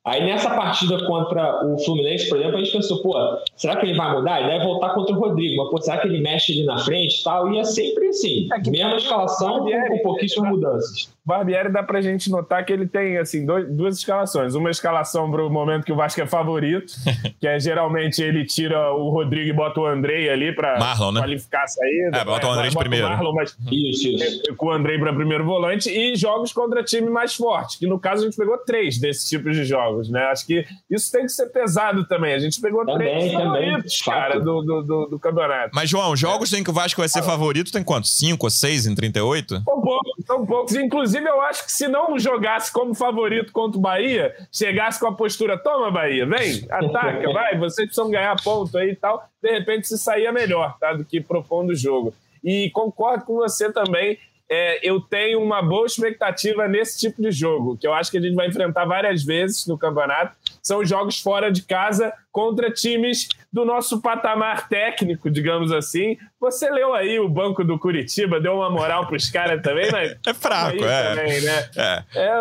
Aí 0.05 0.25
nessa 0.25 0.49
partida 0.51 1.05
contra 1.05 1.65
o 1.65 1.77
Fluminense, 1.79 2.29
por 2.29 2.39
exemplo, 2.39 2.57
a 2.57 2.63
gente 2.63 2.71
pensou, 2.71 3.01
pô, 3.01 3.13
será 3.55 3.75
que 3.75 3.85
ele 3.85 3.97
vai 3.97 4.11
mudar? 4.13 4.39
Ele 4.39 4.49
deve 4.49 4.63
voltar 4.63 4.93
contra 4.93 5.13
o 5.13 5.19
Rodrigo, 5.19 5.57
mas 5.57 5.69
pô, 5.69 5.81
será 5.81 5.97
que 5.97 6.07
ele 6.07 6.21
mexe 6.21 6.53
ali 6.53 6.65
na 6.65 6.77
frente 6.77 7.19
e 7.19 7.23
tal? 7.23 7.53
E 7.53 7.59
é 7.59 7.63
sempre 7.63 8.07
assim, 8.07 8.47
é 8.51 8.69
mesma 8.69 8.95
escalação 8.95 9.59
com 9.59 9.99
pouquíssimas 10.01 10.51
mudanças. 10.51 11.09
Barbieri 11.29 11.71
dá 11.71 11.83
pra 11.83 12.01
gente 12.01 12.27
notar 12.31 12.65
que 12.65 12.73
ele 12.73 12.87
tem 12.87 13.17
assim 13.17 13.45
dois, 13.45 13.69
duas 13.69 13.97
escalações. 13.97 14.55
Uma 14.55 14.71
escalação 14.71 15.29
pro 15.29 15.47
momento 15.47 15.85
que 15.85 15.91
o 15.91 15.95
Vasco 15.95 16.19
é 16.19 16.25
favorito, 16.25 16.91
que 17.39 17.47
é 17.47 17.59
geralmente 17.59 18.19
ele 18.23 18.45
tira 18.45 18.91
o 18.93 19.09
Rodrigo 19.09 19.49
e 19.49 19.53
bota 19.53 19.79
o 19.79 19.85
Andrei 19.85 20.27
ali 20.27 20.53
pra 20.55 20.79
Marlon, 20.79 21.11
né? 21.11 21.19
qualificar 21.21 21.63
a 21.63 21.67
saída. 21.67 22.17
É, 22.17 22.25
bota 22.25 22.47
o 22.47 22.51
Andrei 22.51 22.71
de 22.71 22.77
primeiro. 22.77 23.07
Marlon, 23.07 23.33
mas 23.33 23.55
isso, 23.71 24.07
isso. 24.07 24.55
com 24.55 24.67
o 24.67 24.71
Andrei 24.71 24.97
pra 24.97 25.13
primeiro 25.13 25.45
volante 25.45 25.87
e 25.87 26.15
jogos 26.15 26.51
contra 26.51 26.83
time 26.83 27.09
mais 27.09 27.35
forte, 27.35 27.77
que 27.77 27.85
no 27.85 27.99
caso 27.99 28.23
a 28.23 28.25
gente 28.25 28.35
pegou 28.35 28.57
três 28.57 28.97
desses 28.99 29.29
tipos 29.29 29.55
de 29.55 29.65
jogos, 29.65 29.98
né? 30.07 30.25
Acho 30.25 30.45
que 30.45 30.65
isso 30.89 31.11
tem 31.11 31.23
que 31.23 31.31
ser 31.31 31.47
pesado 31.47 32.05
também. 32.05 32.33
A 32.33 32.39
gente 32.39 32.61
pegou 32.61 32.85
também, 32.85 33.17
três 33.17 33.33
favoritos, 33.33 34.01
cara, 34.01 34.39
do, 34.39 34.61
do, 34.61 34.81
do, 34.81 35.05
do, 35.07 35.19
campeonato. 35.19 35.71
Mas, 35.73 35.89
João, 35.89 36.15
jogos 36.15 36.53
é. 36.53 36.59
em 36.59 36.63
que 36.63 36.69
o 36.69 36.73
Vasco 36.73 37.01
vai 37.01 37.09
ser 37.09 37.23
favorito 37.23 37.71
tem 37.71 37.83
quantos? 37.83 38.17
Cinco 38.17 38.45
ou 38.45 38.49
seis 38.49 38.85
em 38.85 38.95
38? 38.95 39.63
São 39.63 39.81
poucos, 39.81 40.25
são 40.25 40.45
poucos. 40.45 40.75
Inclusive, 40.75 41.27
eu 41.27 41.41
acho 41.41 41.65
que 41.65 41.71
se 41.71 41.87
não 41.87 41.99
não 42.09 42.17
jogasse 42.17 42.71
como 42.71 42.93
favorito 42.93 43.51
contra 43.51 43.77
o 43.77 43.81
Bahia, 43.81 44.35
chegasse 44.51 44.99
com 44.99 45.07
a 45.07 45.13
postura, 45.13 45.57
toma 45.57 45.91
Bahia, 45.91 46.25
vem, 46.25 46.65
ataca, 46.69 47.29
vai, 47.31 47.57
vocês 47.57 47.87
precisam 47.87 48.09
ganhar 48.09 48.41
ponto 48.41 48.77
aí 48.77 48.91
e 48.91 48.95
tal, 48.95 49.27
de 49.41 49.51
repente 49.51 49.87
se 49.87 49.97
saía 49.97 50.31
melhor, 50.31 50.77
tá, 50.79 50.93
do 50.93 51.03
que 51.03 51.21
propondo 51.21 51.71
o 51.71 51.75
jogo. 51.75 52.13
E 52.43 52.69
concordo 52.71 53.25
com 53.25 53.35
você 53.35 53.71
também, 53.71 54.17
é, 54.49 54.79
eu 54.81 54.99
tenho 54.99 55.39
uma 55.41 55.61
boa 55.61 55.85
expectativa 55.85 56.67
nesse 56.67 56.97
tipo 56.97 57.21
de 57.21 57.31
jogo, 57.31 57.77
que 57.77 57.85
eu 57.85 57.93
acho 57.93 58.09
que 58.09 58.17
a 58.17 58.21
gente 58.21 58.33
vai 58.33 58.47
enfrentar 58.47 58.83
várias 58.85 59.23
vezes 59.23 59.67
no 59.67 59.77
campeonato. 59.77 60.35
São 60.61 60.83
jogos 60.83 61.19
fora 61.19 61.51
de 61.51 61.61
casa 61.61 62.11
contra 62.31 62.71
times 62.71 63.27
do 63.53 63.63
nosso 63.63 64.01
patamar 64.01 64.67
técnico, 64.67 65.29
digamos 65.29 65.71
assim. 65.71 66.17
Você 66.39 66.67
leu 66.69 66.95
aí 66.95 67.19
o 67.19 67.29
banco 67.29 67.63
do 67.63 67.77
Curitiba, 67.77 68.39
deu 68.39 68.55
uma 68.55 68.71
moral 68.71 69.05
para 69.05 69.17
os 69.17 69.29
caras 69.29 69.61
também, 69.61 69.91
mas. 69.91 70.17
É 70.25 70.33
fraco, 70.33 70.83
é. 70.83 71.15
Também, 71.15 71.41
né? 71.41 71.69
é. 71.75 72.03
é. 72.15 72.39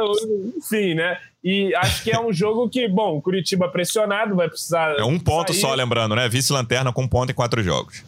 Enfim, 0.56 0.94
né? 0.94 1.18
E 1.44 1.74
acho 1.76 2.02
que 2.02 2.10
é 2.10 2.20
um 2.20 2.32
jogo 2.32 2.68
que, 2.68 2.88
bom, 2.88 3.20
Curitiba 3.20 3.68
pressionado, 3.68 4.34
vai 4.34 4.48
precisar. 4.48 4.98
É 4.98 5.04
um 5.04 5.18
ponto 5.18 5.52
sair. 5.52 5.60
só, 5.60 5.74
lembrando, 5.74 6.14
né? 6.14 6.28
Vice-lanterna 6.28 6.92
com 6.92 7.02
um 7.02 7.08
ponto 7.08 7.30
em 7.30 7.34
quatro 7.34 7.62
jogos 7.62 8.02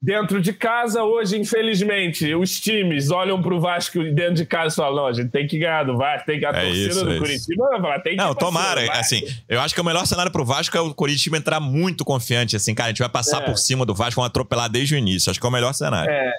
dentro 0.00 0.40
de 0.40 0.52
casa. 0.52 1.02
Hoje, 1.02 1.38
infelizmente, 1.38 2.34
os 2.34 2.58
times 2.60 3.10
olham 3.10 3.42
para 3.42 3.54
o 3.54 3.60
Vasco 3.60 4.02
dentro 4.04 4.34
de 4.34 4.46
casa 4.46 4.74
e 4.74 4.76
falam: 4.76 4.96
não, 4.96 5.06
a 5.06 5.12
gente 5.12 5.30
tem 5.30 5.46
que 5.46 5.58
ganhar 5.58 5.84
do 5.84 5.96
Vasco, 5.96 6.26
tem 6.26 6.38
que 6.38 6.46
a 6.46 6.50
é 6.50 6.64
torcida 6.64 6.88
isso, 6.88 7.04
do 7.04 7.12
é 7.12 7.18
Curitiba 7.18 7.68
vai 7.68 7.80
falar, 7.80 8.00
tem 8.00 8.16
que 8.16 8.22
Não, 8.22 8.34
tomara. 8.34 8.92
Assim, 8.92 9.22
eu 9.48 9.60
acho 9.60 9.74
que 9.74 9.80
o 9.80 9.84
melhor 9.84 10.06
cenário 10.06 10.30
para 10.30 10.42
o 10.42 10.44
Vasco 10.44 10.76
é 10.76 10.80
o 10.80 10.94
Curitiba 10.94 11.36
entrar 11.36 11.60
muito 11.60 12.04
confiante. 12.04 12.56
Assim, 12.56 12.74
cara, 12.74 12.88
a 12.88 12.90
gente 12.90 13.00
vai 13.00 13.08
passar 13.08 13.42
é. 13.42 13.46
por 13.46 13.58
cima 13.58 13.84
do 13.84 13.94
Vasco, 13.94 14.20
vamos 14.20 14.30
atropelar 14.30 14.70
desde 14.70 14.94
o 14.94 14.98
início. 14.98 15.30
Acho 15.30 15.40
que 15.40 15.46
é 15.46 15.48
o 15.48 15.52
melhor 15.52 15.72
cenário. 15.72 16.10
É. 16.10 16.32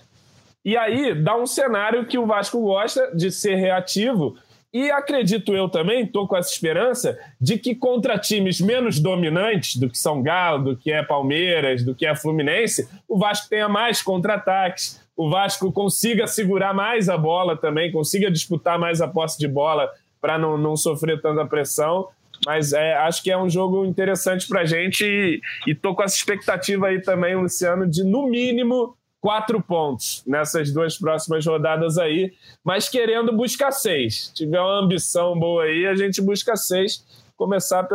E 0.63 0.75
aí, 0.75 1.15
dá 1.15 1.37
um 1.37 1.47
cenário 1.47 2.05
que 2.05 2.17
o 2.17 2.25
Vasco 2.25 2.61
gosta 2.61 3.15
de 3.15 3.31
ser 3.31 3.55
reativo 3.55 4.35
e 4.73 4.91
acredito 4.91 5.55
eu 5.55 5.67
também, 5.67 6.03
estou 6.03 6.27
com 6.27 6.37
essa 6.37 6.51
esperança, 6.51 7.17
de 7.41 7.57
que 7.57 7.73
contra 7.73 8.19
times 8.19 8.61
menos 8.61 8.99
dominantes 8.99 9.75
do 9.77 9.89
que 9.89 9.97
São 9.97 10.21
Galo, 10.21 10.63
do 10.63 10.77
que 10.77 10.91
é 10.91 11.01
Palmeiras, 11.01 11.83
do 11.83 11.95
que 11.95 12.05
é 12.05 12.15
Fluminense, 12.15 12.87
o 13.07 13.17
Vasco 13.17 13.49
tenha 13.49 13.67
mais 13.67 14.01
contra-ataques, 14.01 15.03
o 15.17 15.29
Vasco 15.29 15.71
consiga 15.71 16.27
segurar 16.27 16.73
mais 16.73 17.09
a 17.09 17.17
bola 17.17 17.57
também, 17.57 17.91
consiga 17.91 18.29
disputar 18.29 18.77
mais 18.77 19.01
a 19.01 19.07
posse 19.07 19.39
de 19.39 19.47
bola 19.47 19.89
para 20.21 20.37
não, 20.37 20.57
não 20.57 20.77
sofrer 20.77 21.19
tanta 21.21 21.45
pressão. 21.45 22.07
Mas 22.45 22.71
é, 22.71 22.93
acho 22.93 23.21
que 23.21 23.31
é 23.31 23.37
um 23.37 23.49
jogo 23.49 23.85
interessante 23.85 24.47
para 24.47 24.63
gente 24.63 25.03
e, 25.03 25.41
estou 25.71 25.93
com 25.93 26.03
essa 26.03 26.15
expectativa 26.15 26.87
aí 26.87 27.01
também, 27.01 27.35
Luciano, 27.35 27.85
de 27.85 28.03
no 28.03 28.27
mínimo 28.27 28.95
quatro 29.21 29.61
pontos 29.61 30.23
nessas 30.25 30.71
duas 30.71 30.97
próximas 30.97 31.45
rodadas 31.45 31.97
aí, 31.97 32.33
mas 32.63 32.87
querendo 32.87 33.35
buscar 33.35 33.71
seis. 33.71 34.27
Se 34.27 34.33
tiver 34.33 34.59
uma 34.59 34.81
ambição 34.81 35.37
boa 35.37 35.63
aí, 35.63 35.85
a 35.85 35.95
gente 35.95 36.21
busca 36.21 36.55
seis. 36.55 37.05
Começar 37.35 37.87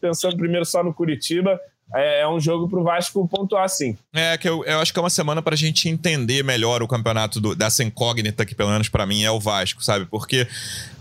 pensando 0.00 0.36
primeiro 0.36 0.64
só 0.64 0.82
no 0.82 0.94
Curitiba, 0.94 1.60
é, 1.94 2.20
é 2.20 2.28
um 2.28 2.40
jogo 2.40 2.68
para 2.68 2.80
o 2.80 2.82
Vasco 2.82 3.26
pontuar 3.28 3.68
sim. 3.68 3.96
É, 4.12 4.36
que 4.36 4.48
eu, 4.48 4.64
eu 4.64 4.80
acho 4.80 4.92
que 4.92 4.98
é 4.98 5.02
uma 5.02 5.10
semana 5.10 5.40
para 5.40 5.54
a 5.54 5.58
gente 5.58 5.88
entender 5.88 6.42
melhor 6.42 6.82
o 6.82 6.88
campeonato 6.88 7.40
do, 7.40 7.54
dessa 7.54 7.84
incógnita 7.84 8.44
que, 8.44 8.54
pelo 8.54 8.70
menos 8.70 8.88
para 8.88 9.06
mim, 9.06 9.22
é 9.22 9.30
o 9.30 9.38
Vasco, 9.38 9.84
sabe? 9.84 10.04
Porque 10.06 10.48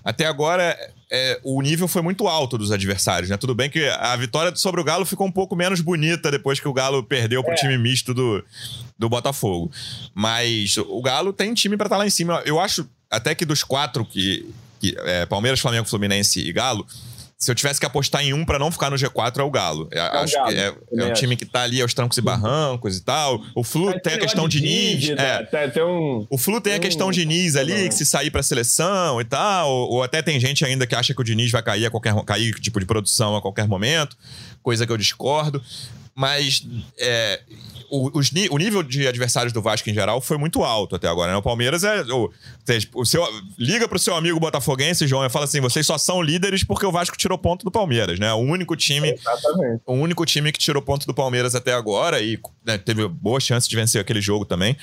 até 0.03 0.25
agora 0.25 0.77
é, 1.11 1.39
o 1.43 1.61
nível 1.61 1.87
foi 1.87 2.01
muito 2.01 2.27
alto 2.27 2.57
dos 2.57 2.71
adversários, 2.71 3.29
né? 3.29 3.37
Tudo 3.37 3.55
bem 3.55 3.69
que 3.69 3.87
a 3.87 4.15
vitória 4.15 4.55
sobre 4.55 4.79
o 4.79 4.83
Galo 4.83 5.05
ficou 5.05 5.25
um 5.25 5.31
pouco 5.31 5.55
menos 5.55 5.81
bonita 5.81 6.29
depois 6.29 6.59
que 6.59 6.67
o 6.67 6.73
Galo 6.73 7.03
perdeu 7.03 7.43
pro 7.43 7.53
é. 7.53 7.55
time 7.55 7.77
misto 7.77 8.13
do, 8.13 8.43
do 8.97 9.09
Botafogo. 9.09 9.71
Mas 10.13 10.77
o 10.77 11.01
Galo 11.01 11.33
tem 11.33 11.53
time 11.53 11.77
para 11.77 11.87
estar 11.87 11.95
tá 11.95 11.99
lá 11.99 12.07
em 12.07 12.11
cima. 12.11 12.43
Eu 12.45 12.59
acho 12.59 12.87
até 13.09 13.33
que 13.33 13.45
dos 13.45 13.63
quatro 13.63 14.05
que, 14.05 14.47
que 14.79 14.95
é, 14.99 15.25
Palmeiras, 15.25 15.59
Flamengo, 15.59 15.87
Fluminense 15.87 16.39
e 16.39 16.51
Galo, 16.51 16.85
se 17.37 17.51
eu 17.51 17.55
tivesse 17.55 17.79
que 17.79 17.85
apostar 17.85 18.23
em 18.23 18.33
um 18.33 18.45
para 18.45 18.57
não 18.57 18.71
ficar 18.71 18.89
no 18.89 18.95
G4, 18.95 19.39
é 19.39 19.43
o 19.43 19.51
Galo. 19.51 19.89
É, 19.91 19.99
é 19.99 20.01
acho 20.01 20.33
Galo, 20.35 20.47
que 20.47 20.55
é, 20.55 20.73
é 20.97 21.05
um 21.05 21.13
time 21.13 21.35
que 21.35 21.45
tá 21.45 21.63
ali 21.63 21.81
aos 21.81 21.93
trancos 21.93 22.17
e 22.17 22.21
barrancos 22.21 22.97
e 22.97 23.03
tal. 23.03 23.41
O 23.53 23.63
Flu 23.63 23.91
tem, 23.91 23.99
tem 23.99 24.13
a 24.13 24.17
questão 24.19 24.47
de 24.47 24.61
Nis. 24.61 25.09
Tem 25.73 25.83
um, 25.83 26.25
o 26.29 26.37
Flu 26.37 26.61
tem 26.61 26.73
a 26.73 26.79
questão 26.79 27.11
de 27.11 27.25
Nis 27.25 27.55
ali, 27.55 27.89
que 27.89 27.95
se 27.95 28.05
sair 28.05 28.31
pra 28.31 28.41
seleção 28.41 29.19
e 29.19 29.25
tal. 29.25 29.69
Ou, 29.69 29.91
ou, 29.93 30.03
até 30.03 30.21
tem 30.21 30.39
gente 30.39 30.63
ainda 30.63 30.87
que 30.87 30.95
acha 30.95 31.13
que 31.13 31.21
o 31.21 31.23
Diniz 31.23 31.51
vai 31.51 31.61
cair 31.61 31.85
a 31.85 31.91
qualquer 31.91 32.15
cair 32.23 32.53
tipo 32.55 32.79
de 32.79 32.85
produção 32.85 33.35
a 33.35 33.41
qualquer 33.41 33.67
momento, 33.67 34.17
coisa 34.63 34.85
que 34.85 34.91
eu 34.91 34.97
discordo. 34.97 35.61
Mas 36.15 36.65
é, 36.97 37.41
o, 37.89 38.17
os, 38.17 38.31
o 38.49 38.57
nível 38.57 38.81
de 38.81 39.07
adversários 39.07 39.51
do 39.51 39.61
Vasco 39.61 39.89
em 39.89 39.93
geral 39.93 40.21
foi 40.21 40.37
muito 40.37 40.63
alto 40.63 40.95
até 40.95 41.07
agora. 41.07 41.31
Né? 41.31 41.37
O 41.37 41.41
Palmeiras 41.41 41.83
é. 41.83 42.01
O, 42.03 42.31
o 42.93 43.05
seu, 43.05 43.27
liga 43.57 43.87
pro 43.87 43.99
seu 43.99 44.15
amigo 44.15 44.39
botafoguense, 44.39 45.07
João, 45.07 45.25
e 45.25 45.29
fala 45.29 45.45
assim: 45.45 45.59
vocês 45.59 45.85
só 45.85 45.97
são 45.97 46.21
líderes 46.21 46.63
porque 46.63 46.85
o 46.85 46.91
Vasco 46.91 47.17
tirou 47.17 47.37
ponto 47.37 47.63
do 47.65 47.71
Palmeiras, 47.71 48.19
né? 48.19 48.31
O 48.33 48.37
único 48.37 48.75
time. 48.75 49.11
Exatamente. 49.11 49.81
O 49.85 49.93
único 49.93 50.25
time 50.25 50.51
que 50.51 50.59
tirou 50.59 50.81
ponto 50.81 51.05
do 51.05 51.13
Palmeiras 51.13 51.53
até 51.53 51.73
agora 51.73 52.21
e 52.21 52.39
né, 52.65 52.77
teve 52.77 53.07
boa 53.07 53.39
chance 53.39 53.67
de 53.67 53.75
vencer 53.75 53.99
aquele 54.01 54.21
jogo 54.21 54.45
também. 54.45 54.77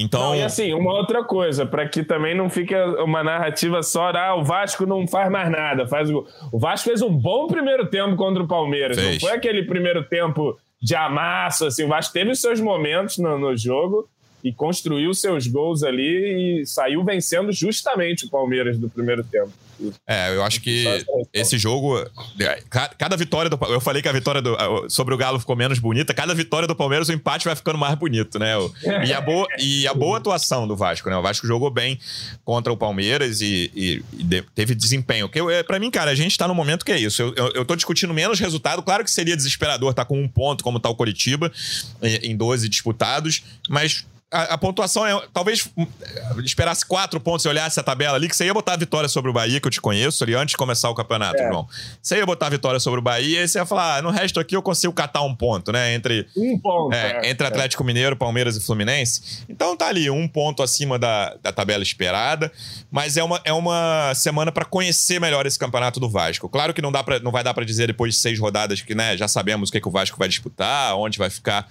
Então... 0.00 0.28
Não, 0.28 0.34
e 0.34 0.42
assim, 0.42 0.72
uma 0.72 0.94
outra 0.94 1.22
coisa, 1.22 1.66
para 1.66 1.86
que 1.86 2.02
também 2.02 2.34
não 2.34 2.48
fique 2.48 2.74
uma 2.74 3.22
narrativa 3.22 3.82
só, 3.82 4.08
ah, 4.08 4.34
o 4.34 4.42
Vasco 4.42 4.86
não 4.86 5.06
faz 5.06 5.30
mais 5.30 5.50
nada. 5.50 5.86
Faz 5.86 6.10
o... 6.10 6.26
o 6.50 6.58
Vasco 6.58 6.88
fez 6.88 7.02
um 7.02 7.10
bom 7.10 7.46
primeiro 7.46 7.86
tempo 7.86 8.16
contra 8.16 8.42
o 8.42 8.48
Palmeiras. 8.48 8.98
Fez. 8.98 9.12
Não 9.12 9.20
foi 9.20 9.36
aquele 9.36 9.62
primeiro 9.64 10.02
tempo 10.04 10.58
de 10.80 10.94
amasso, 10.94 11.66
assim, 11.66 11.84
o 11.84 11.88
Vasco 11.88 12.14
teve 12.14 12.30
os 12.30 12.40
seus 12.40 12.58
momentos 12.58 13.18
no, 13.18 13.38
no 13.38 13.54
jogo 13.54 14.08
e 14.42 14.50
construiu 14.50 15.12
seus 15.12 15.46
gols 15.46 15.82
ali 15.82 16.62
e 16.62 16.66
saiu 16.66 17.04
vencendo 17.04 17.52
justamente 17.52 18.24
o 18.24 18.30
Palmeiras 18.30 18.78
do 18.78 18.88
primeiro 18.88 19.22
tempo. 19.22 19.52
É, 20.06 20.34
eu 20.34 20.42
acho 20.42 20.60
que 20.60 20.84
esse 21.32 21.58
jogo. 21.58 21.98
É, 22.38 22.62
cada 22.98 23.16
vitória 23.16 23.48
do. 23.48 23.58
Eu 23.66 23.80
falei 23.80 24.02
que 24.02 24.08
a 24.08 24.12
vitória 24.12 24.42
do, 24.42 24.56
sobre 24.88 25.14
o 25.14 25.16
Galo 25.16 25.38
ficou 25.38 25.56
menos 25.56 25.78
bonita. 25.78 26.12
Cada 26.12 26.34
vitória 26.34 26.66
do 26.66 26.74
Palmeiras, 26.74 27.08
o 27.08 27.12
empate 27.12 27.44
vai 27.44 27.56
ficando 27.56 27.78
mais 27.78 27.94
bonito, 27.94 28.38
né? 28.38 28.54
E 29.04 29.12
a 29.12 29.20
boa, 29.20 29.46
e 29.58 29.86
a 29.86 29.94
boa 29.94 30.18
atuação 30.18 30.66
do 30.66 30.76
Vasco, 30.76 31.08
né? 31.08 31.16
O 31.16 31.22
Vasco 31.22 31.46
jogou 31.46 31.70
bem 31.70 31.98
contra 32.44 32.72
o 32.72 32.76
Palmeiras 32.76 33.40
e, 33.40 33.70
e, 33.74 34.02
e 34.18 34.42
teve 34.54 34.74
desempenho. 34.74 35.28
Que 35.28 35.38
é, 35.38 35.62
pra 35.62 35.78
mim, 35.78 35.90
cara, 35.90 36.10
a 36.10 36.14
gente 36.14 36.36
tá 36.36 36.46
no 36.46 36.54
momento 36.54 36.84
que 36.84 36.92
é 36.92 36.98
isso. 36.98 37.22
Eu, 37.22 37.34
eu, 37.34 37.52
eu 37.56 37.64
tô 37.64 37.74
discutindo 37.76 38.12
menos 38.12 38.38
resultado. 38.38 38.82
Claro 38.82 39.04
que 39.04 39.10
seria 39.10 39.36
desesperador 39.36 39.90
estar 39.90 40.04
tá 40.04 40.08
com 40.08 40.20
um 40.20 40.28
ponto, 40.28 40.62
como 40.64 40.80
tá 40.80 40.88
o 40.88 40.94
Coritiba, 40.94 41.50
em 42.02 42.36
12 42.36 42.68
disputados, 42.68 43.42
mas 43.68 44.04
a, 44.30 44.54
a, 44.54 44.58
pontuação 44.58 45.04
é. 45.04 45.20
Talvez 45.32 45.68
hum, 45.76 45.86
esperasse 46.44 46.86
quatro 46.86 47.20
pontos 47.20 47.44
e 47.44 47.48
olhasse 47.48 47.80
a 47.80 47.82
tabela 47.82 48.16
ali, 48.16 48.28
que 48.28 48.36
você 48.36 48.44
ia 48.44 48.54
botar 48.54 48.74
a 48.74 48.76
vitória 48.76 49.08
sobre 49.08 49.30
o 49.30 49.34
Bahia, 49.34 49.60
que 49.60 49.66
eu 49.66 49.70
te 49.70 49.80
conheço 49.80 50.22
ali 50.22 50.34
antes 50.34 50.52
de 50.52 50.56
começar 50.56 50.88
o 50.88 50.94
campeonato, 50.94 51.40
é. 51.40 51.48
João. 51.48 51.68
Você 52.00 52.16
ia 52.16 52.26
botar 52.26 52.46
a 52.46 52.50
vitória 52.50 52.78
sobre 52.78 53.00
o 53.00 53.02
Bahia 53.02 53.42
e 53.42 53.48
você 53.48 53.58
ia 53.58 53.66
falar: 53.66 53.96
ah, 53.96 54.02
no 54.02 54.10
resto 54.10 54.38
aqui 54.38 54.54
eu 54.54 54.62
consigo 54.62 54.92
catar 54.92 55.22
um 55.22 55.34
ponto, 55.34 55.72
né? 55.72 55.94
Entre, 55.94 56.26
um 56.36 56.58
ponto. 56.58 56.94
É, 56.94 57.26
é, 57.26 57.30
entre 57.30 57.46
Atlético 57.46 57.82
Mineiro, 57.82 58.16
Palmeiras 58.16 58.56
e 58.56 58.60
Fluminense. 58.60 59.44
Então 59.48 59.76
tá 59.76 59.88
ali, 59.88 60.08
um 60.08 60.28
ponto 60.28 60.62
acima 60.62 60.98
da, 60.98 61.34
da 61.42 61.52
tabela 61.52 61.82
esperada. 61.82 62.52
Mas 62.90 63.16
é 63.16 63.24
uma, 63.24 63.40
é 63.44 63.52
uma 63.52 64.12
semana 64.14 64.52
para 64.52 64.64
conhecer 64.64 65.20
melhor 65.20 65.44
esse 65.46 65.58
campeonato 65.58 65.98
do 65.98 66.08
Vasco. 66.08 66.48
Claro 66.48 66.72
que 66.72 66.80
não, 66.80 66.92
dá 66.92 67.02
pra, 67.02 67.18
não 67.18 67.32
vai 67.32 67.42
dar 67.42 67.54
para 67.54 67.64
dizer 67.64 67.88
depois 67.88 68.14
de 68.14 68.20
seis 68.20 68.38
rodadas 68.38 68.80
que 68.80 68.94
né, 68.94 69.16
já 69.16 69.26
sabemos 69.26 69.68
o 69.68 69.72
que, 69.72 69.80
que 69.80 69.88
o 69.88 69.90
Vasco 69.90 70.16
vai 70.18 70.28
disputar, 70.28 70.96
onde 70.96 71.18
vai 71.18 71.30
ficar 71.30 71.68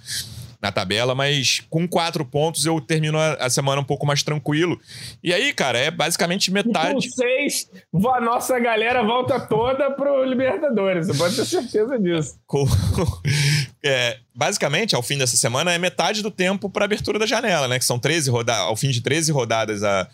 na 0.60 0.70
tabela, 0.70 1.14
mas 1.14 1.62
com 1.70 1.88
quatro 1.88 2.24
pontos 2.24 2.66
eu 2.66 2.80
termino 2.80 3.18
a, 3.18 3.34
a, 3.34 3.50
semana 3.50 3.80
um 3.80 3.84
pouco 3.84 4.06
mais 4.06 4.22
tranquilo. 4.22 4.78
E 5.22 5.32
aí, 5.32 5.52
cara, 5.52 5.78
é 5.78 5.90
basicamente 5.90 6.50
metade. 6.50 6.94
Com 6.94 7.00
seis, 7.00 7.70
a 8.14 8.20
nossa 8.20 8.58
galera 8.58 9.02
volta 9.02 9.40
toda 9.40 9.90
pro 9.92 10.22
Libertadores, 10.24 11.06
você 11.06 11.14
pode 11.16 11.36
ter 11.36 11.44
certeza 11.44 11.98
disso. 11.98 12.38
É, 13.82 14.18
basicamente, 14.34 14.94
ao 14.94 15.02
fim 15.02 15.16
dessa 15.16 15.38
semana, 15.38 15.72
é 15.72 15.78
metade 15.78 16.22
do 16.22 16.30
tempo 16.30 16.68
para 16.68 16.84
abertura 16.84 17.18
da 17.18 17.24
janela, 17.24 17.66
né? 17.66 17.78
Que 17.78 17.84
são 17.84 17.98
13 17.98 18.28
rodadas, 18.28 18.66
ao 18.66 18.76
fim 18.76 18.90
de 18.90 19.00
13 19.00 19.32
rodadas 19.32 19.82
a, 19.82 20.06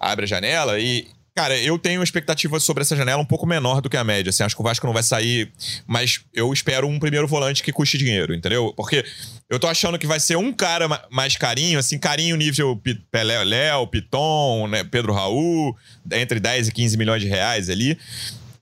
abre 0.00 0.24
a 0.24 0.26
janela 0.26 0.80
e 0.80 1.06
Cara, 1.34 1.58
eu 1.58 1.78
tenho 1.78 2.02
expectativa 2.02 2.60
sobre 2.60 2.82
essa 2.82 2.94
janela 2.94 3.22
um 3.22 3.24
pouco 3.24 3.46
menor 3.46 3.80
do 3.80 3.88
que 3.88 3.96
a 3.96 4.04
média. 4.04 4.28
Assim, 4.28 4.42
acho 4.42 4.54
que 4.54 4.60
o 4.60 4.64
Vasco 4.64 4.86
não 4.86 4.92
vai 4.92 5.02
sair, 5.02 5.50
mas 5.86 6.20
eu 6.34 6.52
espero 6.52 6.86
um 6.86 6.98
primeiro 6.98 7.26
volante 7.26 7.62
que 7.62 7.72
custe 7.72 7.96
dinheiro, 7.96 8.34
entendeu? 8.34 8.74
Porque 8.76 9.02
eu 9.48 9.58
tô 9.58 9.66
achando 9.66 9.98
que 9.98 10.06
vai 10.06 10.20
ser 10.20 10.36
um 10.36 10.52
cara 10.52 10.86
mais 11.10 11.34
carinho, 11.36 11.78
assim, 11.78 11.98
carinho 11.98 12.36
nível 12.36 12.78
Pelé, 13.10 13.42
Léo, 13.44 13.86
Piton, 13.86 14.68
né, 14.68 14.84
Pedro 14.84 15.14
Raul, 15.14 15.74
entre 16.12 16.38
10 16.38 16.68
e 16.68 16.72
15 16.72 16.98
milhões 16.98 17.22
de 17.22 17.28
reais 17.28 17.70
ali. 17.70 17.96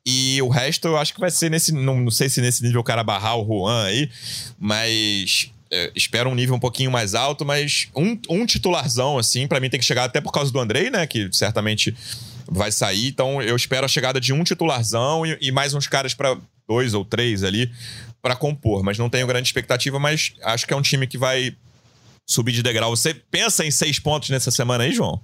E 0.07 0.41
o 0.41 0.49
resto 0.49 0.87
eu 0.87 0.97
acho 0.97 1.13
que 1.13 1.21
vai 1.21 1.31
ser 1.31 1.51
nesse. 1.51 1.73
Não, 1.73 2.01
não 2.01 2.11
sei 2.11 2.29
se 2.29 2.41
nesse 2.41 2.63
nível 2.63 2.81
o 2.81 2.85
cara 2.85 3.03
barrar 3.03 3.37
o 3.37 3.45
Juan 3.45 3.85
aí, 3.85 4.09
mas 4.59 5.51
é, 5.73 5.91
espero 5.95 6.31
um 6.31 6.35
nível 6.35 6.55
um 6.55 6.61
pouquinho 6.61 6.91
mais 6.91 7.15
alto, 7.15 7.45
mas 7.45 7.89
um, 7.95 8.19
um 8.29 8.47
titularzão, 8.47 9.19
assim, 9.19 9.47
para 9.47 9.61
mim 9.61 9.69
tem 9.69 9.79
que 9.79 9.87
chegar 9.87 10.05
até 10.05 10.21
por 10.21 10.33
causa 10.33 10.53
do 10.53 10.59
Andrei, 10.59 10.89
né? 10.89 11.07
Que 11.07 11.29
certamente 11.33 11.95
vai 12.51 12.73
sair. 12.73 13.09
Então 13.09 13.41
eu 13.41 13.55
espero 13.55 13.85
a 13.85 13.89
chegada 13.89 14.21
de 14.21 14.33
um 14.33 14.43
titularzão 14.43 15.25
e, 15.25 15.39
e 15.41 15.53
mais 15.53 15.73
uns 15.73 15.87
caras 15.87 16.13
para 16.13 16.37
dois 16.69 16.93
ou 16.95 17.05
três 17.05 17.45
ali 17.45 17.71
para 18.21 18.37
compor. 18.37 18.83
Mas 18.83 18.99
não 18.99 19.09
tenho 19.09 19.27
grande 19.27 19.49
expectativa, 19.49 19.99
mas 19.99 20.35
acho 20.43 20.67
que 20.67 20.75
é 20.75 20.77
um 20.77 20.83
time 20.83 21.07
que 21.07 21.17
vai 21.17 21.55
subir 22.29 22.53
de 22.53 22.63
degrau. 22.63 22.95
Você 22.95 23.15
pensa 23.15 23.65
em 23.65 23.71
seis 23.71 23.99
pontos 23.99 24.31
nessa 24.31 24.51
semana 24.51 24.85
aí, 24.85 24.93
João? 24.93 25.21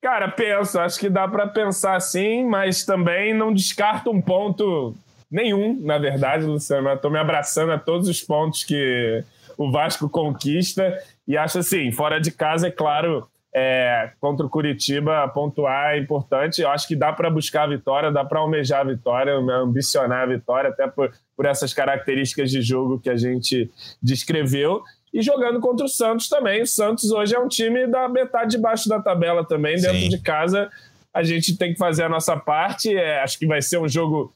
Cara, 0.00 0.28
penso. 0.28 0.80
Acho 0.80 0.98
que 0.98 1.08
dá 1.08 1.28
para 1.28 1.46
pensar 1.46 2.00
sim, 2.00 2.44
mas 2.44 2.84
também 2.84 3.32
não 3.32 3.54
descarto 3.54 4.10
um 4.10 4.20
ponto 4.20 4.94
nenhum, 5.30 5.80
na 5.80 5.96
verdade, 5.98 6.44
Luciano. 6.44 6.92
Estou 6.92 7.10
me 7.10 7.18
abraçando 7.18 7.72
a 7.72 7.78
todos 7.78 8.08
os 8.08 8.20
pontos 8.20 8.64
que 8.64 9.24
o 9.56 9.70
Vasco 9.70 10.08
conquista 10.08 10.98
e 11.26 11.36
acho 11.36 11.58
assim, 11.58 11.92
fora 11.92 12.20
de 12.20 12.30
casa, 12.32 12.68
é 12.68 12.70
claro, 12.70 13.28
é, 13.54 14.10
contra 14.18 14.46
o 14.46 14.48
Curitiba, 14.48 15.28
pontuar 15.28 15.94
é 15.94 15.98
importante. 15.98 16.62
Eu 16.62 16.70
acho 16.70 16.88
que 16.88 16.96
dá 16.96 17.12
para 17.12 17.28
buscar 17.28 17.64
a 17.64 17.66
vitória, 17.66 18.10
dá 18.10 18.24
para 18.24 18.40
almejar 18.40 18.80
a 18.80 18.84
vitória, 18.84 19.34
ambicionar 19.34 20.22
a 20.22 20.26
vitória, 20.26 20.70
até 20.70 20.86
por, 20.86 21.12
por 21.36 21.44
essas 21.44 21.74
características 21.74 22.50
de 22.50 22.62
jogo 22.62 22.98
que 22.98 23.10
a 23.10 23.16
gente 23.16 23.70
descreveu. 24.02 24.82
E 25.12 25.20
jogando 25.20 25.60
contra 25.60 25.84
o 25.84 25.88
Santos 25.88 26.28
também. 26.28 26.62
O 26.62 26.66
Santos 26.66 27.10
hoje 27.10 27.34
é 27.34 27.38
um 27.38 27.48
time 27.48 27.86
da 27.86 28.08
metade 28.08 28.52
de 28.52 28.58
baixo 28.58 28.88
da 28.88 28.98
tabela 28.98 29.44
também, 29.44 29.76
dentro 29.76 29.98
Sim. 29.98 30.08
de 30.08 30.18
casa. 30.18 30.70
A 31.12 31.22
gente 31.22 31.54
tem 31.58 31.74
que 31.74 31.78
fazer 31.78 32.04
a 32.04 32.08
nossa 32.08 32.34
parte. 32.34 32.96
É, 32.96 33.20
acho 33.20 33.38
que 33.38 33.46
vai 33.46 33.60
ser 33.60 33.78
um 33.78 33.86
jogo 33.86 34.32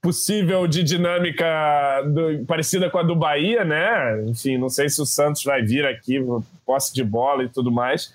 possível 0.00 0.66
de 0.68 0.84
dinâmica 0.84 1.46
do, 2.06 2.44
parecida 2.46 2.88
com 2.88 2.98
a 2.98 3.02
do 3.02 3.16
Bahia, 3.16 3.64
né? 3.64 4.24
Enfim, 4.28 4.56
não 4.56 4.68
sei 4.68 4.88
se 4.88 5.02
o 5.02 5.04
Santos 5.04 5.42
vai 5.42 5.62
vir 5.62 5.84
aqui, 5.84 6.20
posse 6.64 6.94
de 6.94 7.02
bola 7.02 7.42
e 7.42 7.48
tudo 7.48 7.72
mais. 7.72 8.12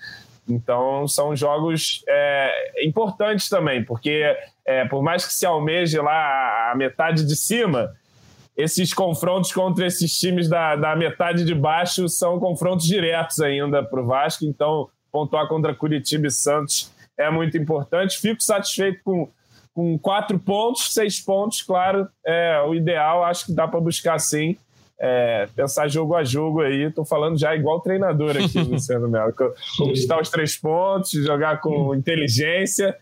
Então, 0.48 1.06
são 1.06 1.34
jogos 1.36 2.02
é, 2.08 2.84
importantes 2.84 3.48
também, 3.48 3.84
porque 3.84 4.36
é, 4.66 4.84
por 4.86 5.02
mais 5.02 5.26
que 5.26 5.32
se 5.32 5.46
almeje 5.46 5.98
lá 5.98 6.72
a 6.72 6.74
metade 6.76 7.24
de 7.24 7.36
cima, 7.36 7.94
esses 8.56 8.92
confrontos 8.92 9.52
contra 9.52 9.86
esses 9.86 10.12
times 10.18 10.48
da, 10.48 10.76
da 10.76 10.96
metade 10.96 11.44
de 11.44 11.54
baixo 11.54 12.08
são 12.08 12.38
confrontos 12.38 12.86
diretos 12.86 13.40
ainda 13.40 13.82
para 13.82 14.00
o 14.00 14.06
Vasco. 14.06 14.44
Então, 14.44 14.88
pontuar 15.10 15.48
contra 15.48 15.74
Curitiba 15.74 16.26
e 16.26 16.30
Santos 16.30 16.92
é 17.16 17.30
muito 17.30 17.56
importante. 17.56 18.18
Fico 18.18 18.42
satisfeito 18.42 19.00
com, 19.04 19.28
com 19.72 19.98
quatro 19.98 20.38
pontos, 20.38 20.92
seis 20.92 21.20
pontos, 21.20 21.62
claro, 21.62 22.08
é 22.24 22.60
o 22.66 22.74
ideal. 22.74 23.24
Acho 23.24 23.46
que 23.46 23.52
dá 23.52 23.66
para 23.68 23.80
buscar 23.80 24.18
sim 24.18 24.56
é, 25.00 25.48
pensar 25.56 25.88
jogo 25.88 26.14
a 26.14 26.22
jogo 26.22 26.60
aí. 26.60 26.82
Estou 26.82 27.04
falando 27.04 27.38
já 27.38 27.56
igual 27.56 27.80
treinador 27.80 28.36
aqui, 28.36 28.60
Luciano 28.62 29.08
Melo. 29.08 29.32
Conquistar 29.78 30.20
os 30.20 30.28
três 30.28 30.56
pontos, 30.56 31.12
jogar 31.12 31.60
com 31.60 31.94
inteligência. 31.94 32.94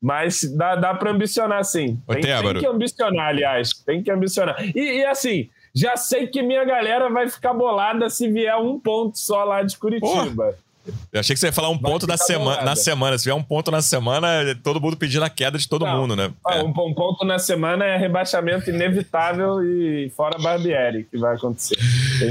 Mas 0.00 0.44
dá, 0.56 0.76
dá 0.76 0.94
para 0.94 1.10
ambicionar, 1.10 1.64
sim. 1.64 1.98
Tem, 2.06 2.20
tem, 2.20 2.54
que 2.60 2.66
ambicionar, 2.66 3.28
aliás. 3.28 3.72
Tem 3.72 4.02
que 4.02 4.10
ambicionar. 4.10 4.56
E, 4.76 5.00
e, 5.00 5.04
assim, 5.04 5.48
já 5.74 5.96
sei 5.96 6.28
que 6.28 6.40
minha 6.42 6.64
galera 6.64 7.08
vai 7.10 7.28
ficar 7.28 7.52
bolada 7.52 8.08
se 8.08 8.28
vier 8.28 8.56
um 8.58 8.78
ponto 8.78 9.18
só 9.18 9.42
lá 9.42 9.62
de 9.62 9.76
Curitiba. 9.76 10.44
Porra. 10.44 10.67
Eu 11.12 11.20
achei 11.20 11.34
que 11.34 11.40
você 11.40 11.46
ia 11.46 11.52
falar 11.52 11.70
um 11.70 11.78
ponto 11.78 12.06
na 12.06 12.16
semana, 12.16 12.62
na 12.62 12.76
semana. 12.76 13.18
Se 13.18 13.24
vier 13.24 13.34
um 13.34 13.42
ponto 13.42 13.70
na 13.70 13.82
semana, 13.82 14.28
todo 14.62 14.80
mundo 14.80 14.96
pedindo 14.96 15.24
a 15.24 15.30
queda 15.30 15.58
de 15.58 15.68
todo 15.68 15.84
Não, 15.84 16.00
mundo, 16.00 16.16
né? 16.16 16.30
É. 16.48 16.62
Um, 16.62 16.68
um, 16.68 16.94
ponto 16.94 17.24
na 17.24 17.38
semana 17.38 17.84
é 17.84 17.96
rebaixamento 17.96 18.70
inevitável 18.70 19.62
e 19.62 20.10
fora 20.16 20.38
Barbieri 20.38 21.04
que 21.04 21.18
vai 21.18 21.36
acontecer. 21.36 21.78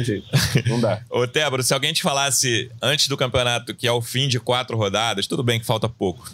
Jeito. 0.03 0.27
Não 0.67 0.79
dá. 0.79 1.01
Ô, 1.09 1.27
Tébaro, 1.27 1.63
se 1.63 1.73
alguém 1.73 1.93
te 1.93 2.01
falasse 2.01 2.69
antes 2.81 3.07
do 3.07 3.17
campeonato 3.17 3.73
que 3.73 3.87
é 3.87 3.91
o 3.91 4.01
fim 4.01 4.27
de 4.27 4.39
quatro 4.39 4.77
rodadas, 4.77 5.27
tudo 5.27 5.43
bem 5.43 5.59
que 5.59 5.65
falta 5.65 5.87
pouco. 5.89 6.31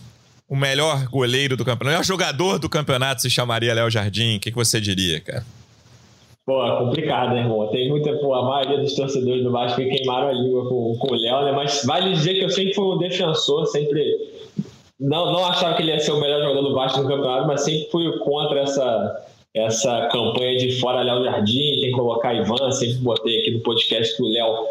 O 0.48 0.56
melhor 0.56 1.08
goleiro 1.08 1.56
do 1.58 1.64
campeonato, 1.64 1.86
o 1.86 1.90
melhor 1.90 2.04
jogador 2.04 2.60
do 2.60 2.70
campeonato 2.70 3.22
se 3.22 3.30
chamaria 3.30 3.74
Léo 3.74 3.90
Jardim. 3.90 4.38
O 4.38 4.40
que, 4.40 4.52
que 4.52 4.56
você 4.56 4.80
diria, 4.80 5.20
cara? 5.20 5.44
Pô, 6.46 6.66
é 6.66 6.78
complicado, 6.78 7.34
né, 7.34 7.40
irmão? 7.40 7.68
Tem 7.70 7.88
muita, 7.90 8.12
pô, 8.18 8.34
a 8.34 8.44
maioria 8.44 8.80
dos 8.80 8.94
torcedores 8.96 9.44
do 9.44 9.52
Vasco 9.52 9.80
que 9.80 9.88
queimaram 9.88 10.28
a 10.28 10.34
língua 10.34 10.68
com, 10.68 10.98
com 11.00 11.14
o 11.14 11.16
Léo, 11.16 11.46
né? 11.46 11.54
Mas 11.54 11.86
vale 11.86 12.12
dizer 12.12 12.34
que 12.34 12.44
eu 12.44 12.50
sempre 12.50 12.74
fui 12.74 12.84
um 12.84 12.98
defensor, 12.98 13.66
sempre. 13.68 14.04
Não, 15.00 15.32
não 15.32 15.46
achava 15.46 15.76
que 15.76 15.84
ele 15.84 15.92
ia 15.92 16.00
ser 16.00 16.12
o 16.12 16.20
melhor 16.20 16.42
jogador 16.42 16.68
do 16.68 16.76
Vasco 16.76 17.02
no 17.02 17.08
campeonato, 17.08 17.48
mas 17.48 17.64
sempre 17.64 17.88
fui 17.90 18.20
contra 18.20 18.60
essa, 18.60 19.26
essa 19.54 20.08
campanha 20.12 20.58
de 20.58 20.74
fora 20.82 21.02
Léo 21.02 21.24
Jardim, 21.24 21.80
tem 21.80 21.92
que 21.92 21.92
colocar 21.92 22.34
Ivan. 22.34 22.72
Sempre 22.72 22.98
botei 22.98 23.40
aqui 23.40 23.52
no 23.52 23.62
podcast 23.62 24.14
que 24.14 24.24
o 24.24 24.28
Léo 24.28 24.68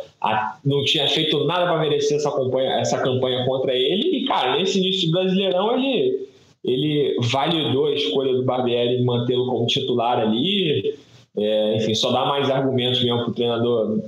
não 0.66 0.84
tinha 0.84 1.08
feito 1.08 1.42
nada 1.46 1.64
para 1.64 1.80
merecer 1.80 2.18
essa 2.18 2.30
campanha, 2.32 2.80
essa 2.80 3.00
campanha 3.00 3.46
contra 3.46 3.74
ele. 3.74 4.18
E, 4.18 4.26
cara, 4.26 4.58
nesse 4.58 4.78
início 4.78 5.06
do 5.06 5.12
Brasileirão, 5.12 5.74
ele, 5.74 6.28
ele 6.62 7.16
validou 7.18 7.86
a 7.86 7.94
escolha 7.94 8.34
do 8.34 8.42
Barbieri 8.42 8.98
de 8.98 9.04
mantê-lo 9.04 9.46
como 9.46 9.66
titular 9.66 10.18
ali 10.18 11.00
é, 11.36 11.76
enfim, 11.76 11.94
só 11.94 12.12
dá 12.12 12.26
mais 12.26 12.50
argumentos 12.50 13.02
mesmo 13.02 13.22
para 13.22 13.30
o 13.30 13.34
treinador 13.34 13.98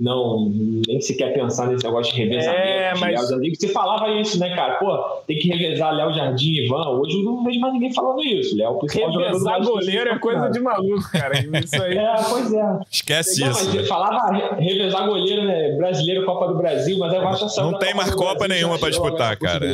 não 0.00 0.50
nem 0.86 1.00
sequer 1.00 1.34
pensar 1.34 1.66
nesse 1.66 1.84
negócio 1.84 2.14
de 2.14 2.20
revezamento. 2.20 2.62
É, 2.62 2.94
mas... 2.98 3.30
Léo 3.30 3.54
você 3.54 3.68
falava 3.68 4.08
isso, 4.20 4.38
né, 4.38 4.54
cara? 4.54 4.74
Pô, 4.74 4.96
tem 5.26 5.38
que 5.38 5.48
revezar 5.48 5.92
Léo 5.92 6.12
Jardim 6.12 6.52
e 6.52 6.66
Ivan. 6.66 6.90
Hoje 6.90 7.18
eu 7.18 7.24
não 7.24 7.42
vejo 7.42 7.58
mais 7.58 7.72
ninguém 7.72 7.92
falando 7.92 8.22
isso. 8.22 8.56
Léo, 8.56 8.78
revezar 8.88 9.62
goleiro 9.62 10.10
é 10.10 10.18
coisa 10.18 10.48
de 10.48 10.60
maluco, 10.60 11.10
cara. 11.10 11.34
Isso 11.38 11.82
aí. 11.82 11.98
é, 11.98 12.14
pois 12.28 12.52
é. 12.52 12.78
Esquece 12.90 13.40
não, 13.40 13.50
isso. 13.50 13.74
Mas 13.74 13.88
falava 13.88 14.54
revezar 14.56 15.06
goleiro, 15.06 15.44
né? 15.44 15.72
Brasileiro, 15.72 16.24
Copa 16.24 16.48
do 16.48 16.56
Brasil, 16.56 16.96
mas 16.98 17.12
eu 17.12 17.26
acho 17.26 17.60
Não 17.60 17.78
tem 17.78 17.94
mais 17.94 18.14
Copa 18.14 18.46
nenhuma 18.46 18.78
para 18.78 18.90
disputar, 18.90 19.36
cara. 19.36 19.66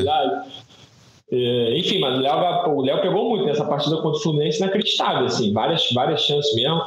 É, 1.33 1.79
enfim, 1.79 2.01
mas 2.01 2.19
o 2.19 2.21
Léo, 2.21 2.77
o 2.77 2.83
Léo 2.83 3.01
pegou 3.01 3.31
muito 3.31 3.45
nessa 3.45 3.65
partida 3.65 3.97
contra 3.97 4.19
o 4.19 4.23
Fluminense 4.23 4.59
inacreditável, 4.59 5.27
assim, 5.27 5.53
várias, 5.53 5.89
várias 5.93 6.23
chances 6.23 6.55
mesmo. 6.57 6.83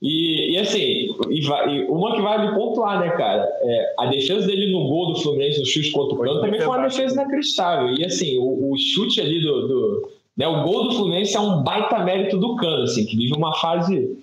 E, 0.00 0.54
e 0.54 0.58
assim, 0.58 1.14
e 1.28 1.40
vai, 1.42 1.68
e 1.68 1.84
uma 1.84 2.14
que 2.14 2.22
vale 2.22 2.54
pontuar, 2.54 3.00
né, 3.00 3.10
cara? 3.10 3.42
É, 3.60 3.94
a 3.98 4.06
defesa 4.06 4.46
dele 4.46 4.72
no 4.72 4.88
gol 4.88 5.12
do 5.12 5.20
Fluminense, 5.20 5.60
no 5.60 5.66
chute 5.66 5.90
contra 5.90 6.14
o 6.14 6.18
Cano, 6.18 6.40
também 6.40 6.58
foi 6.58 6.68
uma 6.68 6.88
defesa 6.88 7.14
inacreditável. 7.14 7.94
E 7.94 8.04
assim, 8.04 8.38
o, 8.38 8.72
o 8.72 8.78
chute 8.78 9.20
ali 9.20 9.42
do, 9.42 9.68
do 9.68 10.10
né, 10.36 10.48
o 10.48 10.62
gol 10.64 10.84
do 10.84 10.92
Fluminense 10.92 11.36
é 11.36 11.40
um 11.40 11.62
baita 11.62 11.98
mérito 11.98 12.38
do 12.38 12.56
Cano, 12.56 12.84
assim, 12.84 13.04
que 13.04 13.16
vive 13.16 13.34
uma 13.34 13.54
fase 13.54 14.16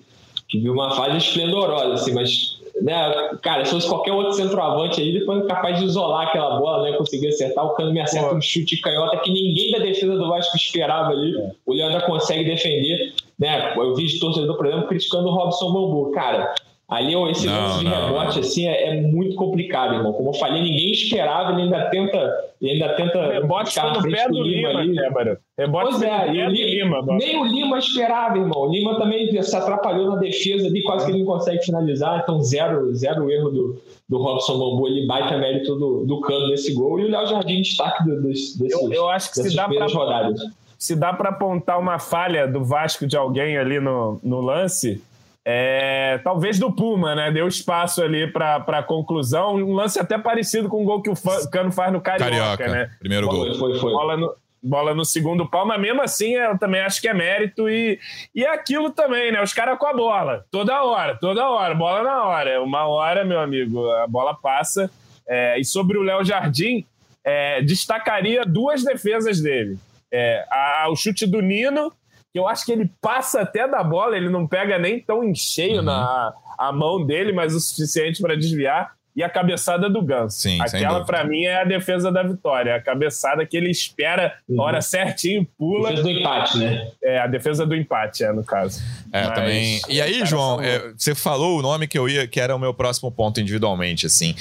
que 0.48 0.58
vive 0.58 0.70
uma 0.70 0.90
fase 0.90 1.16
esplendorosa, 1.16 1.94
assim, 1.94 2.12
mas 2.12 2.53
né, 2.82 3.30
cara, 3.42 3.64
se 3.64 3.72
fosse 3.72 3.88
qualquer 3.88 4.12
outro 4.12 4.32
centroavante 4.32 5.00
aí, 5.00 5.12
depois 5.18 5.44
é 5.44 5.46
capaz 5.46 5.78
de 5.78 5.84
isolar 5.84 6.28
aquela 6.28 6.58
bola, 6.58 6.90
né, 6.90 6.96
conseguir 6.96 7.28
acertar, 7.28 7.64
o 7.64 7.74
Cano 7.74 7.92
me 7.92 8.00
acerta 8.00 8.28
Pô. 8.28 8.36
um 8.36 8.40
chute 8.40 8.80
canhota 8.80 9.16
que 9.18 9.30
ninguém 9.30 9.70
da 9.72 9.78
defesa 9.78 10.16
do 10.16 10.28
Vasco 10.28 10.56
esperava 10.56 11.10
ali, 11.10 11.38
é. 11.38 11.50
o 11.64 11.72
Leandro 11.72 12.04
consegue 12.06 12.44
defender, 12.44 13.14
né, 13.38 13.74
eu 13.76 13.94
vi 13.94 14.06
de 14.06 14.18
torcedor, 14.18 14.56
por 14.56 14.66
exemplo, 14.66 14.88
criticando 14.88 15.28
o 15.28 15.34
Robson 15.34 15.72
Bambu, 15.72 16.10
cara, 16.12 16.54
Ali 16.86 17.14
esse 17.30 17.46
lance 17.48 17.78
de 17.78 17.86
rebote 17.86 18.40
assim 18.40 18.68
é, 18.68 18.88
é, 18.88 19.00
muito 19.00 19.34
complicado, 19.36 19.94
irmão. 19.94 20.12
Como 20.12 20.28
eu 20.28 20.34
falei, 20.34 20.62
ninguém 20.62 20.92
esperava, 20.92 21.52
ele 21.52 21.62
ainda 21.62 21.88
tenta, 21.88 22.52
ele 22.60 22.72
ainda 22.72 22.94
tenta 22.94 23.26
rebote 23.26 23.72
frente 23.72 24.02
pé 24.02 24.28
do, 24.28 24.34
do 24.34 24.42
Lima, 24.42 24.68
Lima 24.68 24.80
ali. 24.80 24.92
Né, 24.92 25.36
rebote 25.58 25.90
pois 25.90 26.02
é, 26.02 26.32
e 26.32 26.44
o 26.44 26.48
Lima, 26.50 27.02
nem 27.18 27.40
o 27.40 27.44
Lima 27.44 27.78
esperava, 27.78 28.36
irmão. 28.36 28.62
O 28.62 28.72
Lima 28.72 28.98
também 28.98 29.42
se 29.42 29.56
atrapalhou 29.56 30.10
na 30.10 30.16
defesa 30.16 30.66
ali, 30.66 30.82
quase 30.82 31.06
que 31.06 31.12
ele 31.12 31.20
não 31.20 31.26
consegue 31.26 31.64
finalizar, 31.64 32.20
então 32.22 32.40
zero, 32.42 32.94
zero 32.94 33.30
erro 33.30 33.50
do, 33.50 33.82
do 34.08 34.18
Robson 34.18 34.58
Bambu, 34.58 34.88
ele 34.88 35.06
baita 35.06 35.38
mérito 35.38 35.76
do, 35.76 36.04
do 36.04 36.20
Cano 36.20 36.48
nesse 36.48 36.74
gol 36.74 36.98
e 36.98 37.04
o 37.04 37.10
Léo 37.10 37.26
Jardim 37.26 37.62
destaque 37.62 38.04
do, 38.04 38.20
dos, 38.20 38.56
desses, 38.56 38.82
eu, 38.82 38.92
eu 38.92 39.08
acho 39.08 39.30
que 39.30 39.42
se 39.42 39.54
dá 39.54 39.68
pra, 39.68 39.86
rodadas. 39.86 40.40
Se 40.78 40.96
dá 40.96 41.12
para 41.12 41.30
apontar 41.30 41.78
uma 41.78 41.98
falha 41.98 42.46
do 42.46 42.64
Vasco 42.64 43.06
de 43.06 43.16
alguém 43.16 43.56
ali 43.56 43.80
no, 43.80 44.18
no 44.22 44.40
lance, 44.40 45.02
é, 45.46 46.18
talvez 46.24 46.58
do 46.58 46.72
Puma, 46.72 47.14
né? 47.14 47.30
Deu 47.30 47.46
espaço 47.46 48.02
ali 48.02 48.26
para 48.32 48.82
conclusão. 48.82 49.56
Um 49.56 49.74
lance 49.74 50.00
até 50.00 50.16
parecido 50.18 50.68
com 50.68 50.82
o 50.82 50.84
gol 50.84 51.02
que 51.02 51.10
o 51.10 51.14
Cano 51.50 51.70
faz 51.70 51.92
no 51.92 52.00
Carioca, 52.00 52.30
Carioca 52.30 52.68
né? 52.68 52.90
Primeiro 52.98 53.28
gol. 53.28 53.54
Foi, 53.54 53.78
foi. 53.78 53.92
Bola 53.92 54.16
no, 54.16 54.34
bola 54.64 54.94
no 54.94 55.04
segundo 55.04 55.48
pau, 55.48 55.66
mas 55.66 55.80
mesmo 55.80 56.02
assim 56.02 56.34
eu 56.34 56.58
também 56.58 56.80
acho 56.80 57.00
que 57.00 57.08
é 57.08 57.14
mérito 57.14 57.68
e, 57.68 57.98
e 58.34 58.44
é 58.44 58.48
aquilo 58.48 58.90
também, 58.90 59.30
né? 59.30 59.42
Os 59.42 59.52
caras 59.52 59.78
com 59.78 59.86
a 59.86 59.92
bola, 59.92 60.44
toda 60.50 60.82
hora, 60.82 61.16
toda 61.16 61.48
hora, 61.48 61.74
bola 61.74 62.02
na 62.02 62.24
hora. 62.24 62.62
Uma 62.62 62.86
hora, 62.86 63.24
meu 63.24 63.40
amigo, 63.40 63.88
a 63.90 64.06
bola 64.06 64.34
passa. 64.34 64.90
É, 65.28 65.58
e 65.58 65.64
sobre 65.64 65.98
o 65.98 66.02
Léo 66.02 66.24
Jardim, 66.24 66.84
é, 67.22 67.62
destacaria 67.62 68.44
duas 68.44 68.82
defesas 68.82 69.40
dele. 69.40 69.78
É, 70.12 70.44
a, 70.50 70.86
o 70.88 70.96
chute 70.96 71.26
do 71.26 71.40
Nino 71.40 71.92
que 72.32 72.38
eu 72.40 72.48
acho 72.48 72.66
que 72.66 72.72
ele 72.72 72.90
passa 73.00 73.42
até 73.42 73.68
da 73.68 73.84
bola, 73.84 74.16
ele 74.16 74.28
não 74.28 74.44
pega 74.44 74.76
nem 74.76 74.98
tão 74.98 75.22
em 75.22 75.36
cheio 75.36 75.76
uhum. 75.76 75.82
na 75.84 76.34
a 76.58 76.72
mão 76.72 77.04
dele, 77.04 77.32
mas 77.32 77.54
o 77.54 77.60
suficiente 77.60 78.20
para 78.20 78.36
desviar. 78.36 78.93
E 79.16 79.22
a 79.22 79.28
cabeçada 79.28 79.88
do 79.88 80.02
Ganso. 80.02 80.40
Sim, 80.40 80.60
Aquela, 80.60 81.04
para 81.04 81.24
mim, 81.24 81.44
é 81.44 81.60
a 81.60 81.64
defesa 81.64 82.10
da 82.10 82.22
vitória. 82.22 82.74
A 82.74 82.80
cabeçada 82.80 83.46
que 83.46 83.56
ele 83.56 83.70
espera, 83.70 84.36
uhum. 84.48 84.60
hora 84.60 84.80
certinho, 84.80 85.46
pula. 85.56 85.90
Defesa 85.90 86.02
do 86.02 86.10
empate, 86.10 86.58
né? 86.58 86.90
É, 87.02 87.18
a 87.20 87.26
defesa 87.26 87.66
do 87.66 87.76
empate, 87.76 88.24
é, 88.24 88.32
no 88.32 88.42
caso. 88.42 88.82
É, 89.12 89.24
mas, 89.24 89.34
também. 89.34 89.80
E 89.88 90.00
aí, 90.00 90.26
João, 90.26 90.60
é, 90.60 90.92
você 90.96 91.14
falou 91.14 91.60
o 91.60 91.62
nome 91.62 91.86
que 91.86 91.96
eu 91.96 92.08
ia, 92.08 92.26
que 92.26 92.40
era 92.40 92.56
o 92.56 92.58
meu 92.58 92.74
próximo 92.74 93.12
ponto 93.12 93.40
individualmente, 93.40 94.06
assim. 94.06 94.34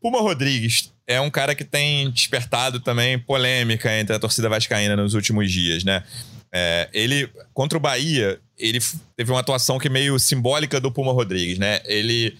Puma 0.00 0.20
Rodrigues 0.20 0.92
é 1.06 1.20
um 1.20 1.30
cara 1.30 1.54
que 1.54 1.64
tem 1.64 2.10
despertado 2.10 2.78
também 2.78 3.18
polêmica 3.18 3.92
entre 3.98 4.14
a 4.14 4.18
torcida 4.18 4.48
vascaína 4.48 4.94
nos 4.94 5.14
últimos 5.14 5.50
dias, 5.50 5.82
né? 5.82 6.04
É, 6.52 6.88
ele, 6.92 7.28
contra 7.52 7.76
o 7.76 7.80
Bahia, 7.80 8.38
ele 8.58 8.78
teve 9.16 9.30
uma 9.30 9.40
atuação 9.40 9.78
que 9.78 9.88
é 9.88 9.90
meio 9.90 10.18
simbólica 10.18 10.80
do 10.80 10.90
Puma 10.90 11.12
Rodrigues, 11.12 11.58
né? 11.58 11.80
Ele. 11.84 12.36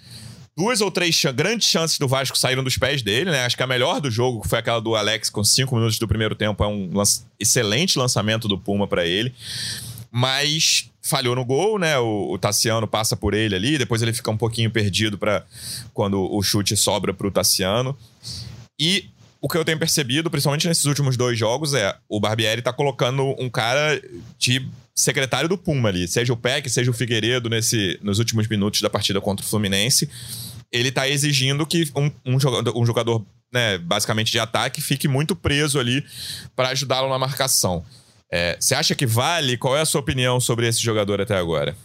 Duas 0.58 0.80
ou 0.80 0.90
três 0.90 1.14
ch 1.14 1.26
grandes 1.34 1.68
chances 1.68 1.98
do 1.98 2.08
Vasco 2.08 2.36
saíram 2.36 2.64
dos 2.64 2.78
pés 2.78 3.02
dele, 3.02 3.30
né? 3.30 3.44
Acho 3.44 3.56
que 3.56 3.62
a 3.62 3.66
melhor 3.66 4.00
do 4.00 4.10
jogo 4.10 4.46
foi 4.48 4.58
aquela 4.58 4.80
do 4.80 4.96
Alex 4.96 5.28
com 5.28 5.44
cinco 5.44 5.74
minutos 5.74 5.98
do 5.98 6.08
primeiro 6.08 6.34
tempo. 6.34 6.64
É 6.64 6.66
um 6.66 6.90
excelente 7.38 7.98
lançamento 7.98 8.48
do 8.48 8.56
Puma 8.56 8.86
para 8.86 9.04
ele. 9.04 9.34
Mas 10.10 10.90
falhou 11.02 11.36
no 11.36 11.44
gol, 11.44 11.78
né? 11.78 11.98
O, 11.98 12.32
o, 12.32 12.38
Tassiano 12.38 12.86
passa 12.86 13.14
por 13.14 13.34
ele 13.34 13.54
ali, 13.54 13.76
depois 13.76 14.00
ele 14.00 14.14
fica 14.14 14.30
um 14.30 14.36
pouquinho 14.36 14.70
perdido 14.70 15.18
para 15.18 15.44
quando 15.92 16.20
o 16.20 16.42
chute 16.42 16.74
sobra 16.74 17.12
para 17.12 17.26
o 17.26 17.30
Tassiano. 17.30 17.94
E 18.78 19.10
o 19.40 19.48
que 19.48 19.58
eu 19.58 19.64
tenho 19.64 19.78
percebido, 19.78 20.30
principalmente 20.30 20.66
nesses 20.66 20.86
últimos 20.86 21.18
dois 21.18 21.38
jogos, 21.38 21.74
é 21.74 21.94
o 22.08 22.18
Barbieri 22.18 22.62
tá 22.62 22.72
colocando 22.72 23.34
um 23.38 23.50
cara 23.50 24.00
de 24.38 24.66
secretário 24.96 25.48
do 25.48 25.58
Puma 25.58 25.90
ali, 25.90 26.08
seja 26.08 26.32
o 26.32 26.36
Peck, 26.36 26.68
seja 26.70 26.90
o 26.90 26.94
Figueiredo 26.94 27.50
nesse, 27.50 27.98
nos 28.02 28.18
últimos 28.18 28.48
minutos 28.48 28.80
da 28.80 28.88
partida 28.88 29.20
contra 29.20 29.44
o 29.44 29.48
Fluminense. 29.48 30.08
Ele 30.72 30.90
tá 30.90 31.06
exigindo 31.06 31.66
que 31.66 31.84
um, 31.94 32.10
um 32.24 32.40
jogador, 32.40 32.76
um 32.76 32.86
jogador 32.86 33.24
né, 33.52 33.78
basicamente 33.78 34.32
de 34.32 34.38
ataque 34.38 34.80
fique 34.80 35.06
muito 35.06 35.36
preso 35.36 35.78
ali 35.78 36.04
para 36.56 36.70
ajudá-lo 36.70 37.08
na 37.08 37.18
marcação. 37.18 37.84
É, 38.32 38.56
você 38.58 38.74
acha 38.74 38.94
que 38.94 39.06
vale? 39.06 39.56
Qual 39.56 39.76
é 39.76 39.82
a 39.82 39.84
sua 39.84 40.00
opinião 40.00 40.40
sobre 40.40 40.66
esse 40.66 40.80
jogador 40.80 41.20
até 41.20 41.36
agora? 41.36 41.76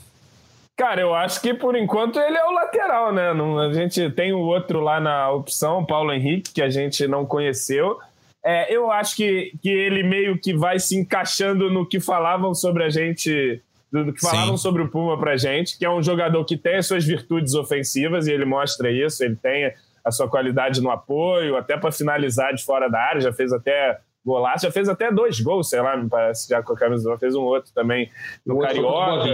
Cara, 0.78 1.01
eu 1.01 1.14
acho 1.14 1.39
que 1.41 1.53
por 1.53 1.76
enquanto 1.76 2.18
ele 2.18 2.38
é 2.38 2.45
o 2.45 2.51
lateral, 2.51 3.14
né? 3.14 3.34
Não, 3.34 3.59
a 3.59 3.72
gente 3.74 4.09
tem 4.12 4.34
o 4.34 4.39
outro 4.39 4.80
lá 4.80 4.99
na 4.99 5.30
opção, 5.30 5.86
Paulo 5.86 6.12
Henrique, 6.12 6.51
que 6.51 6.62
a 6.62 6.70
gente 6.70 7.07
não 7.07 7.26
conheceu. 7.26 7.99
É, 8.44 8.74
eu 8.74 8.92
acho 8.92 9.16
que, 9.16 9.54
que 9.62 9.70
ele 9.70 10.04
meio 10.04 10.38
que 10.38 10.54
vai 10.56 10.80
se 10.80 10.98
encaixando 10.98 11.70
no 11.70 11.88
que 11.88 12.00
falavam 12.00 12.54
sobre 12.54 12.84
a 12.84 12.89
gente, 12.89 13.62
do 13.92 14.12
que 14.12 14.20
falavam 14.20 14.58
Sim. 14.58 14.64
sobre 14.64 14.82
o 14.82 14.89
Puma 14.89 15.20
pra 15.20 15.38
gente, 15.38 15.78
que 15.78 15.86
é 15.86 15.89
um 15.89 16.02
jogador 16.02 16.44
que 16.46 16.58
tem 16.58 16.78
as 16.78 16.88
suas 16.88 17.06
virtudes 17.06 17.54
ofensivas 17.54 18.28
e 18.28 18.32
ele 18.32 18.46
mostra 18.46 18.89
isso, 18.89 19.24
ele 19.24 19.36
tem 19.36 19.72
a 20.04 20.12
sua 20.12 20.28
qualidade 20.28 20.82
no 20.82 20.89
apoio, 20.89 21.56
até 21.56 21.78
para 21.78 21.92
finalizar 21.92 22.54
de 22.54 22.64
fora 22.64 22.89
da 22.89 23.00
área, 23.00 23.22
já 23.22 23.32
fez 23.32 23.54
até 23.54 24.00
golaço, 24.26 24.66
já 24.66 24.72
fez 24.72 24.89
até 24.89 25.12
dois 25.12 25.39
gols, 25.39 25.70
sei 25.70 25.82
lá, 25.82 25.96
me 25.96 26.10
parece, 26.10 26.50
já 26.50 26.64
com 26.64 26.74
a 26.74 26.76
camisa, 26.76 27.18
fez 27.20 27.36
um 27.36 27.42
outro 27.42 27.72
também 27.74 28.10
no 28.46 28.60
Carioca 28.60 29.34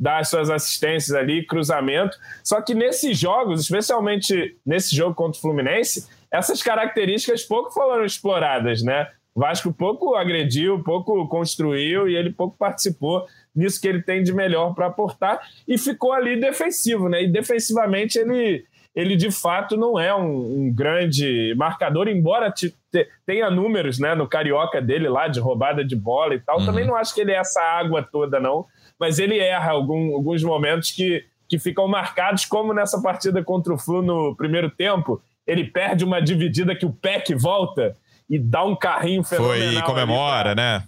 dar 0.00 0.20
as 0.20 0.30
suas 0.30 0.48
assistências 0.48 1.14
ali, 1.14 1.44
cruzamento. 1.44 2.16
Só 2.42 2.62
que 2.62 2.74
nesses 2.74 3.18
jogos, 3.18 3.60
especialmente 3.60 4.56
nesse 4.64 4.96
jogo 4.96 5.14
contra 5.14 5.38
o 5.38 5.42
Fluminense, 5.42 6.08
essas 6.32 6.62
características 6.62 7.42
pouco 7.42 7.70
foram 7.70 8.04
exploradas, 8.04 8.82
né? 8.82 9.08
O 9.34 9.40
Vasco 9.40 9.72
pouco 9.72 10.14
agrediu, 10.14 10.82
pouco 10.82 11.26
construiu 11.28 12.08
e 12.08 12.16
ele 12.16 12.30
pouco 12.30 12.56
participou 12.56 13.26
nisso 13.54 13.80
que 13.80 13.88
ele 13.88 14.02
tem 14.02 14.22
de 14.22 14.32
melhor 14.32 14.74
para 14.74 14.86
aportar 14.86 15.40
e 15.66 15.78
ficou 15.78 16.12
ali 16.12 16.38
defensivo, 16.40 17.08
né? 17.08 17.22
E 17.22 17.28
defensivamente 17.28 18.18
ele, 18.18 18.64
ele 18.94 19.16
de 19.16 19.30
fato 19.30 19.76
não 19.76 19.98
é 19.98 20.14
um, 20.14 20.64
um 20.64 20.74
grande 20.74 21.54
marcador, 21.56 22.08
embora 22.08 22.50
te, 22.50 22.74
te, 22.90 23.08
tenha 23.24 23.50
números 23.50 23.98
né, 23.98 24.14
no 24.14 24.28
carioca 24.28 24.80
dele 24.80 25.08
lá 25.08 25.28
de 25.28 25.38
roubada 25.40 25.84
de 25.84 25.94
bola 25.94 26.34
e 26.34 26.40
tal. 26.40 26.58
Uhum. 26.58 26.66
Também 26.66 26.86
não 26.86 26.96
acho 26.96 27.14
que 27.14 27.20
ele 27.20 27.32
é 27.32 27.36
essa 27.36 27.60
água 27.60 28.02
toda, 28.02 28.40
não 28.40 28.66
mas 29.00 29.18
ele 29.18 29.38
erra 29.38 29.72
algum, 29.72 30.14
alguns 30.14 30.44
momentos 30.44 30.90
que, 30.90 31.24
que 31.48 31.58
ficam 31.58 31.88
marcados, 31.88 32.44
como 32.44 32.74
nessa 32.74 33.00
partida 33.00 33.42
contra 33.42 33.72
o 33.72 33.78
Flu 33.78 34.02
no 34.02 34.36
primeiro 34.36 34.70
tempo. 34.70 35.22
Ele 35.50 35.64
perde 35.64 36.04
uma 36.04 36.20
dividida 36.20 36.76
que 36.76 36.86
o 36.86 36.92
Peck 36.92 37.34
volta 37.34 37.96
e 38.28 38.38
dá 38.38 38.64
um 38.64 38.76
carrinho 38.76 39.24
fenomenal. 39.24 39.72
Foi, 39.72 39.80
e 39.80 39.82
comemora, 39.82 40.54
pra, 40.54 40.54
né? 40.54 40.84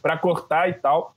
para 0.00 0.16
cortar 0.16 0.70
e 0.70 0.74
tal. 0.74 1.14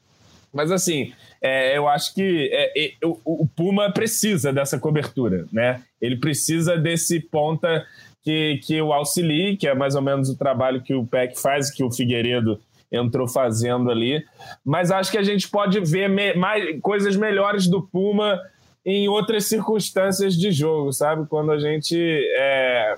Mas 0.54 0.72
assim, 0.72 1.14
é, 1.42 1.78
eu 1.78 1.88
acho 1.88 2.14
que 2.14 2.50
é, 2.52 2.86
é, 2.86 2.94
o, 3.04 3.44
o, 3.44 3.48
Puma 3.48 3.92
precisa 3.92 4.52
dessa 4.52 4.80
cobertura, 4.80 5.46
né? 5.52 5.82
Ele 6.02 6.18
precisa 6.18 6.78
desse 6.78 7.20
ponta 7.20 7.86
que, 8.24 8.60
que 8.64 8.82
o 8.82 8.92
auxilie, 8.92 9.56
que 9.56 9.68
é 9.68 9.74
mais 9.74 9.96
ou 9.96 10.02
menos 10.02 10.30
o 10.30 10.38
trabalho 10.38 10.82
que 10.82 10.94
o 10.94 11.06
Peck 11.06 11.40
faz, 11.40 11.72
que 11.72 11.84
o 11.84 11.92
Figueiredo 11.92 12.60
entrou 12.92 13.28
fazendo 13.28 13.92
ali. 13.92 14.26
Mas 14.66 14.92
acho 14.92 15.12
que 15.12 15.18
a 15.18 15.24
gente 15.24 15.48
pode 15.48 15.80
ver 15.80 16.10
me 16.10 16.34
mais, 16.34 16.80
coisas 16.82 17.16
melhores 17.16 17.68
do 17.68 17.82
Puma 17.82 18.42
em 18.90 19.10
outras 19.10 19.50
circunstâncias 19.50 20.34
de 20.34 20.50
jogo, 20.50 20.94
sabe? 20.94 21.28
Quando 21.28 21.52
a 21.52 21.60
gente 21.60 21.98
é, 22.38 22.98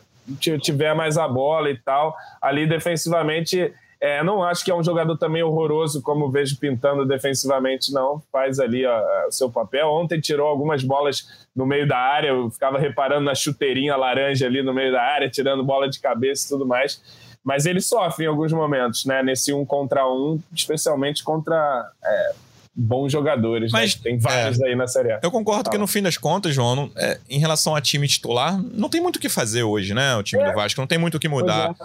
tiver 0.61 0.93
mais 0.93 1.17
a 1.17 1.27
bola 1.27 1.71
e 1.71 1.77
tal. 1.79 2.15
Ali 2.39 2.67
defensivamente, 2.67 3.73
é, 3.99 4.23
não 4.23 4.43
acho 4.43 4.63
que 4.63 4.69
é 4.69 4.75
um 4.75 4.83
jogador 4.83 5.17
também 5.17 5.41
horroroso, 5.41 6.03
como 6.03 6.29
vejo 6.29 6.59
pintando 6.59 7.07
defensivamente, 7.07 7.91
não. 7.91 8.21
Faz 8.31 8.59
ali 8.59 8.85
o 8.85 9.31
seu 9.31 9.49
papel. 9.49 9.87
Ontem 9.89 10.21
tirou 10.21 10.47
algumas 10.47 10.83
bolas 10.83 11.47
no 11.55 11.65
meio 11.65 11.87
da 11.87 11.97
área, 11.97 12.27
eu 12.27 12.51
ficava 12.51 12.77
reparando 12.77 13.25
na 13.25 13.33
chuteirinha 13.33 13.97
laranja 13.97 14.45
ali 14.45 14.61
no 14.61 14.71
meio 14.71 14.91
da 14.91 15.01
área, 15.01 15.27
tirando 15.27 15.63
bola 15.63 15.89
de 15.89 15.99
cabeça 15.99 16.45
e 16.45 16.49
tudo 16.49 16.67
mais 16.67 17.01
mas 17.41 17.65
ele 17.65 17.79
sofre 17.79 18.25
em 18.25 18.27
alguns 18.27 18.51
momentos, 18.51 19.05
né? 19.05 19.23
Nesse 19.23 19.53
um 19.53 19.65
contra 19.65 20.05
um, 20.05 20.39
especialmente 20.53 21.23
contra 21.23 21.89
é, 22.03 22.31
bons 22.75 23.11
jogadores. 23.11 23.71
Né? 23.71 23.79
Mas 23.79 23.95
né? 23.95 24.01
tem 24.03 24.17
vários 24.17 24.59
é, 24.59 24.67
aí 24.67 24.75
na 24.75 24.87
Série 24.87 25.11
A. 25.11 25.19
Eu 25.21 25.31
concordo 25.31 25.69
que 25.69 25.77
no 25.77 25.87
fim 25.87 26.01
das 26.01 26.17
contas, 26.17 26.53
João, 26.53 26.91
é, 26.95 27.19
em 27.29 27.39
relação 27.39 27.75
a 27.75 27.81
time 27.81 28.07
titular, 28.07 28.61
não 28.73 28.89
tem 28.89 29.01
muito 29.01 29.17
o 29.17 29.19
que 29.19 29.29
fazer 29.29 29.63
hoje, 29.63 29.93
né? 29.93 30.15
O 30.15 30.23
time 30.23 30.43
do 30.43 30.49
é. 30.49 30.53
Vasco 30.53 30.79
não 30.79 30.87
tem 30.87 30.97
muito 30.97 31.15
o 31.15 31.19
que 31.19 31.27
mudar. 31.27 31.75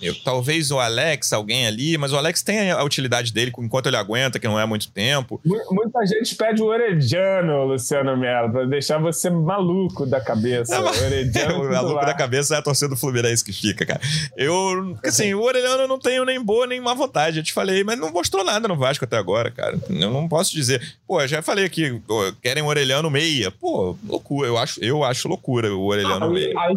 Eu, 0.00 0.14
talvez 0.22 0.70
o 0.70 0.78
Alex, 0.78 1.32
alguém 1.32 1.66
ali, 1.66 1.96
mas 1.96 2.12
o 2.12 2.16
Alex 2.16 2.42
tem 2.42 2.70
a 2.70 2.82
utilidade 2.82 3.32
dele 3.32 3.52
enquanto 3.58 3.86
ele 3.86 3.96
aguenta, 3.96 4.38
que 4.38 4.46
não 4.46 4.58
é 4.58 4.66
muito 4.66 4.90
tempo. 4.90 5.40
Muita 5.44 6.04
gente 6.06 6.34
pede 6.34 6.62
o 6.62 6.66
Orediano, 6.66 7.64
Luciano 7.64 8.16
Melo, 8.16 8.50
pra 8.52 8.64
deixar 8.64 8.98
você 8.98 9.30
maluco 9.30 10.04
da 10.06 10.20
cabeça. 10.20 10.80
mas... 10.80 11.02
Orediano, 11.02 11.62
o 11.64 11.70
maluco 11.70 12.04
da 12.04 12.14
cabeça 12.14 12.54
é 12.54 12.58
a 12.58 12.62
torcida 12.62 12.90
do 12.90 12.96
Fluminense 12.96 13.44
que 13.44 13.52
fica, 13.52 13.86
cara. 13.86 14.00
Eu, 14.36 14.96
assim, 15.04 15.32
o 15.34 15.42
Orelhano 15.42 15.82
eu 15.82 15.88
não 15.88 15.98
tenho 15.98 16.24
nem 16.24 16.42
boa 16.42 16.66
nem 16.66 16.80
má 16.80 16.94
vontade, 16.94 17.38
eu 17.38 17.44
te 17.44 17.52
falei, 17.52 17.82
mas 17.82 17.98
não 17.98 18.12
mostrou 18.12 18.44
nada 18.44 18.68
no 18.68 18.76
Vasco 18.76 19.04
até 19.04 19.16
agora, 19.16 19.50
cara. 19.50 19.78
Eu 19.88 20.10
não 20.10 20.28
posso 20.28 20.52
dizer. 20.52 20.82
Pô, 21.06 21.20
eu 21.20 21.28
já 21.28 21.42
falei 21.42 21.64
aqui, 21.64 22.00
pô, 22.06 22.32
querem 22.42 22.62
o 22.62 22.66
Orelhano 22.66 23.10
meia. 23.10 23.50
Pô, 23.50 23.96
loucura, 24.06 24.48
eu 24.48 24.58
acho, 24.58 24.82
eu 24.82 25.04
acho 25.04 25.28
loucura 25.28 25.74
o 25.74 25.86
Orelhano 25.86 26.26
ah, 26.26 26.30
meia. 26.30 26.54
Aí, 26.58 26.74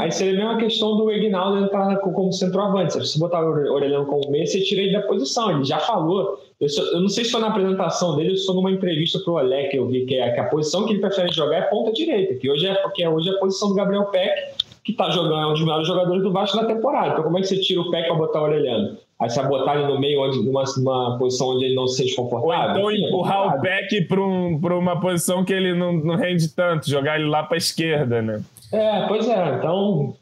aí 0.00 0.12
seria 0.12 0.34
a 0.34 0.36
mesma 0.36 0.58
questão 0.58 0.96
do 0.96 1.10
Ignaldo 1.10 1.64
entrar 1.64 1.96
como 1.98 2.32
centroavante. 2.54 2.92
Se 2.92 2.98
você 3.00 3.18
botar 3.18 3.44
o 3.44 3.72
Orelhano 3.72 4.06
como 4.06 4.30
meia, 4.30 4.46
você 4.46 4.60
tira 4.62 4.82
ele 4.82 4.92
da 4.92 5.02
posição. 5.02 5.50
Ele 5.50 5.64
já 5.64 5.78
falou. 5.80 6.40
Eu, 6.60 6.68
só, 6.68 6.82
eu 6.82 7.00
não 7.00 7.08
sei 7.08 7.24
se 7.24 7.32
foi 7.32 7.40
na 7.40 7.48
apresentação 7.48 8.16
dele 8.16 8.30
ou 8.30 8.36
se 8.36 8.46
foi 8.46 8.54
numa 8.54 8.70
entrevista 8.70 9.18
pro 9.18 9.34
Olé 9.34 9.64
que 9.64 9.76
eu 9.76 9.86
vi 9.86 10.06
que, 10.06 10.14
é, 10.14 10.30
que 10.30 10.40
a 10.40 10.44
posição 10.44 10.86
que 10.86 10.92
ele 10.92 11.00
prefere 11.00 11.32
jogar 11.32 11.56
é 11.56 11.62
ponta 11.62 11.92
direita, 11.92 12.34
que 12.34 12.48
hoje 12.48 12.66
é, 12.66 12.74
porque 12.74 13.06
hoje 13.06 13.28
é 13.28 13.32
a 13.32 13.38
posição 13.38 13.68
do 13.68 13.74
Gabriel 13.74 14.04
Peck 14.06 14.54
que 14.84 14.92
tá 14.92 15.08
jogando, 15.10 15.40
é 15.40 15.46
um 15.46 15.52
dos 15.52 15.62
melhores 15.62 15.88
jogadores 15.88 16.22
do 16.22 16.30
Vasco 16.30 16.58
na 16.58 16.66
temporada. 16.66 17.12
Então, 17.12 17.24
como 17.24 17.38
é 17.38 17.40
que 17.40 17.48
você 17.48 17.58
tira 17.58 17.80
o 17.80 17.90
pé 17.90 18.02
para 18.02 18.14
botar 18.14 18.42
o 18.42 18.44
Orelhano? 18.44 18.98
Aí 19.18 19.30
você 19.30 19.40
vai 19.40 19.48
botar 19.48 19.76
ele 19.76 19.86
no 19.86 19.98
meio, 19.98 20.20
onde, 20.20 20.44
numa, 20.44 20.62
numa 20.76 21.18
posição 21.18 21.48
onde 21.48 21.64
ele 21.64 21.74
não 21.74 21.86
se 21.86 22.02
sente 22.02 22.14
confortável? 22.14 22.82
Ou 22.82 22.92
então 22.92 23.08
empurrar 23.08 23.54
é 23.54 23.56
o 23.56 23.60
Peck 23.62 24.02
para 24.02 24.20
um, 24.20 24.56
uma 24.56 25.00
posição 25.00 25.42
que 25.42 25.54
ele 25.54 25.72
não, 25.72 25.94
não 25.94 26.16
rende 26.16 26.48
tanto, 26.48 26.90
jogar 26.90 27.18
ele 27.18 27.28
lá 27.28 27.42
para 27.42 27.56
esquerda, 27.56 28.20
né? 28.20 28.42
É, 28.70 29.06
pois 29.06 29.26
é. 29.26 29.54
Então, 29.56 30.14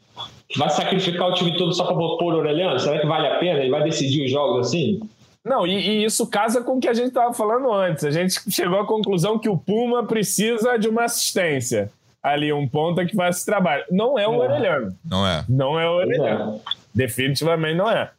vai 0.57 0.69
sacrificar 0.69 1.29
o 1.29 1.33
time 1.33 1.57
todo 1.57 1.73
só 1.73 1.85
para 1.85 1.95
pôr 1.95 2.33
o 2.33 2.37
Orelhano? 2.37 2.79
Será 2.79 2.99
que 2.99 3.07
vale 3.07 3.27
a 3.27 3.39
pena? 3.39 3.59
Ele 3.59 3.71
vai 3.71 3.83
decidir 3.83 4.25
os 4.25 4.31
jogos 4.31 4.67
assim? 4.67 4.99
Não, 5.43 5.67
e, 5.67 5.73
e, 5.73 6.05
isso 6.05 6.25
casa 6.27 6.61
com 6.61 6.77
o 6.77 6.79
que 6.79 6.87
a 6.87 6.93
gente 6.93 7.09
estava 7.09 7.33
falando 7.33 7.71
antes. 7.71 8.05
A 8.05 8.11
gente 8.11 8.39
chegou 8.49 8.79
à 8.79 8.85
conclusão 8.85 9.37
que 9.37 9.49
o 9.49 9.57
Puma 9.57 10.05
precisa 10.05 10.77
de 10.77 10.87
uma 10.87 11.03
assistência 11.03 11.91
ali 12.23 12.53
um 12.53 12.65
ponta 12.65 13.05
que 13.05 13.13
faz 13.15 13.35
esse 13.35 13.45
trabalho. 13.45 13.83
Não 13.91 14.17
é 14.17 14.25
o 14.25 14.35
é. 14.35 14.47
Orelhano. 14.47 14.95
Não 15.03 15.27
é. 15.27 15.43
Não 15.49 15.79
é 15.79 15.89
o 15.89 15.93
Orelhano. 15.95 16.55
É. 16.55 16.71
Definitivamente 16.95 17.75
não 17.75 17.89
é. 17.89 18.09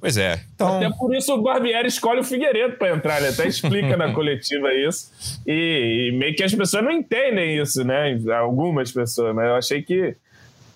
Pois 0.00 0.16
é. 0.16 0.40
Então... 0.54 0.78
Até 0.78 0.88
por 0.96 1.14
isso 1.14 1.34
o 1.34 1.42
Barbieri 1.42 1.86
escolhe 1.86 2.20
o 2.20 2.24
Figueiredo 2.24 2.78
para 2.78 2.96
entrar. 2.96 3.18
Ele 3.18 3.28
até 3.28 3.46
explica 3.46 3.94
na 3.98 4.12
coletiva 4.14 4.72
isso. 4.72 5.12
E, 5.46 6.08
e, 6.08 6.16
meio 6.16 6.34
que 6.34 6.42
as 6.42 6.54
pessoas 6.54 6.82
não 6.82 6.90
entendem 6.90 7.58
isso, 7.58 7.84
né? 7.84 8.18
Algumas 8.34 8.90
pessoas, 8.90 9.34
mas 9.34 9.46
eu 9.46 9.56
achei 9.56 9.82
que 9.82 10.16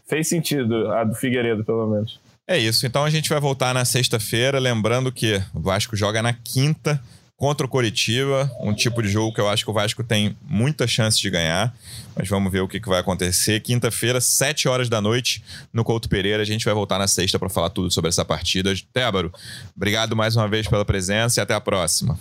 fez 0.07 0.29
sentido 0.29 0.93
a 0.93 1.05
do 1.05 1.15
Figueiredo, 1.15 1.65
pelo 1.65 1.87
menos. 1.87 2.21
É 2.47 2.59
isso. 2.59 2.87
Então 2.87 3.05
a 3.05 3.11
gente 3.11 3.29
vai 3.29 3.41
voltar 3.41 3.73
na 3.73 3.85
sexta-feira. 3.85 4.59
Lembrando 4.59 5.11
que 5.11 5.43
o 5.55 5.61
Vasco 5.61 5.97
joga 5.97 6.23
na 6.23 6.33
quinta 6.33 7.01
contra 7.37 7.67
o 7.67 7.69
Coritiba, 7.69 8.51
um 8.61 8.73
tipo 8.73 9.03
de 9.03 9.09
jogo 9.09 9.35
que 9.35 9.41
eu 9.41 9.49
acho 9.49 9.65
que 9.65 9.71
o 9.71 9.75
Vasco 9.75 10.05
tem 10.05 10.37
muita 10.43 10.87
chance 10.87 11.21
de 11.21 11.29
ganhar, 11.29 11.75
mas 12.15 12.29
vamos 12.29 12.51
ver 12.51 12.61
o 12.61 12.69
que, 12.69 12.79
que 12.79 12.89
vai 12.89 13.01
acontecer. 13.01 13.61
Quinta-feira, 13.61 14.21
7 14.21 14.69
horas 14.69 14.89
da 14.89 15.01
noite, 15.01 15.43
no 15.73 15.85
Couto 15.85 16.09
Pereira, 16.09 16.43
a 16.43 16.47
gente 16.47 16.65
vai 16.65 16.73
voltar 16.73 16.99
na 16.99 17.09
sexta 17.09 17.39
para 17.39 17.49
falar 17.49 17.71
tudo 17.71 17.91
sobre 17.91 18.09
essa 18.09 18.25
partida. 18.25 18.73
Tébaro, 18.93 19.33
obrigado 19.77 20.15
mais 20.15 20.37
uma 20.37 20.47
vez 20.47 20.69
pela 20.69 20.85
presença 20.85 21.41
e 21.41 21.43
até 21.43 21.55
a 21.55 21.61
próxima. 21.61 22.19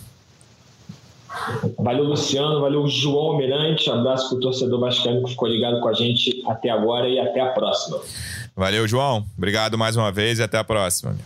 Valeu, 1.78 2.04
Luciano. 2.04 2.60
Valeu, 2.60 2.86
João 2.86 3.32
Almirante. 3.32 3.90
Abraço 3.90 4.28
para 4.28 4.38
o 4.38 4.40
torcedor 4.40 4.80
vascaíno 4.80 5.24
que 5.24 5.30
ficou 5.30 5.48
ligado 5.48 5.80
com 5.80 5.88
a 5.88 5.92
gente 5.92 6.42
até 6.46 6.70
agora 6.70 7.08
e 7.08 7.18
até 7.18 7.40
a 7.40 7.48
próxima. 7.48 8.00
Valeu, 8.56 8.86
João. 8.86 9.24
Obrigado 9.36 9.76
mais 9.76 9.96
uma 9.96 10.12
vez 10.12 10.38
e 10.38 10.42
até 10.42 10.58
a 10.58 10.64
próxima. 10.64 11.16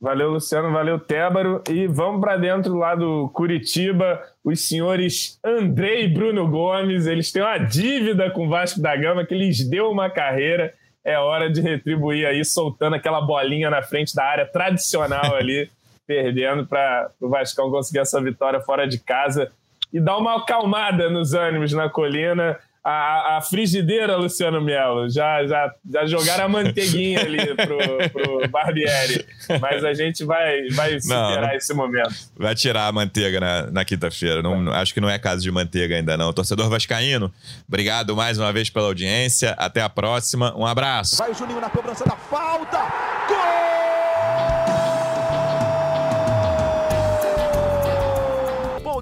Valeu, 0.00 0.30
Luciano. 0.30 0.70
Valeu, 0.70 0.98
Tébaro. 0.98 1.62
E 1.68 1.86
vamos 1.86 2.20
para 2.20 2.36
dentro 2.36 2.76
lá 2.76 2.94
do 2.94 3.28
Curitiba. 3.30 4.22
Os 4.44 4.60
senhores 4.60 5.38
André 5.44 6.02
e 6.02 6.08
Bruno 6.08 6.48
Gomes, 6.48 7.06
eles 7.06 7.32
têm 7.32 7.42
uma 7.42 7.58
dívida 7.58 8.30
com 8.30 8.46
o 8.46 8.48
Vasco 8.48 8.80
da 8.80 8.94
Gama 8.94 9.24
que 9.24 9.34
lhes 9.34 9.68
deu 9.68 9.90
uma 9.90 10.10
carreira. 10.10 10.74
É 11.02 11.18
hora 11.18 11.48
de 11.48 11.60
retribuir 11.60 12.26
aí, 12.26 12.44
soltando 12.44 12.94
aquela 12.94 13.20
bolinha 13.20 13.70
na 13.70 13.80
frente 13.80 14.14
da 14.14 14.24
área 14.24 14.44
tradicional 14.44 15.36
ali, 15.36 15.70
perdendo 16.06 16.66
para 16.66 17.10
o 17.20 17.28
Vascão 17.28 17.70
conseguir 17.70 18.00
essa 18.00 18.20
vitória 18.20 18.60
fora 18.60 18.86
de 18.86 18.98
casa 18.98 19.50
e 19.92 20.00
dar 20.00 20.16
uma 20.16 20.38
acalmada 20.38 21.10
nos 21.10 21.34
ânimos 21.34 21.72
na 21.72 21.88
colina 21.88 22.58
a, 22.88 23.38
a, 23.38 23.42
frigideira, 23.42 24.16
Luciano 24.16 24.60
Melo. 24.60 25.10
Já, 25.10 25.44
já, 25.44 25.74
já 25.92 26.06
jogaram 26.06 26.44
a 26.44 26.48
manteiguinha 26.48 27.18
ali 27.18 27.44
pro, 27.56 27.78
pro 28.12 28.48
Barbieri. 28.48 29.26
Mas 29.60 29.82
a 29.82 29.92
gente 29.92 30.24
vai, 30.24 30.68
vai 30.68 31.00
superar 31.00 31.48
não, 31.48 31.54
esse 31.56 31.74
momento. 31.74 32.14
Vai 32.36 32.54
tirar 32.54 32.86
a 32.86 32.92
manteiga 32.92 33.40
na, 33.40 33.70
na 33.72 33.84
quinta-feira. 33.84 34.40
Não, 34.40 34.72
acho 34.72 34.94
que 34.94 35.00
não 35.00 35.10
é 35.10 35.18
caso 35.18 35.42
de 35.42 35.50
manteiga 35.50 35.96
ainda, 35.96 36.16
não. 36.16 36.32
Torcedor 36.32 36.70
Vascaíno, 36.70 37.32
obrigado 37.66 38.14
mais 38.14 38.38
uma 38.38 38.52
vez 38.52 38.70
pela 38.70 38.86
audiência. 38.86 39.50
Até 39.58 39.82
a 39.82 39.88
próxima. 39.88 40.56
Um 40.56 40.64
abraço. 40.64 41.16
Vai 41.16 41.32
o 41.32 41.34
Juninho 41.34 41.60
na 41.60 41.68
cobrança 41.68 42.04
da 42.04 42.14
falta. 42.14 42.78
Gol! 43.26 43.65